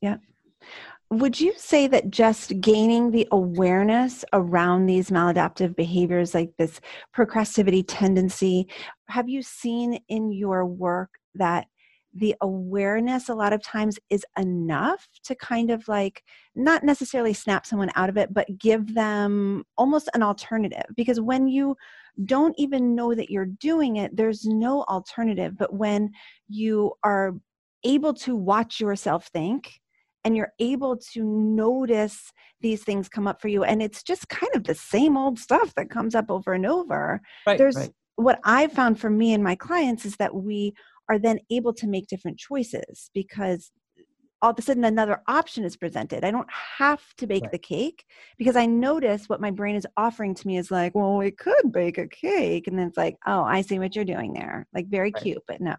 Yeah. 0.00 0.16
yeah. 0.16 0.16
Would 1.12 1.38
you 1.38 1.52
say 1.58 1.88
that 1.88 2.10
just 2.10 2.58
gaining 2.62 3.10
the 3.10 3.28
awareness 3.32 4.24
around 4.32 4.86
these 4.86 5.10
maladaptive 5.10 5.76
behaviors, 5.76 6.32
like 6.32 6.52
this 6.56 6.80
procrastivity 7.12 7.82
tendency, 7.82 8.66
have 9.10 9.28
you 9.28 9.42
seen 9.42 10.00
in 10.08 10.32
your 10.32 10.64
work 10.64 11.10
that 11.34 11.66
the 12.14 12.34
awareness 12.40 13.28
a 13.28 13.34
lot 13.34 13.52
of 13.52 13.62
times 13.62 13.98
is 14.08 14.24
enough 14.38 15.06
to 15.24 15.34
kind 15.34 15.70
of 15.70 15.86
like 15.86 16.22
not 16.54 16.82
necessarily 16.82 17.34
snap 17.34 17.66
someone 17.66 17.90
out 17.94 18.08
of 18.08 18.16
it, 18.16 18.32
but 18.32 18.46
give 18.58 18.94
them 18.94 19.64
almost 19.76 20.08
an 20.14 20.22
alternative. 20.22 20.84
Because 20.96 21.20
when 21.20 21.46
you 21.46 21.76
don't 22.24 22.54
even 22.56 22.94
know 22.94 23.14
that 23.14 23.28
you're 23.28 23.44
doing 23.44 23.96
it, 23.96 24.16
there's 24.16 24.46
no 24.46 24.84
alternative. 24.84 25.58
But 25.58 25.74
when 25.74 26.10
you 26.48 26.94
are 27.04 27.34
able 27.84 28.14
to 28.14 28.34
watch 28.34 28.80
yourself 28.80 29.26
think, 29.26 29.81
and 30.24 30.36
you're 30.36 30.52
able 30.58 30.96
to 30.96 31.24
notice 31.24 32.32
these 32.60 32.84
things 32.84 33.08
come 33.08 33.26
up 33.26 33.40
for 33.40 33.48
you 33.48 33.64
and 33.64 33.82
it's 33.82 34.02
just 34.02 34.28
kind 34.28 34.54
of 34.54 34.64
the 34.64 34.74
same 34.74 35.16
old 35.16 35.38
stuff 35.38 35.74
that 35.74 35.90
comes 35.90 36.14
up 36.14 36.30
over 36.30 36.52
and 36.52 36.66
over 36.66 37.20
right, 37.46 37.58
there's 37.58 37.76
right. 37.76 37.90
what 38.16 38.38
i've 38.44 38.72
found 38.72 38.98
for 38.98 39.10
me 39.10 39.32
and 39.32 39.42
my 39.42 39.54
clients 39.54 40.04
is 40.04 40.16
that 40.16 40.34
we 40.34 40.72
are 41.08 41.18
then 41.18 41.38
able 41.50 41.74
to 41.74 41.86
make 41.86 42.06
different 42.06 42.38
choices 42.38 43.10
because 43.12 43.70
all 44.42 44.50
of 44.50 44.58
a 44.58 44.62
sudden 44.62 44.84
another 44.84 45.22
option 45.28 45.64
is 45.64 45.76
presented. 45.76 46.24
I 46.24 46.32
don't 46.32 46.50
have 46.50 47.02
to 47.18 47.28
bake 47.28 47.44
right. 47.44 47.52
the 47.52 47.58
cake 47.58 48.04
because 48.36 48.56
I 48.56 48.66
notice 48.66 49.28
what 49.28 49.40
my 49.40 49.52
brain 49.52 49.76
is 49.76 49.86
offering 49.96 50.34
to 50.34 50.46
me 50.46 50.58
is 50.58 50.70
like, 50.70 50.96
well, 50.96 51.16
we 51.16 51.30
could 51.30 51.70
bake 51.70 51.96
a 51.98 52.08
cake. 52.08 52.66
And 52.66 52.76
then 52.76 52.88
it's 52.88 52.96
like, 52.96 53.16
oh, 53.24 53.44
I 53.44 53.62
see 53.62 53.78
what 53.78 53.94
you're 53.94 54.04
doing 54.04 54.32
there. 54.32 54.66
Like 54.74 54.88
very 54.88 55.12
right. 55.14 55.22
cute, 55.22 55.42
but 55.46 55.60
no. 55.60 55.76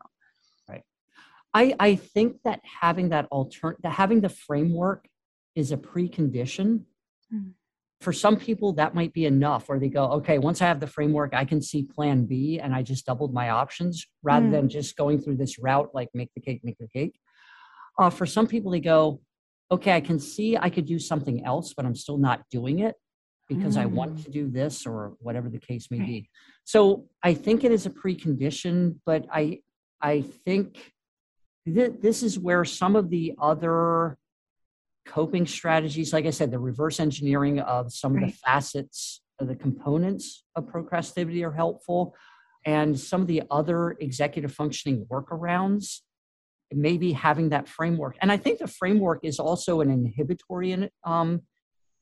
Right. 1.55 1.75
I, 1.79 1.87
I 1.89 1.95
think 1.95 2.41
that 2.43 2.61
having 2.81 3.09
that 3.09 3.27
alternate, 3.31 3.85
having 3.85 4.21
the 4.21 4.29
framework 4.29 5.07
is 5.55 5.71
a 5.71 5.77
precondition 5.77 6.85
mm 7.33 7.53
for 8.03 8.11
some 8.11 8.35
people 8.35 8.73
that 8.73 8.93
might 8.93 9.13
be 9.13 9.25
enough 9.25 9.69
where 9.69 9.79
they 9.79 9.87
go 9.87 10.03
okay 10.11 10.37
once 10.37 10.61
i 10.61 10.65
have 10.65 10.79
the 10.79 10.87
framework 10.87 11.33
i 11.33 11.45
can 11.45 11.61
see 11.61 11.83
plan 11.83 12.25
b 12.25 12.59
and 12.59 12.75
i 12.75 12.81
just 12.81 13.05
doubled 13.05 13.33
my 13.33 13.49
options 13.49 14.05
rather 14.21 14.47
mm. 14.47 14.51
than 14.51 14.69
just 14.69 14.97
going 14.97 15.19
through 15.19 15.37
this 15.37 15.57
route 15.57 15.89
like 15.93 16.09
make 16.13 16.29
the 16.35 16.41
cake 16.41 16.59
make 16.63 16.77
the 16.77 16.87
cake 16.87 17.17
uh, 17.97 18.09
for 18.09 18.25
some 18.25 18.45
people 18.45 18.71
they 18.71 18.81
go 18.81 19.21
okay 19.71 19.93
i 19.93 20.01
can 20.01 20.19
see 20.19 20.57
i 20.57 20.69
could 20.69 20.85
do 20.85 20.99
something 20.99 21.45
else 21.45 21.73
but 21.73 21.85
i'm 21.85 21.95
still 21.95 22.17
not 22.17 22.41
doing 22.51 22.79
it 22.79 22.95
because 23.47 23.77
mm. 23.77 23.81
i 23.81 23.85
want 23.85 24.15
mm. 24.15 24.23
to 24.23 24.29
do 24.29 24.49
this 24.49 24.85
or 24.85 25.13
whatever 25.19 25.49
the 25.49 25.59
case 25.59 25.89
may 25.89 25.99
be 25.99 26.29
so 26.65 27.05
i 27.23 27.33
think 27.33 27.63
it 27.63 27.71
is 27.71 27.85
a 27.85 27.89
precondition 27.89 28.95
but 29.05 29.25
i 29.31 29.59
i 30.01 30.21
think 30.21 30.92
th- 31.65 31.93
this 32.01 32.23
is 32.23 32.39
where 32.39 32.65
some 32.65 32.95
of 32.95 33.09
the 33.09 33.33
other 33.39 34.17
coping 35.05 35.45
strategies, 35.45 36.13
like 36.13 36.25
I 36.25 36.29
said, 36.29 36.51
the 36.51 36.59
reverse 36.59 36.99
engineering 36.99 37.59
of 37.59 37.91
some 37.91 38.13
right. 38.13 38.23
of 38.23 38.31
the 38.31 38.37
facets 38.37 39.21
of 39.39 39.47
the 39.47 39.55
components 39.55 40.43
of 40.55 40.67
procrastination 40.67 41.43
are 41.43 41.51
helpful. 41.51 42.15
And 42.65 42.97
some 42.97 43.21
of 43.21 43.27
the 43.27 43.43
other 43.51 43.97
executive 43.99 44.53
functioning 44.53 45.05
workarounds, 45.11 45.99
maybe 46.71 47.11
having 47.11 47.49
that 47.49 47.67
framework. 47.67 48.15
And 48.21 48.31
I 48.31 48.37
think 48.37 48.59
the 48.59 48.67
framework 48.67 49.19
is 49.23 49.39
also 49.39 49.81
an 49.81 49.89
inhibitory 49.89 50.89
um, 51.03 51.41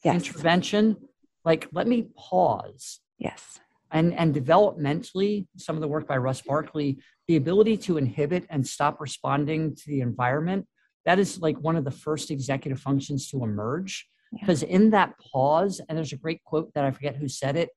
yes. 0.04 0.16
intervention. 0.16 0.98
Like, 1.44 1.68
let 1.72 1.88
me 1.88 2.10
pause. 2.16 3.00
Yes. 3.18 3.60
And, 3.92 4.14
and 4.14 4.34
developmentally, 4.34 5.48
some 5.58 5.76
of 5.76 5.82
the 5.82 5.88
work 5.88 6.08
by 6.08 6.18
Russ 6.18 6.42
Barkley, 6.42 7.00
the 7.28 7.36
ability 7.36 7.76
to 7.78 7.98
inhibit 7.98 8.46
and 8.50 8.66
stop 8.66 9.02
responding 9.02 9.76
to 9.76 9.84
the 9.88 10.02
environment 10.02 10.66
that 11.06 11.20
is 11.20 11.40
like 11.40 11.58
one 11.58 11.76
of 11.76 11.84
the 11.84 11.92
first 11.92 12.32
executive 12.32 12.80
functions 12.80 13.30
to 13.30 13.44
emerge 13.44 14.08
because 14.32 14.64
yeah. 14.64 14.70
in 14.70 14.90
that 14.92 15.14
pause 15.20 15.82
and 15.88 15.98
there's 15.98 16.14
a 16.14 16.18
great 16.18 16.44
quote 16.44 16.74
that 16.74 16.86
i 16.86 16.92
forget 16.92 17.16
who 17.16 17.28
said 17.28 17.56
it 17.56 17.70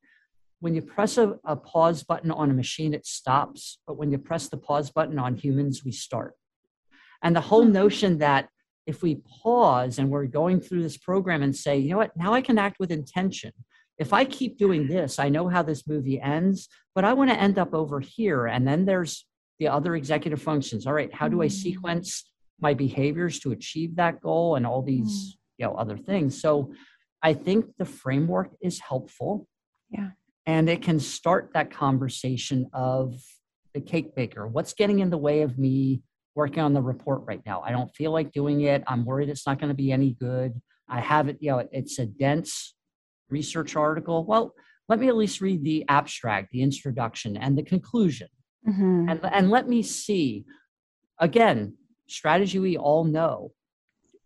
when 0.61 0.75
you 0.75 0.83
press 0.83 1.19
a, 1.19 1.37
a, 1.45 1.57
pause 1.57 2.03
button 2.03 2.31
on 2.31 2.51
a 2.51 2.55
machine 2.55 2.95
it 2.95 3.07
stops 3.07 3.81
but 3.87 3.97
when 3.97 4.11
you 4.11 4.19
press 4.19 4.49
the 4.49 4.57
pause 4.57 4.91
button 4.91 5.19
on 5.19 5.35
humans 5.35 5.85
we 5.85 5.93
start 5.93 6.35
and 7.23 7.35
the 7.35 7.41
whole 7.41 7.65
hmm. 7.65 7.73
notion 7.73 8.19
that 8.19 8.49
if 8.87 9.03
we 9.03 9.23
pause 9.43 9.99
and 9.99 10.11
we're 10.11 10.27
going 10.27 10.61
through 10.61 10.83
this 10.83 10.99
program 10.99 11.43
and 11.43 11.57
say 11.57 11.77
you 11.77 11.91
know 11.91 11.99
what 11.99 12.17
now 12.17 12.33
i 12.33 12.41
can 12.41 12.59
act 12.59 12.77
with 12.79 12.91
intention 12.91 13.53
if 13.99 14.13
i 14.13 14.25
keep 14.25 14.59
doing 14.59 14.89
this 14.89 15.19
i 15.19 15.29
know 15.29 15.49
how 15.49 15.63
this 15.63 15.87
movie 15.87 16.21
ends 16.21 16.69
but 16.95 17.05
i 17.05 17.13
want 17.13 17.31
to 17.31 17.41
end 17.41 17.59
up 17.59 17.75
over 17.75 18.01
here 18.01 18.47
and 18.47 18.67
then 18.67 18.85
there's 18.85 19.27
the 19.59 19.69
other 19.69 19.95
executive 19.95 20.43
functions. 20.43 20.87
All 20.87 20.93
right 20.93 21.13
how 21.13 21.29
do 21.29 21.43
i 21.43 21.47
hmm. 21.47 21.51
sequence 21.51 22.31
my 22.61 22.75
behaviors 22.75 23.41
to 23.41 23.53
achieve 23.53 23.97
that 23.97 24.21
goal 24.21 24.57
and 24.57 24.67
all 24.67 24.81
these 24.81 25.07
mm. 25.07 25.37
you 25.59 25.67
know 25.67 25.75
other 25.75 25.97
things? 25.97 26.41
So 26.41 26.73
i 27.23 27.33
think 27.35 27.67
the 27.79 27.85
framework 27.85 28.51
is 28.61 28.81
helpful. 28.81 29.47
Yeah. 29.91 30.11
And 30.47 30.69
it 30.69 30.83
can 30.83 31.01
start 31.01 31.51
that 31.55 31.71
conversation 31.71 32.69
of 32.75 33.15
the 33.73 33.81
cake 33.81 34.15
baker. 34.15 34.47
What's 34.47 34.75
getting 34.75 34.99
in 34.99 35.11
the 35.11 35.19
way 35.19 35.41
of 35.43 35.59
me 35.59 36.03
working 36.35 36.61
on 36.61 36.75
the 36.75 36.83
report 36.83 37.23
right 37.25 37.41
now? 37.47 37.63
I 37.63 37.71
don't 37.71 37.95
feel 37.97 38.13
like 38.13 38.33
doing 38.33 38.61
it. 38.63 38.83
I'm 38.87 39.05
worried 39.05 39.31
it's 39.31 39.47
not 39.47 39.59
going 39.59 39.71
to 39.71 39.75
be 39.75 39.91
any 39.91 40.13
good. 40.13 40.61
I 40.89 41.01
have 41.01 41.29
it 41.29 41.39
you 41.41 41.51
know 41.51 41.67
it's 41.73 41.99
a 41.99 42.07
dense 42.07 42.74
research 43.31 43.77
article 43.77 44.25
well 44.25 44.55
let 44.89 44.99
me 44.99 45.09
at 45.09 45.17
least 45.17 45.41
read 45.41 45.65
the 45.65 45.85
abstract 45.89 46.51
the 46.53 46.63
introduction 46.63 47.37
and 47.37 47.57
the 47.57 47.63
conclusion 47.63 48.29
mm-hmm. 48.69 49.09
and, 49.09 49.21
and 49.25 49.51
let 49.51 49.69
me 49.69 49.83
see 49.83 50.45
again 51.19 51.75
strategy 52.07 52.59
we 52.59 52.77
all 52.77 53.05
know. 53.05 53.53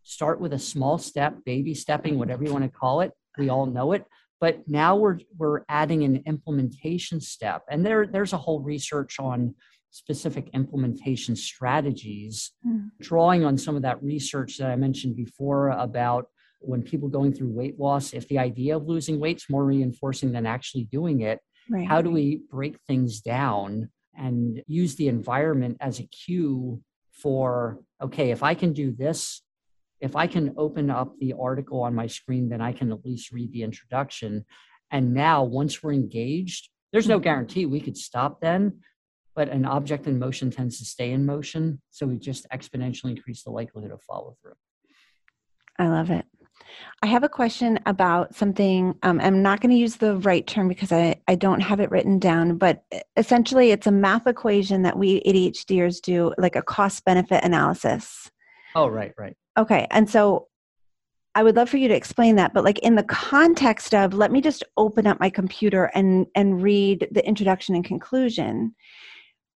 Start 0.03 0.41
with 0.41 0.53
a 0.53 0.59
small 0.59 0.99
step, 0.99 1.45
baby 1.45 1.75
stepping, 1.75 2.19
whatever 2.19 2.45
you 2.45 2.53
want 2.53 2.65
to 2.65 2.71
call 2.71 3.03
it. 3.03 3.13
We 3.37 3.49
all 3.51 3.67
know 3.67 3.93
it. 3.93 4.05
But 4.41 4.69
now 4.69 4.97
we're 4.97 5.19
we're 5.37 5.63
adding 5.69 6.05
an 6.05 6.23
implementation 6.27 7.21
step. 7.21 7.63
And 7.71 7.85
there, 7.85 8.07
there's 8.07 8.33
a 8.33 8.39
whole 8.39 8.61
research 8.61 9.19
on 9.19 9.55
specific 9.91 10.49
implementation 10.55 11.35
strategies, 11.35 12.53
mm. 12.67 12.91
drawing 13.01 13.45
on 13.45 13.59
some 13.59 13.75
of 13.75 13.83
that 13.83 14.03
research 14.03 14.59
that 14.59 14.71
I 14.71 14.77
mentioned 14.77 15.17
before 15.17 15.71
about 15.71 16.27
when 16.61 16.83
people 16.83 17.09
going 17.09 17.33
through 17.33 17.51
weight 17.51 17.79
loss, 17.79 18.13
if 18.13 18.29
the 18.29 18.39
idea 18.39 18.77
of 18.77 18.87
losing 18.87 19.21
weight 19.21 19.37
is 19.37 19.47
more 19.49 19.65
reinforcing 19.65 20.33
than 20.33 20.47
actually 20.47 20.85
doing 20.85 21.21
it, 21.21 21.41
right. 21.71 21.87
how 21.87 22.03
do 22.03 22.11
we 22.11 22.43
break 22.51 22.79
things 22.87 23.21
down 23.21 23.91
and 24.17 24.63
use 24.67 24.97
the 24.97 25.09
environment 25.09 25.77
as 25.81 26.01
a 26.01 26.05
cue 26.05 26.83
for 27.13 27.81
okay 28.01 28.31
if 28.31 28.43
i 28.43 28.55
can 28.55 28.73
do 28.73 28.91
this 28.91 29.43
if 30.01 30.17
i 30.17 30.27
can 30.27 30.55
open 30.57 30.91
up 30.91 31.13
the 31.19 31.35
article 31.41 31.83
on 31.83 31.95
my 31.95 32.07
screen 32.07 32.49
then 32.49 32.61
i 32.61 32.73
can 32.73 32.93
at 32.93 33.05
least 33.05 33.33
read 33.33 33.53
the 33.53 33.63
introduction. 33.63 34.45
And 34.91 35.13
now 35.13 35.45
once 35.45 35.83
we're 35.83 35.93
engaged 35.93 36.71
there's 36.93 37.09
no 37.09 37.17
mm-hmm. 37.17 37.25
guarantee 37.25 37.67
we 37.67 37.81
could 37.81 37.97
stop 37.97 38.41
then 38.41 38.81
but 39.35 39.49
an 39.49 39.65
object 39.65 40.07
in 40.07 40.19
motion 40.19 40.51
tends 40.51 40.79
to 40.79 40.85
stay 40.85 41.13
in 41.13 41.25
motion. 41.25 41.81
So 41.91 42.07
we 42.07 42.19
just 42.19 42.45
exponentially 42.53 43.11
increase 43.11 43.45
the 43.45 43.51
likelihood 43.51 43.93
of 43.93 44.03
follow 44.03 44.37
through 44.41 44.55
i 45.79 45.87
love 45.87 46.11
it 46.11 46.25
I 47.03 47.07
have 47.07 47.23
a 47.23 47.29
question 47.29 47.79
about 47.87 48.35
something. 48.35 48.95
Um, 49.03 49.21
I'm 49.21 49.43
not 49.43 49.61
going 49.61 49.71
to 49.71 49.81
use 49.81 49.97
the 49.97 50.16
right 50.16 50.47
term 50.47 50.69
because 50.69 50.91
I, 50.91 51.16
I 51.29 51.37
don't 51.37 51.61
have 51.61 51.81
it 51.81 51.91
written 51.91 52.19
down, 52.19 52.59
but 52.59 52.85
essentially 53.16 53.71
it's 53.71 53.87
a 53.87 53.93
math 53.93 54.27
equation 54.27 54.83
that 54.83 54.99
we 54.99 55.21
ADHDers 55.23 56.01
do, 56.03 56.33
like 56.39 56.57
a 56.57 56.62
cost 56.62 57.05
benefit 57.05 57.45
analysis. 57.45 58.31
Oh, 58.75 58.89
right, 58.89 59.12
right. 59.16 59.37
Okay. 59.57 59.87
And 59.91 60.11
so 60.11 60.49
I 61.35 61.45
would 61.45 61.55
love 61.55 61.69
for 61.69 61.77
you 61.77 61.87
to 61.89 61.95
explain 61.95 62.37
that, 62.37 62.53
but 62.53 62.64
like 62.64 62.81
in 62.81 62.97
the 62.97 63.05
context 63.05 63.95
of 63.95 64.12
let 64.12 64.33
me 64.33 64.41
just 64.41 64.64
open 64.77 65.07
up 65.07 65.21
my 65.21 65.31
computer 65.31 65.85
and 65.95 66.27
and 66.35 66.61
read 66.62 67.07
the 67.12 67.25
introduction 67.27 67.77
and 67.77 67.85
conclusion. 67.85 68.75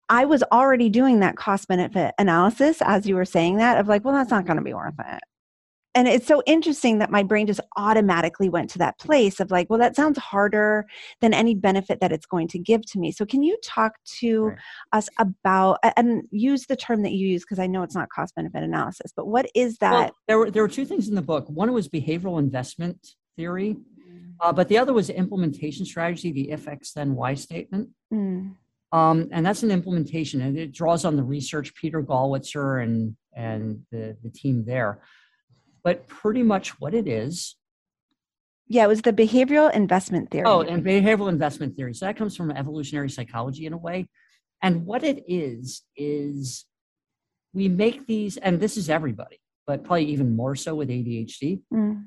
I 0.09 0.25
was 0.25 0.43
already 0.51 0.89
doing 0.89 1.21
that 1.21 1.37
cost 1.37 1.69
benefit 1.69 2.13
analysis 2.19 2.81
as 2.81 3.07
you 3.07 3.15
were 3.15 3.25
saying 3.25 3.57
that 3.57 3.79
of 3.79 3.87
like, 3.87 4.03
well, 4.03 4.13
that's 4.13 4.29
not 4.29 4.45
going 4.45 4.57
to 4.57 4.63
be 4.63 4.73
worth 4.73 4.99
it 4.99 5.21
and 5.93 6.07
it's 6.07 6.27
so 6.27 6.41
interesting 6.45 6.99
that 6.99 7.11
my 7.11 7.23
brain 7.23 7.47
just 7.47 7.59
automatically 7.77 8.49
went 8.49 8.69
to 8.69 8.77
that 8.77 8.97
place 8.99 9.39
of 9.39 9.51
like 9.51 9.69
well 9.69 9.79
that 9.79 9.95
sounds 9.95 10.17
harder 10.17 10.85
than 11.19 11.33
any 11.33 11.55
benefit 11.55 11.99
that 11.99 12.11
it's 12.11 12.25
going 12.25 12.47
to 12.47 12.59
give 12.59 12.85
to 12.85 12.99
me 12.99 13.11
so 13.11 13.25
can 13.25 13.43
you 13.43 13.57
talk 13.63 13.93
to 14.05 14.45
right. 14.45 14.57
us 14.93 15.09
about 15.19 15.77
and 15.97 16.23
use 16.31 16.65
the 16.65 16.75
term 16.75 17.03
that 17.03 17.11
you 17.11 17.27
use 17.27 17.43
because 17.43 17.59
i 17.59 17.67
know 17.67 17.83
it's 17.83 17.95
not 17.95 18.09
cost 18.09 18.35
benefit 18.35 18.63
analysis 18.63 19.11
but 19.15 19.27
what 19.27 19.45
is 19.55 19.77
that 19.77 19.91
well, 19.91 20.15
there 20.27 20.37
were 20.37 20.51
there 20.51 20.63
were 20.63 20.69
two 20.69 20.85
things 20.85 21.07
in 21.07 21.15
the 21.15 21.21
book 21.21 21.45
one 21.49 21.71
was 21.73 21.87
behavioral 21.87 22.39
investment 22.39 23.15
theory 23.35 23.75
mm. 23.75 24.33
uh, 24.39 24.51
but 24.51 24.67
the 24.67 24.77
other 24.77 24.93
was 24.93 25.09
implementation 25.09 25.85
strategy 25.85 26.31
the 26.31 26.51
if 26.51 26.67
x 26.67 26.93
then 26.93 27.15
y 27.15 27.33
statement 27.33 27.89
mm. 28.13 28.53
um, 28.91 29.29
and 29.31 29.45
that's 29.45 29.63
an 29.63 29.71
implementation 29.71 30.41
and 30.41 30.57
it 30.57 30.71
draws 30.71 31.05
on 31.05 31.15
the 31.15 31.23
research 31.23 31.73
peter 31.75 32.01
gollwitzer 32.01 32.83
and 32.83 33.15
and 33.33 33.81
the, 33.91 34.17
the 34.23 34.29
team 34.29 34.65
there 34.65 35.01
but 35.83 36.07
pretty 36.07 36.43
much 36.43 36.79
what 36.79 36.93
it 36.93 37.07
is. 37.07 37.55
Yeah, 38.67 38.85
it 38.85 38.87
was 38.87 39.01
the 39.01 39.11
behavioral 39.11 39.73
investment 39.73 40.31
theory. 40.31 40.45
Oh, 40.45 40.61
and 40.61 40.83
behavioral 40.83 41.29
investment 41.29 41.75
theory. 41.75 41.93
So 41.93 42.05
that 42.05 42.15
comes 42.15 42.37
from 42.37 42.51
evolutionary 42.51 43.09
psychology 43.09 43.65
in 43.65 43.73
a 43.73 43.77
way. 43.77 44.07
And 44.61 44.85
what 44.85 45.03
it 45.03 45.23
is, 45.27 45.81
is 45.97 46.65
we 47.53 47.67
make 47.67 48.07
these, 48.07 48.37
and 48.37 48.59
this 48.59 48.77
is 48.77 48.89
everybody, 48.89 49.41
but 49.67 49.83
probably 49.83 50.05
even 50.05 50.35
more 50.35 50.55
so 50.55 50.75
with 50.75 50.89
ADHD. 50.89 51.61
Mm. 51.73 52.05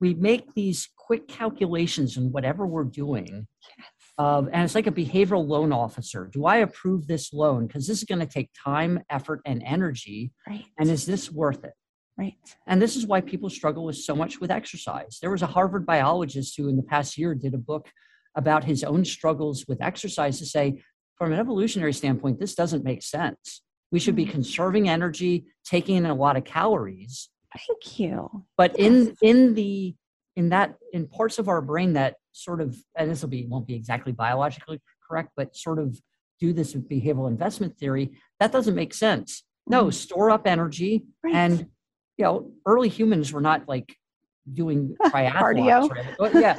We 0.00 0.14
make 0.14 0.54
these 0.54 0.88
quick 0.96 1.28
calculations 1.28 2.16
in 2.16 2.32
whatever 2.32 2.66
we're 2.66 2.84
doing. 2.84 3.46
Yes. 3.78 3.88
and 4.18 4.64
it's 4.64 4.74
like 4.74 4.86
a 4.86 4.92
behavioral 4.92 5.46
loan 5.46 5.72
officer. 5.72 6.28
Do 6.32 6.46
I 6.46 6.56
approve 6.56 7.06
this 7.06 7.32
loan? 7.32 7.66
Because 7.66 7.86
this 7.86 7.98
is 7.98 8.04
going 8.04 8.20
to 8.20 8.26
take 8.26 8.50
time, 8.64 9.00
effort, 9.10 9.40
and 9.44 9.62
energy. 9.64 10.32
Right. 10.46 10.64
And 10.78 10.90
is 10.90 11.06
this 11.06 11.30
worth 11.30 11.64
it? 11.64 11.74
Right. 12.18 12.34
And 12.66 12.82
this 12.82 12.96
is 12.96 13.06
why 13.06 13.20
people 13.20 13.48
struggle 13.48 13.84
with 13.84 13.96
so 13.96 14.16
much 14.16 14.40
with 14.40 14.50
exercise. 14.50 15.18
There 15.22 15.30
was 15.30 15.42
a 15.42 15.46
Harvard 15.46 15.86
biologist 15.86 16.56
who, 16.56 16.68
in 16.68 16.76
the 16.76 16.82
past 16.82 17.16
year, 17.16 17.32
did 17.34 17.54
a 17.54 17.58
book 17.58 17.88
about 18.34 18.64
his 18.64 18.82
own 18.82 19.04
struggles 19.04 19.66
with 19.68 19.80
exercise 19.80 20.38
to 20.38 20.46
say, 20.46 20.82
from 21.16 21.32
an 21.32 21.38
evolutionary 21.38 21.92
standpoint, 21.92 22.40
this 22.40 22.56
doesn't 22.56 22.84
make 22.84 23.04
sense. 23.04 23.62
We 23.92 24.00
should 24.00 24.16
be 24.16 24.24
mm-hmm. 24.24 24.32
conserving 24.32 24.88
energy, 24.88 25.46
taking 25.64 25.96
in 25.96 26.06
a 26.06 26.14
lot 26.14 26.36
of 26.36 26.44
calories. 26.44 27.30
Thank 27.56 27.98
you. 28.00 28.44
But 28.56 28.78
yes. 28.78 28.86
in 28.86 29.16
in 29.22 29.54
the 29.54 29.94
in 30.36 30.48
that 30.50 30.74
in 30.92 31.06
parts 31.06 31.38
of 31.38 31.48
our 31.48 31.62
brain 31.62 31.94
that 31.94 32.16
sort 32.32 32.60
of 32.60 32.76
and 32.96 33.10
this 33.10 33.22
will 33.22 33.30
be 33.30 33.46
won't 33.46 33.66
be 33.66 33.74
exactly 33.74 34.12
biologically 34.12 34.80
correct, 35.08 35.30
but 35.36 35.56
sort 35.56 35.78
of 35.78 36.00
do 36.40 36.52
this 36.52 36.74
with 36.74 36.88
behavioral 36.88 37.28
investment 37.28 37.76
theory, 37.78 38.12
that 38.38 38.52
doesn't 38.52 38.74
make 38.74 38.92
sense. 38.92 39.44
No, 39.66 39.84
mm-hmm. 39.84 39.90
store 39.90 40.30
up 40.30 40.46
energy 40.46 41.04
right. 41.22 41.34
and 41.34 41.66
you 42.18 42.24
know, 42.24 42.50
early 42.66 42.88
humans 42.88 43.32
were 43.32 43.40
not 43.40 43.68
like 43.68 43.94
doing 44.52 44.96
cardio. 45.02 45.88
Right? 46.18 46.34
yeah. 46.34 46.56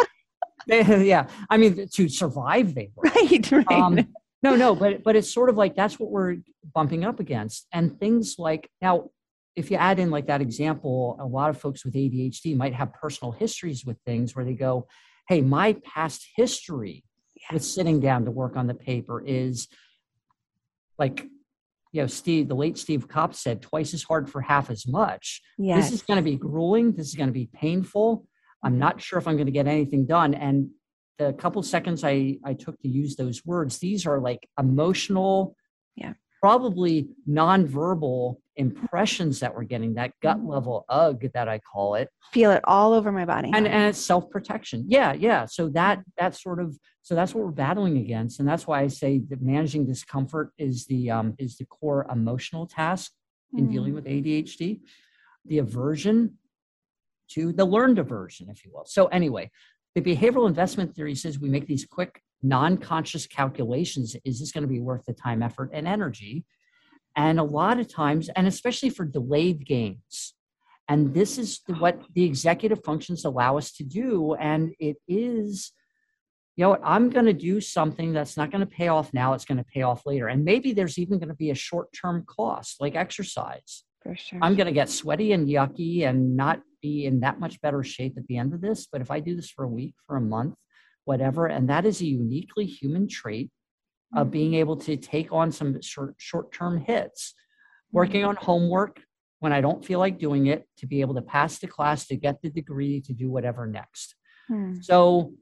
they, 0.68 1.06
yeah. 1.06 1.28
I 1.50 1.58
mean, 1.58 1.88
to 1.88 2.10
survive, 2.10 2.74
they 2.74 2.92
were. 2.96 3.04
Right, 3.04 3.52
right. 3.52 3.72
Um, 3.72 4.08
no, 4.42 4.56
no, 4.56 4.74
but 4.74 5.04
but 5.04 5.16
it's 5.18 5.32
sort 5.32 5.50
of 5.50 5.58
like 5.58 5.76
that's 5.76 6.00
what 6.00 6.12
we're 6.12 6.38
bumping 6.74 7.04
up 7.04 7.20
against. 7.20 7.68
And 7.74 8.00
things 8.00 8.36
like 8.40 8.70
now, 8.82 9.10
if 9.56 9.70
you 9.70 9.78
add 9.78 10.00
in 10.00 10.10
like 10.10 10.28
that 10.28 10.42
example, 10.42 11.18
a 11.20 11.26
lot 11.26 11.50
of 11.50 11.60
folks 11.60 11.84
with 11.84 11.94
ADHD 11.94 12.56
might 12.56 12.74
have 12.74 12.94
personal 12.94 13.34
histories 13.34 13.86
with 13.86 13.98
things 14.06 14.36
where 14.36 14.46
they 14.46 14.54
go, 14.54 14.88
Hey, 15.28 15.42
my 15.42 15.74
past 15.84 16.26
history 16.36 17.04
with 17.52 17.64
sitting 17.64 18.00
down 18.00 18.26
to 18.26 18.32
work 18.32 18.56
on 18.56 18.68
the 18.68 18.74
paper 18.74 19.22
is 19.26 19.68
like 20.98 21.26
you 21.92 22.02
know, 22.02 22.08
Steve, 22.08 22.48
the 22.48 22.56
late 22.56 22.78
Steve 22.78 23.08
Kopp 23.08 23.34
said, 23.34 23.62
twice 23.62 23.94
as 23.94 24.04
hard 24.04 24.30
for 24.30 24.42
half 24.42 24.70
as 24.70 24.88
much. 24.88 25.42
Yes. 25.58 25.86
This 25.86 25.94
is 25.94 26.02
going 26.04 26.18
to 26.18 26.24
be 26.24 26.36
grueling. 26.36 26.92
This 26.94 27.08
is 27.08 27.16
going 27.16 27.30
to 27.30 27.34
be 27.34 27.50
painful. 27.54 28.26
I'm 28.64 28.78
not 28.78 29.02
sure 29.02 29.18
if 29.18 29.28
I'm 29.28 29.36
going 29.36 29.48
to 29.48 29.52
get 29.52 29.68
anything 29.68 30.06
done. 30.06 30.34
And 30.34 30.70
the 31.18 31.34
couple 31.34 31.64
seconds 31.64 32.04
I, 32.04 32.38
I 32.46 32.54
took 32.54 32.80
to 32.82 32.88
use 32.88 33.16
those 33.16 33.46
words, 33.46 33.80
these 33.80 34.06
are 34.06 34.20
like 34.20 34.48
emotional, 34.60 35.56
yeah, 35.96 36.14
probably 36.42 37.10
nonverbal 37.28 38.38
impressions 38.56 39.40
that 39.40 39.56
we're 39.56 39.64
getting, 39.64 39.94
that 39.96 40.12
gut 40.22 40.38
mm-hmm. 40.38 40.50
level 40.50 40.86
ugh 40.90 41.24
that 41.34 41.48
I 41.48 41.60
call 41.60 41.96
it. 41.96 42.10
Feel 42.32 42.52
it 42.52 42.62
all 42.66 42.94
over 42.94 43.12
my 43.12 43.26
body. 43.26 43.52
And, 43.54 43.68
and 43.68 43.86
it's 43.86 44.00
self-protection. 44.00 44.86
Yeah, 44.88 45.14
yeah. 45.14 45.46
So 45.46 45.70
that 45.70 46.04
that 46.18 46.36
sort 46.36 46.60
of 46.60 46.78
so 47.02 47.16
that's 47.16 47.34
what 47.34 47.44
we're 47.44 47.52
battling 47.52 47.98
against. 47.98 48.40
And 48.40 48.48
that's 48.48 48.68
why 48.68 48.82
I 48.82 48.88
say 48.88 49.20
that 49.30 49.42
managing 49.42 49.86
discomfort 49.86 50.52
is 50.58 50.86
the 50.86 51.10
um, 51.10 51.36
is 51.40 51.58
the 51.58 51.66
core 51.66 52.06
emotional 52.12 52.68
task 52.68 53.12
in 53.58 53.68
mm. 53.68 53.72
dealing 53.72 53.94
with 53.94 54.06
ADHD. 54.06 54.82
The 55.46 55.60
aversion 55.60 56.38
to 57.30 57.54
the 57.54 57.66
learned 57.66 58.00
aversion, 58.00 58.50
if 58.50 58.66
you 58.66 58.72
will. 58.74 58.86
So 58.86 59.08
anyway, 59.08 59.52
the 59.96 60.02
behavioral 60.02 60.48
investment 60.48 60.96
theory 60.96 61.16
says 61.16 61.40
we 61.40 61.50
make 61.50 61.66
these 61.66 61.86
quick 61.86 62.22
non-conscious 62.42 63.28
calculations. 63.28 64.16
Is 64.24 64.40
this 64.40 64.52
going 64.52 64.64
to 64.64 64.68
be 64.68 64.80
worth 64.80 65.06
the 65.06 65.14
time, 65.14 65.42
effort, 65.42 65.72
and 65.74 65.88
energy? 65.88 66.46
And 67.16 67.40
a 67.40 67.44
lot 67.44 67.80
of 67.80 67.94
times, 67.94 68.30
and 68.30 68.48
especially 68.48 68.90
for 68.90 69.06
delayed 69.06 69.66
gains, 69.66 70.36
and 70.88 71.14
this 71.14 71.38
is 71.38 71.62
what 71.78 72.02
the 72.16 72.24
executive 72.24 72.84
functions 72.84 73.24
allow 73.26 73.58
us 73.58 73.72
to 73.74 73.84
do. 73.84 74.34
And 74.34 74.74
it 74.80 74.98
is, 75.08 75.72
you 76.56 76.64
know 76.64 76.70
what, 76.70 76.82
I'm 76.84 77.10
going 77.10 77.28
to 77.28 77.34
do 77.34 77.62
something 77.62 78.12
that's 78.12 78.38
not 78.38 78.52
going 78.52 78.62
to 78.62 78.68
pay 78.68 78.88
off 78.88 79.14
now, 79.14 79.34
it's 79.34 79.46
going 79.46 79.60
to 79.60 79.64
pay 79.64 79.84
off 79.84 80.06
later. 80.06 80.28
And 80.28 80.44
maybe 80.44 80.74
there's 80.74 80.98
even 80.98 81.20
going 81.20 81.30
to 81.30 81.36
be 81.36 81.52
a 81.52 81.56
short 81.56 81.90
term 81.94 82.26
cost, 82.26 82.82
like 82.82 82.96
exercise. 82.96 83.84
For 84.02 84.16
sure. 84.16 84.40
I'm 84.42 84.56
going 84.56 84.68
to 84.68 84.74
get 84.74 84.90
sweaty 84.90 85.34
and 85.34 85.48
yucky 85.48 86.08
and 86.08 86.36
not 86.36 86.62
be 86.82 87.06
in 87.06 87.20
that 87.20 87.40
much 87.40 87.62
better 87.62 87.84
shape 87.84 88.18
at 88.18 88.26
the 88.28 88.38
end 88.38 88.54
of 88.54 88.62
this. 88.62 88.88
But 88.92 89.02
if 89.02 89.12
I 89.12 89.20
do 89.20 89.36
this 89.36 89.50
for 89.50 89.66
a 89.66 89.70
week, 89.70 89.94
for 90.08 90.16
a 90.16 90.22
month, 90.22 90.56
whatever, 91.10 91.48
and 91.48 91.68
that 91.70 91.86
is 91.86 92.02
a 92.02 92.06
uniquely 92.06 92.68
human 92.68 93.08
trait 93.08 93.50
of 94.16 94.28
mm-hmm. 94.28 94.32
being 94.32 94.54
able 94.54 94.78
to 94.78 94.96
take 94.96 95.32
on 95.32 95.52
some 95.52 95.80
short 95.82 96.52
term 96.54 96.80
hits, 96.80 97.34
working 97.92 98.22
mm-hmm. 98.22 98.30
on 98.30 98.36
homework 98.36 99.02
when 99.40 99.52
I 99.52 99.62
don't 99.62 99.84
feel 99.84 100.00
like 100.00 100.20
doing 100.20 100.48
it, 100.48 100.68
to 100.78 100.86
be 100.86 101.02
able 101.02 101.16
to 101.16 101.22
pass 101.22 101.58
the 101.58 101.68
class, 101.68 102.06
to 102.08 102.16
get 102.16 102.42
the 102.44 102.50
degree, 102.50 103.02
to 103.02 103.14
do 103.14 103.32
whatever 103.32 103.66
next. 103.66 104.16
Hmm. 104.50 104.82
So 104.82 105.34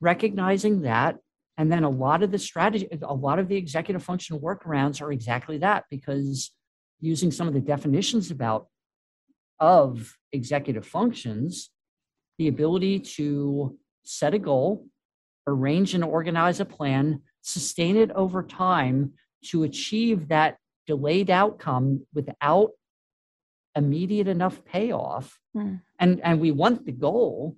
recognizing 0.00 0.82
that, 0.82 1.16
and 1.58 1.70
then 1.70 1.84
a 1.84 1.90
lot 1.90 2.22
of 2.22 2.30
the 2.30 2.38
strategy, 2.38 2.88
a 3.02 3.14
lot 3.14 3.38
of 3.38 3.48
the 3.48 3.56
executive 3.56 4.02
function 4.02 4.38
workarounds 4.38 5.02
are 5.02 5.12
exactly 5.12 5.58
that 5.58 5.84
because 5.90 6.52
using 7.00 7.30
some 7.30 7.48
of 7.48 7.54
the 7.54 7.60
definitions 7.74 8.30
about 8.30 8.68
of 9.58 10.16
executive 10.32 10.86
functions, 10.86 11.70
the 12.38 12.48
ability 12.48 13.00
to 13.18 13.76
set 14.04 14.34
a 14.34 14.38
goal, 14.38 14.86
arrange 15.46 15.94
and 15.94 16.04
organize 16.04 16.60
a 16.60 16.64
plan, 16.64 17.22
sustain 17.40 17.96
it 17.96 18.10
over 18.12 18.42
time 18.42 19.12
to 19.46 19.64
achieve 19.64 20.28
that 20.28 20.56
delayed 20.86 21.30
outcome 21.30 22.06
without 22.14 22.70
immediate 23.74 24.28
enough 24.28 24.64
payoff. 24.64 25.38
Mm. 25.56 25.80
and 25.98 26.20
and 26.22 26.40
we 26.40 26.50
want 26.50 26.86
the 26.86 26.92
goal. 26.92 27.56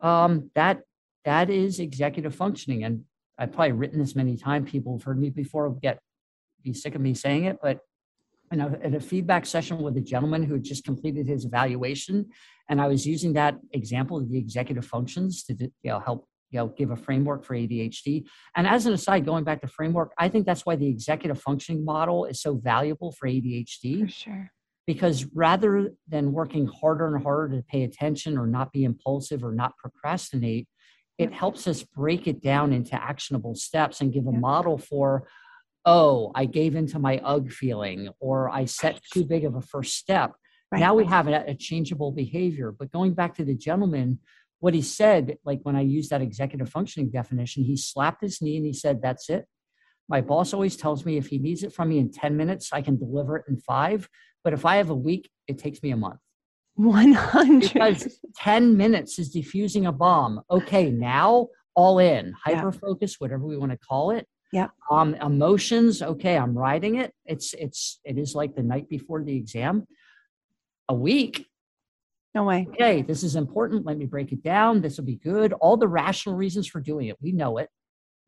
Um, 0.00 0.50
that 0.54 0.82
that 1.24 1.50
is 1.50 1.78
executive 1.78 2.34
functioning. 2.34 2.82
And 2.84 3.04
i've 3.38 3.52
probably 3.52 3.72
written 3.72 3.98
this 3.98 4.16
many 4.16 4.36
times. 4.36 4.70
People 4.70 4.96
have 4.96 5.04
heard 5.04 5.20
me 5.20 5.30
before 5.30 5.70
get 5.70 6.00
be 6.62 6.72
sick 6.72 6.94
of 6.94 7.00
me 7.00 7.14
saying 7.14 7.44
it 7.44 7.58
but 7.62 7.80
you 8.50 8.58
know 8.58 8.78
at 8.82 8.94
a 8.94 9.00
feedback 9.00 9.46
session 9.46 9.78
with 9.78 9.96
a 9.96 10.00
gentleman 10.00 10.42
who 10.42 10.54
had 10.54 10.62
just 10.62 10.84
completed 10.84 11.26
his 11.26 11.44
evaluation 11.44 12.26
and 12.68 12.80
i 12.80 12.86
was 12.86 13.06
using 13.06 13.32
that 13.32 13.56
example 13.72 14.18
of 14.18 14.30
the 14.30 14.38
executive 14.38 14.84
functions 14.84 15.42
to 15.42 15.54
you 15.58 15.70
know 15.84 16.00
help 16.00 16.26
you 16.52 16.58
know 16.58 16.68
give 16.68 16.90
a 16.90 16.96
framework 16.96 17.44
for 17.44 17.54
adhd 17.54 18.24
and 18.56 18.66
as 18.66 18.86
an 18.86 18.92
aside 18.92 19.24
going 19.24 19.42
back 19.42 19.60
to 19.60 19.66
framework 19.66 20.12
i 20.18 20.28
think 20.28 20.46
that's 20.46 20.64
why 20.64 20.76
the 20.76 20.86
executive 20.86 21.40
functioning 21.40 21.84
model 21.84 22.24
is 22.26 22.40
so 22.40 22.54
valuable 22.54 23.12
for 23.12 23.28
adhd 23.28 24.00
for 24.00 24.08
sure. 24.08 24.52
Because 24.84 25.26
rather 25.32 25.92
than 26.08 26.32
working 26.32 26.66
harder 26.66 27.14
and 27.14 27.22
harder 27.22 27.56
to 27.56 27.62
pay 27.62 27.84
attention 27.84 28.36
or 28.36 28.48
not 28.48 28.72
be 28.72 28.82
impulsive 28.82 29.44
or 29.44 29.52
not 29.52 29.76
procrastinate 29.76 30.68
it 31.18 31.32
helps 31.32 31.66
us 31.68 31.82
break 31.82 32.26
it 32.26 32.42
down 32.42 32.72
into 32.72 32.94
actionable 32.94 33.54
steps 33.54 34.00
and 34.00 34.12
give 34.12 34.26
a 34.26 34.32
model 34.32 34.78
for 34.78 35.26
oh 35.84 36.32
i 36.34 36.44
gave 36.44 36.74
into 36.74 36.98
my 36.98 37.18
ugh 37.24 37.50
feeling 37.50 38.08
or 38.20 38.50
i 38.50 38.64
set 38.64 39.00
too 39.12 39.24
big 39.24 39.44
of 39.44 39.54
a 39.54 39.60
first 39.60 39.96
step. 39.96 40.32
Right. 40.70 40.80
now 40.80 40.94
we 40.94 41.04
have 41.04 41.28
a, 41.28 41.44
a 41.48 41.54
changeable 41.54 42.12
behavior. 42.12 42.72
But 42.72 42.90
going 42.90 43.12
back 43.12 43.34
to 43.36 43.44
the 43.44 43.54
gentleman 43.54 44.18
what 44.62 44.74
he 44.74 44.80
said, 44.80 45.38
like 45.44 45.58
when 45.64 45.74
I 45.74 45.80
used 45.80 46.10
that 46.10 46.22
executive 46.22 46.70
functioning 46.70 47.10
definition, 47.10 47.64
he 47.64 47.76
slapped 47.76 48.22
his 48.22 48.40
knee 48.40 48.58
and 48.58 48.64
he 48.64 48.72
said, 48.72 49.02
That's 49.02 49.28
it. 49.28 49.44
My 50.08 50.20
boss 50.20 50.54
always 50.54 50.76
tells 50.76 51.04
me 51.04 51.16
if 51.16 51.26
he 51.26 51.38
needs 51.38 51.64
it 51.64 51.72
from 51.72 51.88
me 51.88 51.98
in 51.98 52.12
10 52.12 52.36
minutes, 52.36 52.72
I 52.72 52.80
can 52.80 52.96
deliver 52.96 53.38
it 53.38 53.46
in 53.48 53.58
five. 53.58 54.08
But 54.44 54.52
if 54.52 54.64
I 54.64 54.76
have 54.76 54.90
a 54.90 54.94
week, 54.94 55.28
it 55.48 55.58
takes 55.58 55.82
me 55.82 55.90
a 55.90 55.96
month. 55.96 56.20
100. 56.76 57.72
Because 57.72 58.20
10 58.36 58.76
minutes 58.76 59.18
is 59.18 59.30
diffusing 59.30 59.86
a 59.86 59.92
bomb. 59.92 60.40
Okay, 60.48 60.92
now 60.92 61.48
all 61.74 61.98
in, 61.98 62.32
hyper 62.44 62.70
focus, 62.70 63.16
whatever 63.18 63.44
we 63.44 63.56
want 63.56 63.72
to 63.72 63.78
call 63.78 64.12
it. 64.12 64.28
Yeah. 64.52 64.68
Um, 64.92 65.16
emotions. 65.16 66.02
Okay, 66.02 66.38
I'm 66.38 66.56
riding 66.56 66.96
it. 66.96 67.12
It's 67.26 67.52
it's 67.54 67.98
it 68.04 68.16
is 68.16 68.36
like 68.36 68.54
the 68.54 68.62
night 68.62 68.88
before 68.88 69.24
the 69.24 69.34
exam. 69.34 69.88
A 70.88 70.94
week 70.94 71.48
No 72.34 72.44
way. 72.44 72.66
Okay, 72.70 73.02
this 73.02 73.22
is 73.22 73.36
important. 73.36 73.84
Let 73.84 73.98
me 73.98 74.06
break 74.06 74.32
it 74.32 74.42
down. 74.42 74.80
This 74.80 74.96
will 74.96 75.04
be 75.04 75.16
good. 75.16 75.52
All 75.54 75.76
the 75.76 75.88
rational 75.88 76.34
reasons 76.34 76.66
for 76.66 76.80
doing 76.80 77.08
it. 77.08 77.16
We 77.20 77.32
know 77.32 77.58
it, 77.58 77.68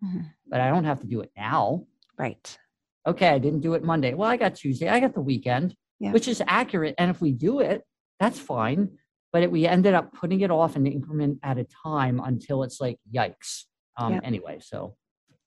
mm-hmm. 0.04 0.20
but 0.46 0.60
I 0.60 0.68
don't 0.68 0.84
have 0.84 1.00
to 1.00 1.06
do 1.06 1.22
it 1.22 1.30
now. 1.36 1.86
Right. 2.18 2.58
Okay, 3.06 3.28
I 3.28 3.38
didn't 3.38 3.60
do 3.60 3.74
it 3.74 3.82
Monday. 3.82 4.14
Well, 4.14 4.30
I 4.30 4.36
got 4.36 4.54
Tuesday. 4.54 4.88
I 4.88 5.00
got 5.00 5.14
the 5.14 5.20
weekend, 5.20 5.74
yeah. 6.00 6.12
which 6.12 6.28
is 6.28 6.42
accurate. 6.46 6.94
And 6.98 7.10
if 7.10 7.20
we 7.20 7.32
do 7.32 7.60
it, 7.60 7.82
that's 8.20 8.38
fine. 8.38 8.90
But 9.32 9.42
it, 9.42 9.50
we 9.50 9.66
ended 9.66 9.94
up 9.94 10.14
putting 10.14 10.42
it 10.42 10.50
off 10.50 10.76
an 10.76 10.86
increment 10.86 11.38
at 11.42 11.58
a 11.58 11.66
time 11.82 12.20
until 12.24 12.62
it's 12.62 12.80
like, 12.80 12.98
yikes. 13.12 13.64
Um, 13.96 14.20
Anyway, 14.24 14.58
so 14.60 14.96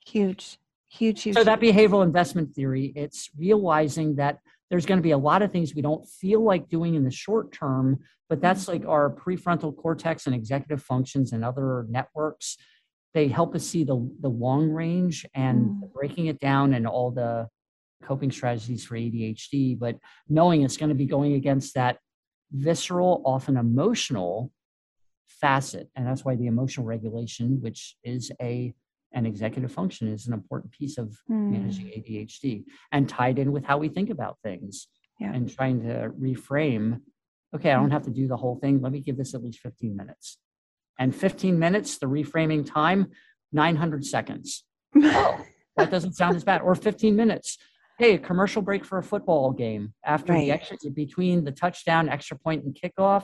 huge, 0.05 0.58
huge, 0.89 1.22
huge. 1.24 1.36
So 1.36 1.43
that 1.43 1.60
behavioral 1.60 2.03
investment 2.03 2.53
theory, 2.53 2.93
it's 2.95 3.30
realizing 3.38 4.16
that 4.16 4.39
there's 4.70 4.86
going 4.86 4.97
to 4.97 5.03
be 5.03 5.11
a 5.11 5.18
lot 5.18 5.41
of 5.41 5.51
things 5.51 5.74
we 5.74 5.82
don't 5.82 6.07
feel 6.07 6.41
like 6.43 6.70
doing 6.70 6.95
in 6.95 7.03
the 7.03 7.11
short 7.11 7.51
term, 7.51 7.99
but 8.30 8.41
that's 8.41 8.68
like 8.68 8.86
our 8.86 9.09
prefrontal 9.09 9.76
cortex 9.76 10.26
and 10.26 10.36
executive 10.36 10.82
functions 10.82 11.32
and 11.32 11.45
other 11.45 11.86
networks. 11.89 12.57
They 13.13 13.28
help 13.28 13.55
us 13.55 13.65
see 13.65 13.84
the, 13.84 14.09
the 14.20 14.30
long 14.30 14.70
range 14.70 15.26
and 15.34 15.70
mm. 15.70 15.93
breaking 15.93 16.28
it 16.28 16.39
down 16.39 16.74
and 16.74 16.86
all 16.86 17.11
the 17.11 17.47
coping 18.03 18.32
strategies 18.32 18.86
for 18.86 18.95
ADHD, 18.95 19.80
but 19.80 19.97
knowing 20.30 20.61
it's 20.61 20.78
going 20.78 20.89
to 20.89 20.95
be 20.95 21.05
going 21.05 21.34
against 21.34 21.76
that 21.76 21.97
visceral, 22.51 23.22
often 23.26 23.57
emotional 23.57 24.51
facet. 25.28 25.89
And 25.95 26.05
that's 26.05 26.24
why 26.24 26.36
the 26.36 26.47
emotional 26.47 26.86
regulation, 26.86 27.61
which 27.61 27.95
is 28.03 28.32
a 28.41 28.74
an 29.14 29.26
executive 29.26 29.72
function 29.72 30.08
is 30.08 30.28
an 30.28 30.34
important 30.34 30.72
piece 30.72 30.97
of 30.97 31.18
mm. 31.30 31.51
managing 31.51 31.88
ADHD 31.88 32.66
and 32.91 33.08
tied 33.08 33.39
in 33.39 33.51
with 33.51 33.64
how 33.64 33.78
we 33.78 33.89
think 33.89 34.10
about 34.10 34.38
things 34.43 34.88
yeah. 35.20 35.34
and 35.34 35.49
trying 35.49 35.82
to 35.84 36.12
reframe 36.20 36.99
okay, 37.55 37.72
I 37.72 37.76
don't 37.76 37.91
have 37.91 38.03
to 38.03 38.12
do 38.12 38.28
the 38.28 38.38
whole 38.38 38.55
thing. 38.55 38.82
Let 38.82 38.91
me 38.91 38.99
give 38.99 39.18
this 39.18 39.34
at 39.34 39.43
least 39.43 39.60
15 39.60 39.95
minutes. 39.95 40.38
And 40.99 41.16
15 41.16 41.58
minutes, 41.58 41.97
the 41.97 42.08
reframing 42.08 42.66
time, 42.66 43.08
900 43.51 44.05
seconds. 44.05 44.64
oh, 44.95 45.41
that 45.76 45.91
doesn't 45.91 46.14
sound 46.14 46.36
as 46.36 46.43
bad. 46.43 46.62
Or 46.62 46.76
15 46.76 47.16
minutes. 47.16 47.58
Hey, 47.99 48.16
a 48.16 48.20
commercial 48.20 48.62
break 48.62 48.86
for 48.86 48.97
a 48.97 49.03
football 49.03 49.51
game 49.51 49.93
after 50.05 50.34
right. 50.34 50.41
the 50.41 50.51
extra 50.51 50.78
between 50.91 51.43
the 51.43 51.51
touchdown, 51.51 52.10
extra 52.10 52.38
point, 52.38 52.64
and 52.64 52.76
kickoff. 52.76 53.24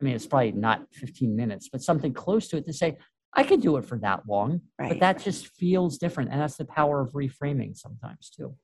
I 0.00 0.04
mean, 0.04 0.14
it's 0.14 0.26
probably 0.26 0.52
not 0.52 0.86
15 0.92 1.34
minutes, 1.34 1.68
but 1.70 1.82
something 1.82 2.12
close 2.12 2.48
to 2.48 2.58
it 2.58 2.66
to 2.66 2.72
say, 2.72 2.98
I 3.36 3.44
could 3.44 3.60
do 3.60 3.76
it 3.76 3.84
for 3.84 3.98
that 3.98 4.26
long, 4.26 4.62
right. 4.78 4.88
but 4.88 5.00
that 5.00 5.22
just 5.22 5.48
feels 5.48 5.98
different. 5.98 6.32
And 6.32 6.40
that's 6.40 6.56
the 6.56 6.64
power 6.64 7.02
of 7.02 7.12
reframing 7.12 7.76
sometimes 7.76 8.30
too. 8.30 8.56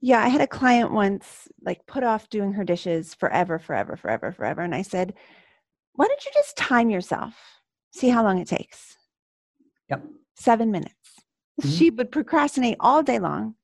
Yeah, 0.00 0.24
I 0.24 0.28
had 0.28 0.40
a 0.40 0.46
client 0.46 0.92
once 0.92 1.48
like 1.62 1.86
put 1.86 2.02
off 2.02 2.30
doing 2.30 2.54
her 2.54 2.64
dishes 2.64 3.14
forever, 3.14 3.58
forever, 3.58 3.96
forever, 3.96 4.32
forever. 4.32 4.62
And 4.62 4.74
I 4.74 4.80
said, 4.80 5.12
why 5.92 6.06
don't 6.06 6.24
you 6.24 6.30
just 6.32 6.56
time 6.56 6.88
yourself? 6.88 7.34
See 7.92 8.08
how 8.08 8.22
long 8.22 8.38
it 8.38 8.48
takes. 8.48 8.96
Yep. 9.90 10.04
Seven 10.36 10.70
minutes. 10.70 10.94
Mm-hmm. 11.60 11.68
She 11.68 11.90
would 11.90 12.10
procrastinate 12.10 12.78
all 12.80 13.02
day 13.02 13.18
long, 13.18 13.56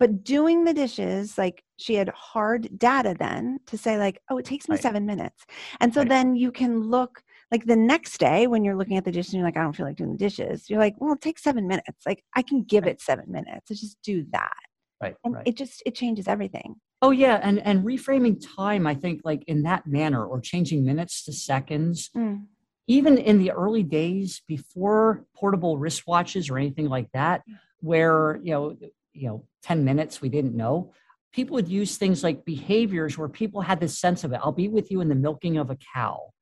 but 0.00 0.24
doing 0.24 0.64
the 0.64 0.72
dishes, 0.72 1.36
like 1.36 1.62
she 1.76 1.94
had 1.94 2.08
hard 2.10 2.78
data 2.78 3.14
then 3.18 3.58
to 3.66 3.76
say, 3.76 3.98
like, 3.98 4.22
oh, 4.30 4.38
it 4.38 4.46
takes 4.46 4.68
me 4.68 4.76
right. 4.76 4.82
seven 4.82 5.04
minutes. 5.04 5.44
And 5.80 5.92
so 5.92 6.00
right. 6.00 6.08
then 6.08 6.36
you 6.36 6.50
can 6.50 6.80
look 6.80 7.22
like 7.52 7.66
the 7.66 7.76
next 7.76 8.18
day 8.18 8.46
when 8.46 8.64
you're 8.64 8.74
looking 8.74 8.96
at 8.96 9.04
the 9.04 9.12
dishes 9.12 9.34
and 9.34 9.40
you're 9.40 9.46
like, 9.46 9.58
I 9.58 9.62
don't 9.62 9.76
feel 9.76 9.86
like 9.86 9.96
doing 9.96 10.12
the 10.12 10.18
dishes, 10.18 10.70
you're 10.70 10.78
like, 10.78 10.94
well, 10.98 11.12
it 11.12 11.20
takes 11.20 11.42
seven 11.42 11.68
minutes. 11.68 12.06
Like 12.06 12.24
I 12.34 12.40
can 12.40 12.62
give 12.62 12.84
right. 12.84 12.94
it 12.94 13.02
seven 13.02 13.26
minutes. 13.28 13.70
I 13.70 13.74
just 13.74 13.98
do 14.02 14.24
that. 14.32 14.56
Right. 15.02 15.14
And 15.22 15.34
right. 15.34 15.46
it 15.46 15.56
just 15.56 15.82
it 15.84 15.94
changes 15.94 16.26
everything. 16.26 16.76
Oh 17.02 17.10
yeah. 17.10 17.38
And 17.42 17.60
and 17.60 17.84
reframing 17.84 18.42
time, 18.56 18.86
I 18.86 18.94
think 18.94 19.20
like 19.24 19.44
in 19.46 19.62
that 19.64 19.86
manner 19.86 20.24
or 20.24 20.40
changing 20.40 20.84
minutes 20.84 21.24
to 21.24 21.32
seconds. 21.32 22.10
Mm. 22.16 22.46
Even 22.88 23.16
in 23.16 23.38
the 23.38 23.52
early 23.52 23.84
days 23.84 24.42
before 24.48 25.24
portable 25.36 25.78
wristwatches 25.78 26.50
or 26.50 26.58
anything 26.58 26.88
like 26.88 27.08
that, 27.12 27.42
where 27.78 28.40
you 28.42 28.52
know, 28.52 28.76
you 29.12 29.28
know, 29.28 29.44
10 29.62 29.84
minutes 29.84 30.20
we 30.20 30.28
didn't 30.28 30.56
know 30.56 30.92
people 31.32 31.54
would 31.54 31.68
use 31.68 31.96
things 31.96 32.22
like 32.22 32.44
behaviors 32.44 33.16
where 33.16 33.28
people 33.28 33.62
had 33.62 33.80
this 33.80 33.98
sense 33.98 34.22
of 34.22 34.32
it. 34.32 34.40
I'll 34.42 34.52
be 34.52 34.68
with 34.68 34.90
you 34.90 35.00
in 35.00 35.08
the 35.08 35.14
milking 35.14 35.56
of 35.56 35.70
a 35.70 35.78
cow. 35.94 36.32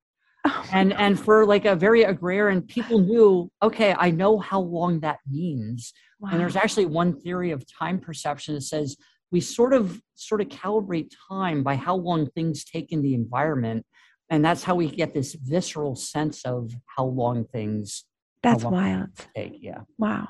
Oh 0.44 0.64
and 0.72 0.92
and 0.94 1.20
for 1.20 1.44
like 1.44 1.66
a 1.66 1.76
very 1.76 2.02
agrarian 2.02 2.62
people 2.62 2.98
knew 2.98 3.50
okay 3.62 3.94
i 3.98 4.10
know 4.10 4.38
how 4.38 4.60
long 4.60 5.00
that 5.00 5.18
means. 5.28 5.92
Wow. 6.18 6.30
and 6.32 6.40
there's 6.40 6.56
actually 6.56 6.86
one 6.86 7.18
theory 7.18 7.50
of 7.50 7.64
time 7.70 7.98
perception 7.98 8.54
that 8.54 8.62
says 8.62 8.96
we 9.30 9.40
sort 9.40 9.72
of 9.72 10.00
sort 10.14 10.40
of 10.40 10.48
calibrate 10.48 11.12
time 11.28 11.62
by 11.62 11.76
how 11.76 11.96
long 11.96 12.28
things 12.30 12.64
take 12.64 12.92
in 12.92 13.02
the 13.02 13.14
environment. 13.14 13.86
And 14.28 14.44
that's 14.44 14.62
how 14.62 14.74
we 14.74 14.88
get 14.88 15.14
this 15.14 15.34
visceral 15.34 15.96
sense 15.96 16.44
of 16.44 16.72
how 16.96 17.04
long 17.04 17.44
things 17.44 18.04
that's 18.42 18.64
wild. 18.64 19.08
take. 19.34 19.58
Yeah. 19.60 19.80
Wow 19.98 20.28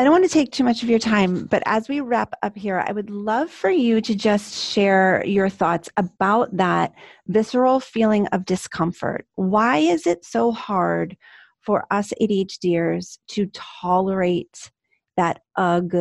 I 0.00 0.02
don't 0.02 0.12
want 0.12 0.24
to 0.24 0.30
take 0.30 0.50
too 0.50 0.64
much 0.64 0.82
of 0.82 0.88
your 0.88 0.98
time, 0.98 1.44
but 1.44 1.62
as 1.66 1.86
we 1.86 2.00
wrap 2.00 2.32
up 2.42 2.56
here, 2.56 2.82
I 2.88 2.90
would 2.90 3.10
love 3.10 3.50
for 3.50 3.68
you 3.68 4.00
to 4.00 4.14
just 4.14 4.54
share 4.72 5.22
your 5.26 5.50
thoughts 5.50 5.90
about 5.98 6.56
that 6.56 6.94
visceral 7.26 7.80
feeling 7.80 8.26
of 8.28 8.46
discomfort. 8.46 9.26
Why 9.34 9.76
is 9.76 10.06
it 10.06 10.24
so 10.24 10.52
hard 10.52 11.18
for 11.60 11.84
us 11.90 12.14
ADHDers 12.18 13.18
to 13.32 13.50
tolerate 13.52 14.70
that 15.18 15.42
ugh 15.56 15.94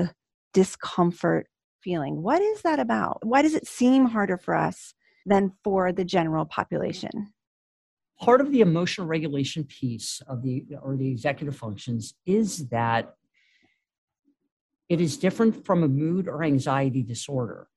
discomfort 0.53 1.47
feeling? 1.81 2.21
What 2.21 2.41
is 2.41 2.61
that 2.61 2.79
about? 2.79 3.17
Why 3.23 3.41
does 3.41 3.53
it 3.53 3.67
seem 3.67 4.05
harder 4.05 4.37
for 4.37 4.55
us 4.55 4.93
than 5.25 5.51
for 5.61 5.91
the 5.91 6.05
general 6.05 6.45
population? 6.45 7.33
Part 8.17 8.39
of 8.39 8.53
the 8.53 8.61
emotional 8.61 9.07
regulation 9.07 9.65
piece 9.65 10.21
of 10.25 10.41
the 10.41 10.63
or 10.81 10.95
the 10.95 11.09
executive 11.09 11.57
functions 11.57 12.13
is 12.25 12.69
that 12.69 13.15
it 14.89 14.99
is 14.99 15.17
different 15.17 15.65
from 15.65 15.83
a 15.83 15.87
mood 15.87 16.27
or 16.27 16.43
anxiety 16.43 17.03
disorder. 17.03 17.67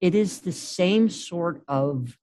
It 0.00 0.14
is 0.14 0.40
the 0.40 0.52
same 0.52 1.08
sort 1.08 1.62
of 1.66 2.16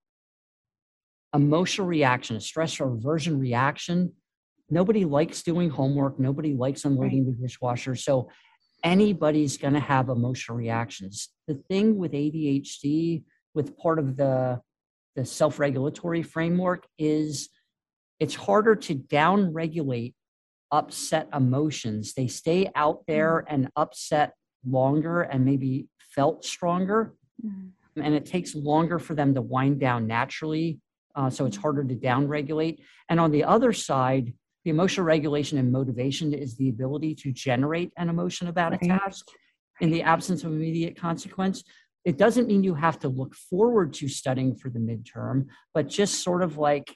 emotional 1.34 1.86
reaction, 1.86 2.36
a 2.36 2.40
stress 2.40 2.80
or 2.80 2.94
aversion 2.94 3.38
reaction. 3.38 4.12
Nobody 4.70 5.04
likes 5.04 5.42
doing 5.42 5.70
homework. 5.70 6.18
Nobody 6.18 6.54
likes 6.54 6.84
unloading 6.84 7.26
right. 7.26 7.36
the 7.36 7.46
dishwasher. 7.46 7.96
So 7.96 8.30
anybody's 8.84 9.56
going 9.58 9.74
to 9.74 9.80
have 9.80 10.08
emotional 10.08 10.56
reactions. 10.56 11.28
The 11.48 11.54
thing 11.68 11.96
with 11.96 12.12
ADHD, 12.12 13.24
with 13.54 13.76
part 13.76 13.98
of 13.98 14.16
the, 14.16 14.60
the 15.16 15.24
self 15.24 15.58
regulatory 15.58 16.22
framework, 16.22 16.86
is 16.98 17.48
it's 18.20 18.34
harder 18.34 18.76
to 18.76 18.94
down 18.94 19.52
regulate 19.52 20.14
upset 20.70 21.28
emotions. 21.34 22.14
They 22.14 22.26
stay 22.26 22.70
out 22.74 23.04
there 23.06 23.44
mm. 23.46 23.54
and 23.54 23.68
upset 23.76 24.34
longer 24.66 25.22
and 25.22 25.44
maybe 25.44 25.86
felt 26.14 26.44
stronger. 26.44 27.14
Mm-hmm. 27.44 28.02
And 28.02 28.14
it 28.14 28.26
takes 28.26 28.54
longer 28.54 28.98
for 28.98 29.14
them 29.14 29.34
to 29.34 29.42
wind 29.42 29.80
down 29.80 30.06
naturally. 30.06 30.80
Uh, 31.14 31.30
so 31.30 31.46
it's 31.46 31.56
harder 31.56 31.82
to 31.84 31.94
downregulate. 31.96 32.78
And 33.08 33.18
on 33.18 33.32
the 33.32 33.44
other 33.44 33.72
side, 33.72 34.32
the 34.64 34.70
emotional 34.70 35.06
regulation 35.06 35.58
and 35.58 35.72
motivation 35.72 36.32
is 36.32 36.56
the 36.56 36.68
ability 36.68 37.14
to 37.16 37.32
generate 37.32 37.92
an 37.96 38.08
emotion 38.08 38.48
about 38.48 38.72
right. 38.72 38.82
a 38.82 38.86
task 38.86 39.26
in 39.80 39.90
the 39.90 40.02
absence 40.02 40.44
of 40.44 40.52
immediate 40.52 40.96
consequence. 40.96 41.64
It 42.04 42.18
doesn't 42.18 42.46
mean 42.46 42.62
you 42.62 42.74
have 42.74 42.98
to 43.00 43.08
look 43.08 43.34
forward 43.34 43.92
to 43.94 44.08
studying 44.08 44.54
for 44.56 44.70
the 44.70 44.78
midterm, 44.78 45.46
but 45.74 45.88
just 45.88 46.22
sort 46.22 46.42
of 46.42 46.56
like 46.58 46.94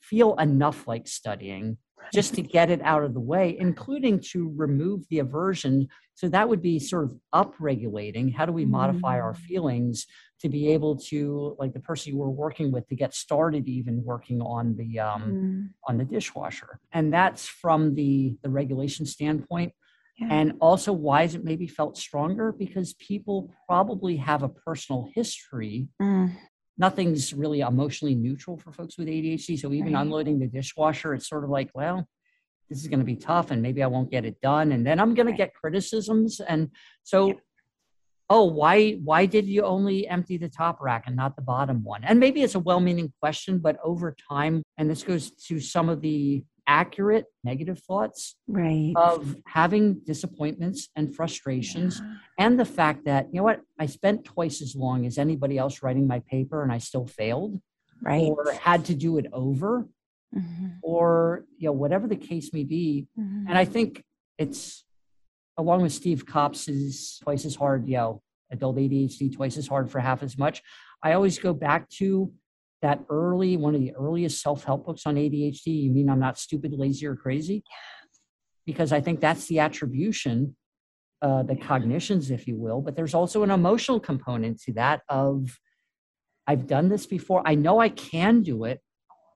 feel 0.00 0.34
enough 0.36 0.86
like 0.86 1.06
studying 1.06 1.76
just 2.12 2.34
to 2.34 2.42
get 2.42 2.70
it 2.70 2.80
out 2.82 3.02
of 3.02 3.14
the 3.14 3.20
way, 3.20 3.56
including 3.58 4.20
to 4.32 4.52
remove 4.56 5.04
the 5.10 5.18
aversion. 5.18 5.88
So 6.14 6.28
that 6.28 6.48
would 6.48 6.62
be 6.62 6.78
sort 6.78 7.04
of 7.04 7.16
upregulating. 7.34 8.34
How 8.34 8.46
do 8.46 8.52
we 8.52 8.64
modify 8.64 9.20
our 9.20 9.34
mm. 9.34 9.38
feelings 9.38 10.06
to 10.40 10.48
be 10.48 10.68
able 10.72 10.96
to, 10.96 11.56
like 11.58 11.72
the 11.72 11.80
person 11.80 12.12
you 12.12 12.18
were 12.18 12.30
working 12.30 12.72
with, 12.72 12.88
to 12.88 12.96
get 12.96 13.14
started 13.14 13.68
even 13.68 14.02
working 14.04 14.40
on 14.40 14.76
the 14.76 15.00
um, 15.00 15.22
mm. 15.22 15.68
on 15.88 15.98
the 15.98 16.04
dishwasher? 16.04 16.80
And 16.92 17.12
that's 17.12 17.46
from 17.46 17.94
the 17.94 18.36
the 18.42 18.50
regulation 18.50 19.06
standpoint. 19.06 19.72
Yeah. 20.18 20.28
And 20.30 20.54
also, 20.60 20.92
why 20.92 21.22
is 21.22 21.36
it 21.36 21.44
maybe 21.44 21.68
felt 21.68 21.96
stronger? 21.96 22.50
Because 22.50 22.94
people 22.94 23.54
probably 23.68 24.16
have 24.16 24.42
a 24.42 24.48
personal 24.48 25.08
history 25.14 25.88
mm 26.02 26.32
nothing's 26.78 27.34
really 27.34 27.60
emotionally 27.60 28.14
neutral 28.14 28.56
for 28.56 28.72
folks 28.72 28.96
with 28.96 29.08
ADHD. 29.08 29.58
So 29.58 29.72
even 29.72 29.94
right. 29.94 30.00
unloading 30.02 30.38
the 30.38 30.46
dishwasher, 30.46 31.12
it's 31.14 31.28
sort 31.28 31.44
of 31.44 31.50
like, 31.50 31.70
well, 31.74 32.08
this 32.68 32.80
is 32.80 32.86
going 32.86 33.00
to 33.00 33.04
be 33.04 33.16
tough 33.16 33.50
and 33.50 33.60
maybe 33.60 33.82
I 33.82 33.86
won't 33.86 34.10
get 34.10 34.24
it 34.24 34.40
done. 34.40 34.72
And 34.72 34.86
then 34.86 35.00
I'm 35.00 35.14
going 35.14 35.26
right. 35.26 35.32
to 35.32 35.38
get 35.38 35.54
criticisms. 35.54 36.40
And 36.40 36.70
so, 37.02 37.34
oh, 38.30 38.44
why, 38.44 38.92
why 38.92 39.26
did 39.26 39.46
you 39.46 39.62
only 39.62 40.06
empty 40.06 40.36
the 40.36 40.48
top 40.48 40.80
rack 40.80 41.04
and 41.06 41.16
not 41.16 41.34
the 41.34 41.42
bottom 41.42 41.82
one? 41.82 42.04
And 42.04 42.20
maybe 42.20 42.42
it's 42.42 42.54
a 42.54 42.60
well-meaning 42.60 43.12
question, 43.20 43.58
but 43.58 43.78
over 43.82 44.14
time, 44.30 44.62
and 44.76 44.88
this 44.88 45.02
goes 45.02 45.30
to 45.46 45.58
some 45.58 45.88
of 45.88 46.00
the 46.00 46.44
accurate 46.68 47.24
negative 47.42 47.78
thoughts 47.80 48.36
right 48.46 48.92
of 48.94 49.36
having 49.46 49.94
disappointments 50.04 50.90
and 50.94 51.16
frustrations 51.16 52.00
yeah. 52.00 52.14
and 52.38 52.60
the 52.60 52.64
fact 52.64 53.06
that 53.06 53.26
you 53.32 53.38
know 53.38 53.42
what 53.42 53.62
i 53.80 53.86
spent 53.86 54.22
twice 54.22 54.60
as 54.60 54.76
long 54.76 55.06
as 55.06 55.16
anybody 55.16 55.56
else 55.56 55.82
writing 55.82 56.06
my 56.06 56.20
paper 56.20 56.62
and 56.62 56.70
i 56.70 56.76
still 56.76 57.06
failed 57.06 57.58
right. 58.02 58.22
or 58.22 58.52
had 58.60 58.84
to 58.84 58.94
do 58.94 59.16
it 59.16 59.26
over 59.32 59.88
mm-hmm. 60.36 60.66
or 60.82 61.46
you 61.56 61.66
know 61.66 61.72
whatever 61.72 62.06
the 62.06 62.16
case 62.16 62.52
may 62.52 62.64
be 62.64 63.06
mm-hmm. 63.18 63.46
and 63.48 63.56
i 63.56 63.64
think 63.64 64.04
it's 64.36 64.84
along 65.56 65.80
with 65.80 65.92
steve 65.92 66.26
Kopps's 66.26 67.18
twice 67.22 67.46
as 67.46 67.54
hard 67.54 67.88
you 67.88 67.96
know 67.96 68.22
adult 68.52 68.76
adhd 68.76 69.34
twice 69.34 69.56
as 69.56 69.66
hard 69.66 69.90
for 69.90 70.00
half 70.00 70.22
as 70.22 70.36
much 70.36 70.62
i 71.02 71.14
always 71.14 71.38
go 71.38 71.54
back 71.54 71.88
to 71.88 72.30
that 72.82 73.00
early 73.08 73.56
one 73.56 73.74
of 73.74 73.80
the 73.80 73.94
earliest 73.94 74.40
self-help 74.40 74.86
books 74.86 75.06
on 75.06 75.16
adhd 75.16 75.66
you 75.66 75.90
mean 75.90 76.08
i'm 76.08 76.20
not 76.20 76.38
stupid 76.38 76.72
lazy 76.72 77.06
or 77.06 77.16
crazy? 77.16 77.62
Because 78.66 78.92
i 78.92 79.00
think 79.00 79.20
that's 79.20 79.46
the 79.46 79.60
attribution 79.60 80.56
uh, 81.20 81.42
the 81.42 81.56
cognitions 81.56 82.30
if 82.30 82.46
you 82.46 82.56
will 82.56 82.80
but 82.80 82.94
there's 82.94 83.14
also 83.14 83.42
an 83.42 83.50
emotional 83.50 83.98
component 83.98 84.60
to 84.60 84.72
that 84.74 85.00
of 85.08 85.58
i've 86.46 86.66
done 86.66 86.88
this 86.88 87.06
before 87.06 87.42
i 87.44 87.56
know 87.56 87.80
i 87.80 87.88
can 87.88 88.42
do 88.42 88.64
it 88.64 88.80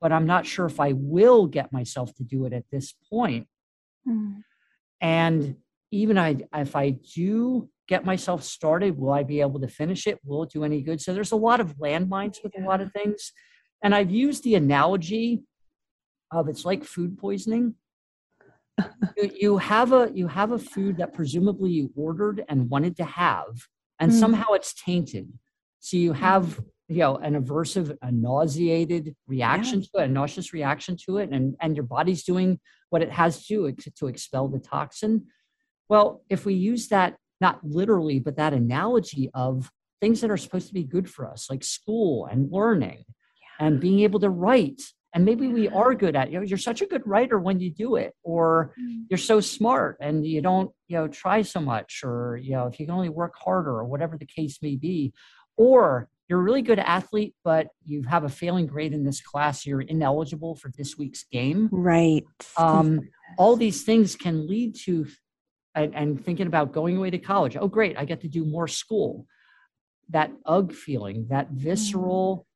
but 0.01 0.12
i'm 0.12 0.26
not 0.26 0.47
sure 0.47 0.66
if 0.66 0.78
i 0.78 0.93
will 0.93 1.47
get 1.47 1.72
myself 1.72 2.14
to 2.14 2.22
do 2.22 2.45
it 2.45 2.53
at 2.53 2.64
this 2.70 2.95
point. 3.11 3.49
Mm. 4.07 4.43
and 5.01 5.57
even 5.90 6.18
I, 6.18 6.36
if 6.55 6.76
i 6.76 6.90
do 6.90 7.68
get 7.89 8.05
myself 8.05 8.43
started 8.43 8.97
will 8.97 9.12
i 9.12 9.22
be 9.22 9.41
able 9.41 9.61
to 9.61 9.68
finish 9.68 10.07
it? 10.07 10.18
Will 10.24 10.45
it 10.45 10.51
do 10.51 10.64
any 10.64 10.83
good? 10.83 11.01
So 11.01 11.14
there's 11.14 11.33
a 11.33 11.37
lot 11.37 11.61
of 11.61 11.76
landmines 11.76 12.43
with 12.43 12.57
a 12.59 12.62
lot 12.62 12.80
of 12.80 12.93
things. 12.93 13.33
And 13.83 13.95
i've 13.95 14.11
used 14.11 14.45
the 14.45 14.55
analogy 14.55 15.43
of 16.30 16.49
it's 16.49 16.64
like 16.64 16.85
food 16.85 17.18
poisoning. 17.18 17.74
You, 19.18 19.30
you 19.39 19.59
have 19.59 19.93
a 19.93 20.11
you 20.14 20.26
have 20.28 20.53
a 20.53 20.59
food 20.59 20.97
that 20.97 21.12
presumably 21.12 21.70
you 21.70 21.93
ordered 21.95 22.43
and 22.49 22.70
wanted 22.70 22.97
to 22.97 23.05
have 23.05 23.68
and 24.01 24.11
mm. 24.11 24.18
somehow 24.18 24.53
it's 24.53 24.72
tainted. 24.72 25.30
So 25.80 25.99
you 25.99 26.14
have 26.14 26.59
you 26.89 26.99
know 26.99 27.16
an 27.16 27.35
aversive 27.41 27.97
a 28.01 28.11
nauseated 28.11 29.14
reaction 29.26 29.80
yeah. 29.80 29.87
to 29.87 30.03
it 30.03 30.11
a 30.11 30.12
nauseous 30.12 30.53
reaction 30.55 30.97
to 31.05 31.18
it 31.18 31.28
and 31.30 31.55
and 31.61 31.76
your 31.76 31.85
body's 31.85 32.24
doing 32.24 32.59
what 32.89 33.03
it 33.03 33.11
has 33.11 33.47
to 33.47 33.55
do 33.55 33.72
to, 33.72 33.91
to 33.99 34.07
expel 34.07 34.49
the 34.49 34.59
toxin. 34.59 35.26
Well 35.91 36.24
if 36.30 36.47
we 36.47 36.55
use 36.55 36.89
that 36.89 37.16
not 37.43 37.59
literally 37.62 38.18
but 38.18 38.36
that 38.36 38.55
analogy 38.55 39.28
of 39.34 39.70
things 40.03 40.20
that 40.20 40.30
are 40.30 40.36
supposed 40.36 40.66
to 40.66 40.74
be 40.74 40.82
good 40.82 41.09
for 41.09 41.30
us 41.30 41.49
like 41.49 41.62
school 41.62 42.26
and 42.26 42.51
learning 42.51 43.05
yeah. 43.07 43.66
and 43.66 43.80
being 43.80 44.01
able 44.01 44.18
to 44.18 44.28
write. 44.28 44.82
And 45.14 45.24
maybe 45.24 45.47
we 45.47 45.68
are 45.68 45.95
good 45.95 46.16
at 46.16 46.32
you 46.32 46.38
know 46.38 46.45
you're 46.45 46.59
such 46.59 46.80
a 46.82 46.86
good 46.86 47.03
writer 47.07 47.38
when 47.38 47.61
you 47.61 47.70
do 47.70 47.97
it 47.97 48.14
or 48.22 48.74
mm. 48.80 49.05
you're 49.11 49.18
so 49.18 49.40
smart 49.40 49.99
and 50.01 50.26
you 50.26 50.40
don't 50.40 50.70
you 50.88 50.97
know 50.97 51.07
try 51.07 51.43
so 51.43 51.61
much 51.61 52.01
or 52.03 52.40
you 52.43 52.53
know 52.53 52.66
if 52.66 52.80
you 52.80 52.86
can 52.86 52.95
only 52.95 53.11
work 53.11 53.34
harder 53.36 53.70
or 53.70 53.84
whatever 53.84 54.16
the 54.18 54.26
case 54.26 54.59
may 54.62 54.74
be. 54.74 55.12
Or 55.57 56.09
you're 56.28 56.40
a 56.40 56.43
really 56.43 56.62
good 56.62 56.78
athlete 56.78 57.34
but 57.45 57.68
you 57.84 58.03
have 58.05 58.24
a 58.24 58.28
failing 58.28 58.66
grade 58.66 58.95
in 58.95 59.05
this 59.05 59.20
class 59.20 59.66
you're 59.66 59.82
ineligible 59.82 60.55
for 60.57 60.70
this 60.76 60.97
week's 60.97 61.24
game. 61.24 61.68
Right. 61.70 62.24
Um, 62.57 63.01
all 63.38 63.55
these 63.55 63.84
things 63.84 64.16
can 64.16 64.49
lead 64.49 64.74
to 64.86 65.07
and, 65.74 65.94
and 65.94 66.24
thinking 66.24 66.46
about 66.46 66.72
going 66.72 66.96
away 66.96 67.10
to 67.10 67.18
college 67.18 67.56
oh 67.58 67.68
great 67.68 67.96
i 67.98 68.04
get 68.04 68.20
to 68.20 68.28
do 68.28 68.44
more 68.44 68.68
school 68.68 69.26
that 70.10 70.30
ugh 70.46 70.72
feeling 70.72 71.26
that 71.28 71.50
visceral 71.50 72.46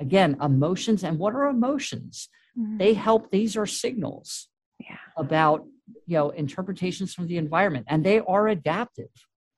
again 0.00 0.36
emotions 0.42 1.04
and 1.04 1.18
what 1.18 1.34
are 1.34 1.46
emotions 1.46 2.28
mm-hmm. 2.58 2.78
they 2.78 2.92
help 2.94 3.30
these 3.30 3.56
are 3.56 3.66
signals 3.66 4.48
yeah. 4.80 4.96
about 5.16 5.64
you 6.06 6.16
know 6.16 6.30
interpretations 6.30 7.14
from 7.14 7.26
the 7.26 7.36
environment 7.36 7.86
and 7.88 8.04
they 8.04 8.20
are 8.20 8.48
adaptive 8.48 9.10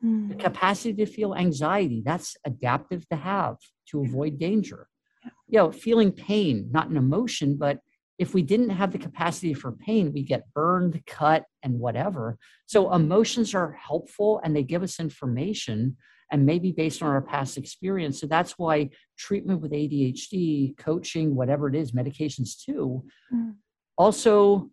mm-hmm. 0.05 0.29
the 0.29 0.35
capacity 0.35 0.93
to 0.93 1.07
feel 1.07 1.35
anxiety 1.35 2.03
that's 2.05 2.37
adaptive 2.45 3.09
to 3.09 3.17
have 3.17 3.57
to 3.89 4.03
avoid 4.03 4.39
danger 4.39 4.87
yeah. 5.25 5.31
you 5.49 5.59
know 5.59 5.73
feeling 5.73 6.13
pain 6.13 6.69
not 6.71 6.89
an 6.89 6.97
emotion 6.97 7.57
but 7.57 7.79
if 8.19 8.35
we 8.35 8.43
didn't 8.43 8.71
have 8.71 8.93
the 8.93 8.99
capacity 8.99 9.55
for 9.55 9.73
pain 9.73 10.13
we 10.13 10.23
get 10.23 10.53
burned 10.53 11.01
cut 11.07 11.45
and 11.63 11.79
whatever 11.79 12.37
so 12.67 12.93
emotions 12.93 13.55
are 13.55 13.73
helpful 13.73 14.41
and 14.45 14.55
they 14.55 14.63
give 14.63 14.83
us 14.83 15.01
information 15.01 15.97
and 16.31 16.45
maybe 16.45 16.73
based 16.73 17.03
on 17.03 17.09
our 17.09 17.23
past 17.23 17.57
experience. 17.57 18.21
So 18.21 18.27
that's 18.27 18.53
why 18.59 18.91
treatment 19.17 19.61
with 19.61 19.73
ADHD, 19.73 20.77
coaching, 20.77 21.35
whatever 21.35 21.69
it 21.69 21.75
is, 21.75 21.93
medications 21.93 22.63
too, 22.63 23.05
mm. 23.33 23.55
also 23.97 24.71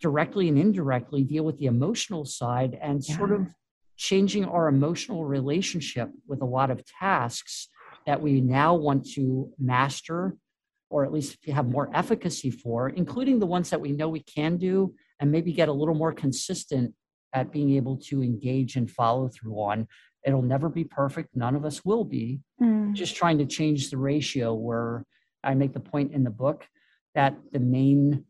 directly 0.00 0.48
and 0.48 0.58
indirectly 0.58 1.24
deal 1.24 1.44
with 1.44 1.58
the 1.58 1.66
emotional 1.66 2.24
side 2.24 2.78
and 2.80 3.02
yeah. 3.06 3.16
sort 3.16 3.32
of 3.32 3.48
changing 3.96 4.44
our 4.44 4.68
emotional 4.68 5.24
relationship 5.24 6.10
with 6.26 6.40
a 6.40 6.46
lot 6.46 6.70
of 6.70 6.84
tasks 6.84 7.68
that 8.06 8.20
we 8.20 8.40
now 8.40 8.74
want 8.74 9.08
to 9.10 9.50
master 9.58 10.36
or 10.90 11.04
at 11.04 11.12
least 11.12 11.34
if 11.34 11.46
you 11.46 11.52
have 11.52 11.68
more 11.68 11.90
efficacy 11.94 12.50
for, 12.50 12.88
including 12.88 13.38
the 13.38 13.46
ones 13.46 13.70
that 13.70 13.80
we 13.80 13.92
know 13.92 14.08
we 14.08 14.22
can 14.22 14.56
do 14.56 14.94
and 15.20 15.30
maybe 15.30 15.52
get 15.52 15.68
a 15.68 15.72
little 15.72 15.94
more 15.94 16.12
consistent 16.12 16.94
at 17.34 17.52
being 17.52 17.72
able 17.72 17.96
to 17.96 18.22
engage 18.22 18.76
and 18.76 18.90
follow 18.90 19.28
through 19.28 19.54
on 19.54 19.86
It'll 20.24 20.42
never 20.42 20.68
be 20.68 20.84
perfect. 20.84 21.34
None 21.34 21.54
of 21.54 21.64
us 21.64 21.84
will 21.84 22.04
be. 22.04 22.40
Mm. 22.60 22.92
Just 22.92 23.16
trying 23.16 23.38
to 23.38 23.46
change 23.46 23.90
the 23.90 23.96
ratio 23.96 24.54
where 24.54 25.04
I 25.44 25.54
make 25.54 25.72
the 25.72 25.80
point 25.80 26.12
in 26.12 26.24
the 26.24 26.30
book 26.30 26.66
that 27.14 27.36
the 27.52 27.60
main 27.60 28.24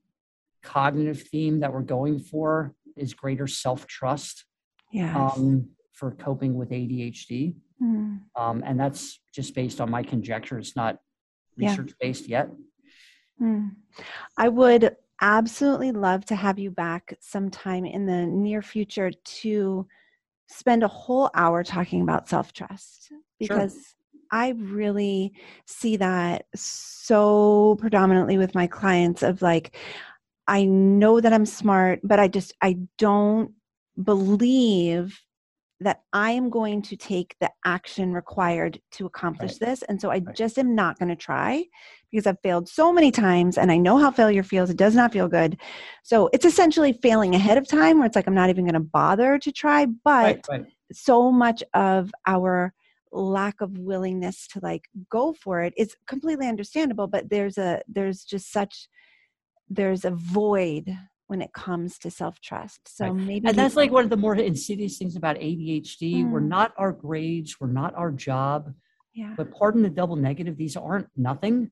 cognitive 0.63 1.23
theme 1.23 1.61
that 1.61 1.73
we're 1.73 1.83
going 1.83 2.21
for 2.21 2.75
is 2.97 3.15
greater 3.15 3.47
self 3.47 3.87
trust 3.87 4.45
yes. 4.93 5.17
um, 5.17 5.71
for 5.93 6.13
coping 6.13 6.55
with 6.55 6.71
ADHD. 6.71 7.55
Mm. 7.83 8.21
Um, 8.37 8.63
and 8.65 8.79
that's 8.79 9.21
just 9.35 9.55
based 9.55 9.81
on 9.81 9.91
my 9.91 10.03
conjecture. 10.03 10.59
It's 10.59 10.77
not 10.77 10.99
research 11.59 11.89
yeah. 11.89 12.07
based 12.07 12.29
yet. 12.29 12.49
Mm. 13.41 13.71
I 14.37 14.49
would 14.49 14.97
absolutely 15.21 15.93
love 15.93 16.25
to 16.27 16.37
have 16.37 16.59
you 16.59 16.71
back 16.71 17.17
sometime 17.21 17.85
in 17.85 18.07
the 18.07 18.27
near 18.27 18.63
future 18.63 19.11
to 19.11 19.87
spend 20.49 20.83
a 20.83 20.89
whole 20.89 21.31
hour 21.35 21.63
talking 21.63 22.03
about 22.03 22.29
self 22.29 22.53
trust 22.53 23.13
because 23.39 23.73
sure. 23.73 23.83
I 24.31 24.51
really 24.51 25.33
see 25.67 25.97
that 25.97 26.47
so 26.55 27.77
predominantly 27.79 28.39
with 28.39 28.55
my 28.55 28.67
clients 28.67 29.23
of 29.23 29.43
like, 29.43 29.77
I 30.47 30.65
know 30.65 31.21
that 31.21 31.33
I'm 31.33 31.47
smart, 31.47 32.01
but 32.03 32.19
I 32.19 32.29
just, 32.29 32.55
I 32.63 32.79
don't 32.97 33.53
believe 34.03 35.21
that 35.81 36.03
I 36.13 36.33
am 36.33 36.51
going 36.51 36.83
to 36.83 36.97
take 36.97 37.37
the 37.41 37.51
action 37.65 38.13
required 38.13 38.81
to 38.93 39.07
accomplish 39.07 39.53
right. 39.53 39.71
this. 39.71 39.83
And 39.83 40.01
so 40.01 40.11
I 40.11 40.19
right. 40.19 40.35
just 40.35 40.59
am 40.59 40.75
not 40.75 40.99
going 40.99 41.09
to 41.09 41.17
try 41.17 41.65
because 42.11 42.27
I've 42.27 42.41
failed 42.43 42.69
so 42.69 42.93
many 42.93 43.11
times 43.11 43.59
and 43.59 43.71
I 43.71 43.77
know 43.77 43.97
how 43.99 44.11
failure 44.11 44.43
feels. 44.43 44.71
It 44.71 44.77
does 44.77 44.95
not 44.95 45.13
feel 45.13 45.29
good. 45.29 45.57
So 46.03 46.31
it's 46.33 46.45
essentially 46.45 46.93
failing 46.95 47.35
ahead 47.35 47.59
of 47.59 47.69
time 47.69 47.99
where 47.99 48.07
it's 48.07 48.17
like 48.17 48.27
I'm 48.27 48.35
not 48.35 48.51
even 48.51 48.65
going 48.65 48.75
to 48.75 48.81
bother 48.81 49.39
to 49.39 49.53
try. 49.53 49.87
But 50.05 50.45
right, 50.49 50.67
so 50.93 51.31
much 51.31 51.63
of 51.75 52.11
our 52.27 52.75
lack 53.13 53.61
of 53.61 53.79
willingness 53.79 54.47
to 54.49 54.61
like 54.63 54.85
go 55.11 55.33
for 55.33 55.63
it 55.63 55.73
is 55.79 55.97
completely 56.07 56.47
understandable 56.47 57.07
but 57.07 57.31
there's 57.31 57.57
a 57.57 57.81
there's 57.89 58.23
just 58.23 58.53
such 58.53 58.87
there's 59.71 60.05
a 60.05 60.11
void 60.11 60.95
when 61.29 61.41
it 61.41 61.53
comes 61.53 61.99
to 61.99 62.11
self-trust 62.11 62.81
so 62.85 63.07
right. 63.07 63.15
maybe 63.15 63.47
and 63.47 63.57
that's 63.57 63.77
like 63.77 63.93
one 63.93 64.05
of 64.05 64.11
the 64.11 64.17
more 64.17 64.35
insidious 64.35 64.99
things 64.99 65.15
about 65.15 65.37
adhd 65.37 66.01
mm. 66.01 66.31
we're 66.31 66.41
not 66.41 66.73
our 66.77 66.93
grades 66.93 67.57
we're 67.61 67.69
not 67.69 67.95
our 67.95 68.11
job 68.11 68.73
yeah. 69.15 69.35
but 69.37 69.51
pardon 69.53 69.83
the 69.83 69.91
double 69.91 70.17
negative 70.17 70.57
these 70.57 70.77
aren't 70.77 71.09
nothing 71.17 71.71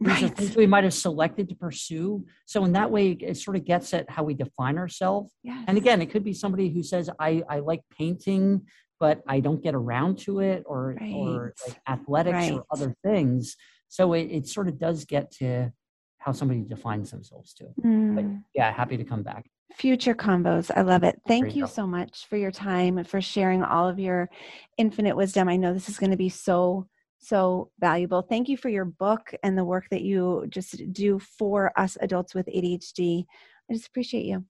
these 0.00 0.08
right. 0.12 0.24
are 0.24 0.28
things 0.28 0.54
we 0.54 0.66
might 0.66 0.84
have 0.84 0.94
selected 0.94 1.48
to 1.48 1.54
pursue 1.56 2.24
so 2.46 2.64
in 2.64 2.72
that 2.72 2.90
way 2.90 3.10
it 3.12 3.36
sort 3.36 3.56
of 3.56 3.64
gets 3.64 3.92
at 3.92 4.08
how 4.08 4.22
we 4.22 4.34
define 4.34 4.78
ourselves 4.78 5.32
yes. 5.42 5.64
and 5.66 5.76
again 5.76 6.00
it 6.00 6.10
could 6.10 6.24
be 6.24 6.32
somebody 6.32 6.68
who 6.68 6.82
says 6.82 7.10
i 7.18 7.42
i 7.48 7.58
like 7.58 7.80
painting 7.96 8.62
but 9.00 9.22
i 9.26 9.40
don't 9.40 9.62
get 9.62 9.74
around 9.74 10.18
to 10.18 10.40
it 10.40 10.62
or 10.66 10.96
right. 11.00 11.14
or 11.14 11.54
like 11.66 11.78
athletics 11.88 12.50
or 12.50 12.64
other 12.70 12.94
things 13.02 13.56
so 13.88 14.12
it, 14.12 14.24
it 14.30 14.46
sort 14.46 14.68
of 14.68 14.78
does 14.78 15.04
get 15.04 15.30
to 15.30 15.72
how 16.18 16.32
somebody 16.32 16.60
defines 16.60 17.10
themselves 17.10 17.54
too. 17.54 17.72
Mm. 17.82 18.14
But 18.14 18.24
yeah, 18.54 18.72
happy 18.72 18.96
to 18.96 19.04
come 19.04 19.22
back. 19.22 19.50
Future 19.74 20.14
combos. 20.14 20.70
I 20.74 20.82
love 20.82 21.04
it. 21.04 21.20
Thank 21.26 21.54
you, 21.54 21.62
you 21.62 21.66
so 21.68 21.86
much 21.86 22.26
for 22.26 22.36
your 22.36 22.50
time 22.50 22.98
and 22.98 23.08
for 23.08 23.20
sharing 23.20 23.62
all 23.62 23.88
of 23.88 23.98
your 23.98 24.28
infinite 24.76 25.16
wisdom. 25.16 25.48
I 25.48 25.56
know 25.56 25.72
this 25.72 25.88
is 25.88 25.98
going 25.98 26.10
to 26.10 26.16
be 26.16 26.28
so, 26.28 26.88
so 27.18 27.70
valuable. 27.78 28.22
Thank 28.22 28.48
you 28.48 28.56
for 28.56 28.70
your 28.70 28.86
book 28.86 29.32
and 29.42 29.56
the 29.56 29.64
work 29.64 29.86
that 29.90 30.02
you 30.02 30.46
just 30.48 30.92
do 30.92 31.18
for 31.18 31.72
us 31.78 31.96
adults 32.00 32.34
with 32.34 32.46
ADHD. 32.46 33.24
I 33.70 33.74
just 33.74 33.86
appreciate 33.86 34.24
you. 34.24 34.44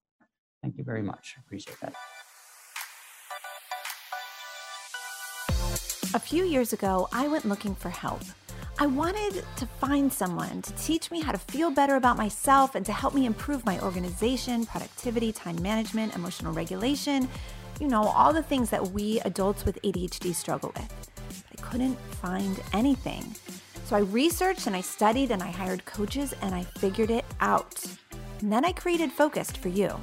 Thank 0.63 0.79
you 0.79 0.85
very 0.85 1.03
much. 1.03 1.35
I 1.37 1.41
appreciate 1.45 1.79
that. 1.81 1.95
A 6.15 6.19
few 6.19 6.45
years 6.45 6.73
ago, 6.73 7.09
I 7.13 7.29
went 7.29 7.45
looking 7.45 7.75
for 7.75 7.91
help. 7.91 8.23
I 8.81 8.87
wanted 8.87 9.45
to 9.57 9.67
find 9.67 10.13
someone 10.13 10.63
to 10.63 10.73
teach 10.75 11.11
me 11.11 11.21
how 11.21 11.33
to 11.33 11.39
feel 11.39 11.71
better 11.71 11.97
about 11.97 12.17
myself 12.17 12.75
and 12.75 12.87
to 12.87 12.93
help 12.93 13.13
me 13.13 13.27
improve 13.27 13.67
my 13.67 13.81
organization, 13.81 14.67
productivity, 14.67 15.33
time 15.33 15.61
management, 15.63 16.15
emotional 16.15 16.53
regulation 16.53 17.29
you 17.81 17.87
know, 17.87 18.05
all 18.05 18.33
the 18.33 18.43
things 18.43 18.71
that 18.71 18.91
we 18.91 19.21
adults 19.21 19.65
with 19.65 19.81
ADHD 19.83 20.35
struggle 20.35 20.73
with. 20.75 21.11
I 21.53 21.63
couldn't 21.63 21.99
find 22.17 22.61
anything. 22.73 23.35
So 23.85 23.97
I 23.97 24.01
researched 24.01 24.67
and 24.67 24.77
I 24.77 24.81
studied 24.81 25.31
and 25.31 25.43
I 25.43 25.51
hired 25.51 25.85
coaches 25.85 26.35
and 26.43 26.55
I 26.55 26.65
figured 26.65 27.11
it 27.11 27.25
out. 27.41 27.83
And 28.41 28.53
then 28.53 28.65
I 28.65 28.73
created 28.73 29.13
Focused 29.13 29.59
for 29.59 29.69
you. 29.69 29.99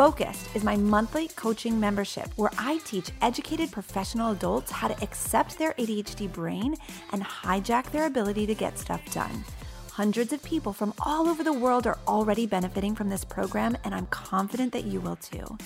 Focused 0.00 0.56
is 0.56 0.64
my 0.64 0.78
monthly 0.78 1.28
coaching 1.28 1.78
membership 1.78 2.32
where 2.36 2.50
I 2.56 2.78
teach 2.86 3.10
educated 3.20 3.70
professional 3.70 4.32
adults 4.32 4.70
how 4.70 4.88
to 4.88 5.02
accept 5.02 5.58
their 5.58 5.74
ADHD 5.74 6.32
brain 6.32 6.74
and 7.12 7.22
hijack 7.22 7.90
their 7.90 8.06
ability 8.06 8.46
to 8.46 8.54
get 8.54 8.78
stuff 8.78 9.02
done. 9.12 9.44
Hundreds 9.92 10.32
of 10.32 10.42
people 10.42 10.72
from 10.72 10.94
all 11.00 11.28
over 11.28 11.44
the 11.44 11.52
world 11.52 11.86
are 11.86 11.98
already 12.08 12.46
benefiting 12.46 12.94
from 12.94 13.10
this 13.10 13.26
program, 13.26 13.76
and 13.84 13.94
I'm 13.94 14.06
confident 14.06 14.72
that 14.72 14.86
you 14.86 15.02
will 15.02 15.16
too. 15.16 15.58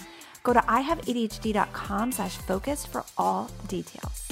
Go 0.43 0.53
to 0.53 0.59
ihaveadhd.com 0.59 2.11
slash 2.11 2.37
focused 2.39 2.89
for 2.89 3.05
all 3.17 3.49
the 3.63 3.69
details. 3.69 4.29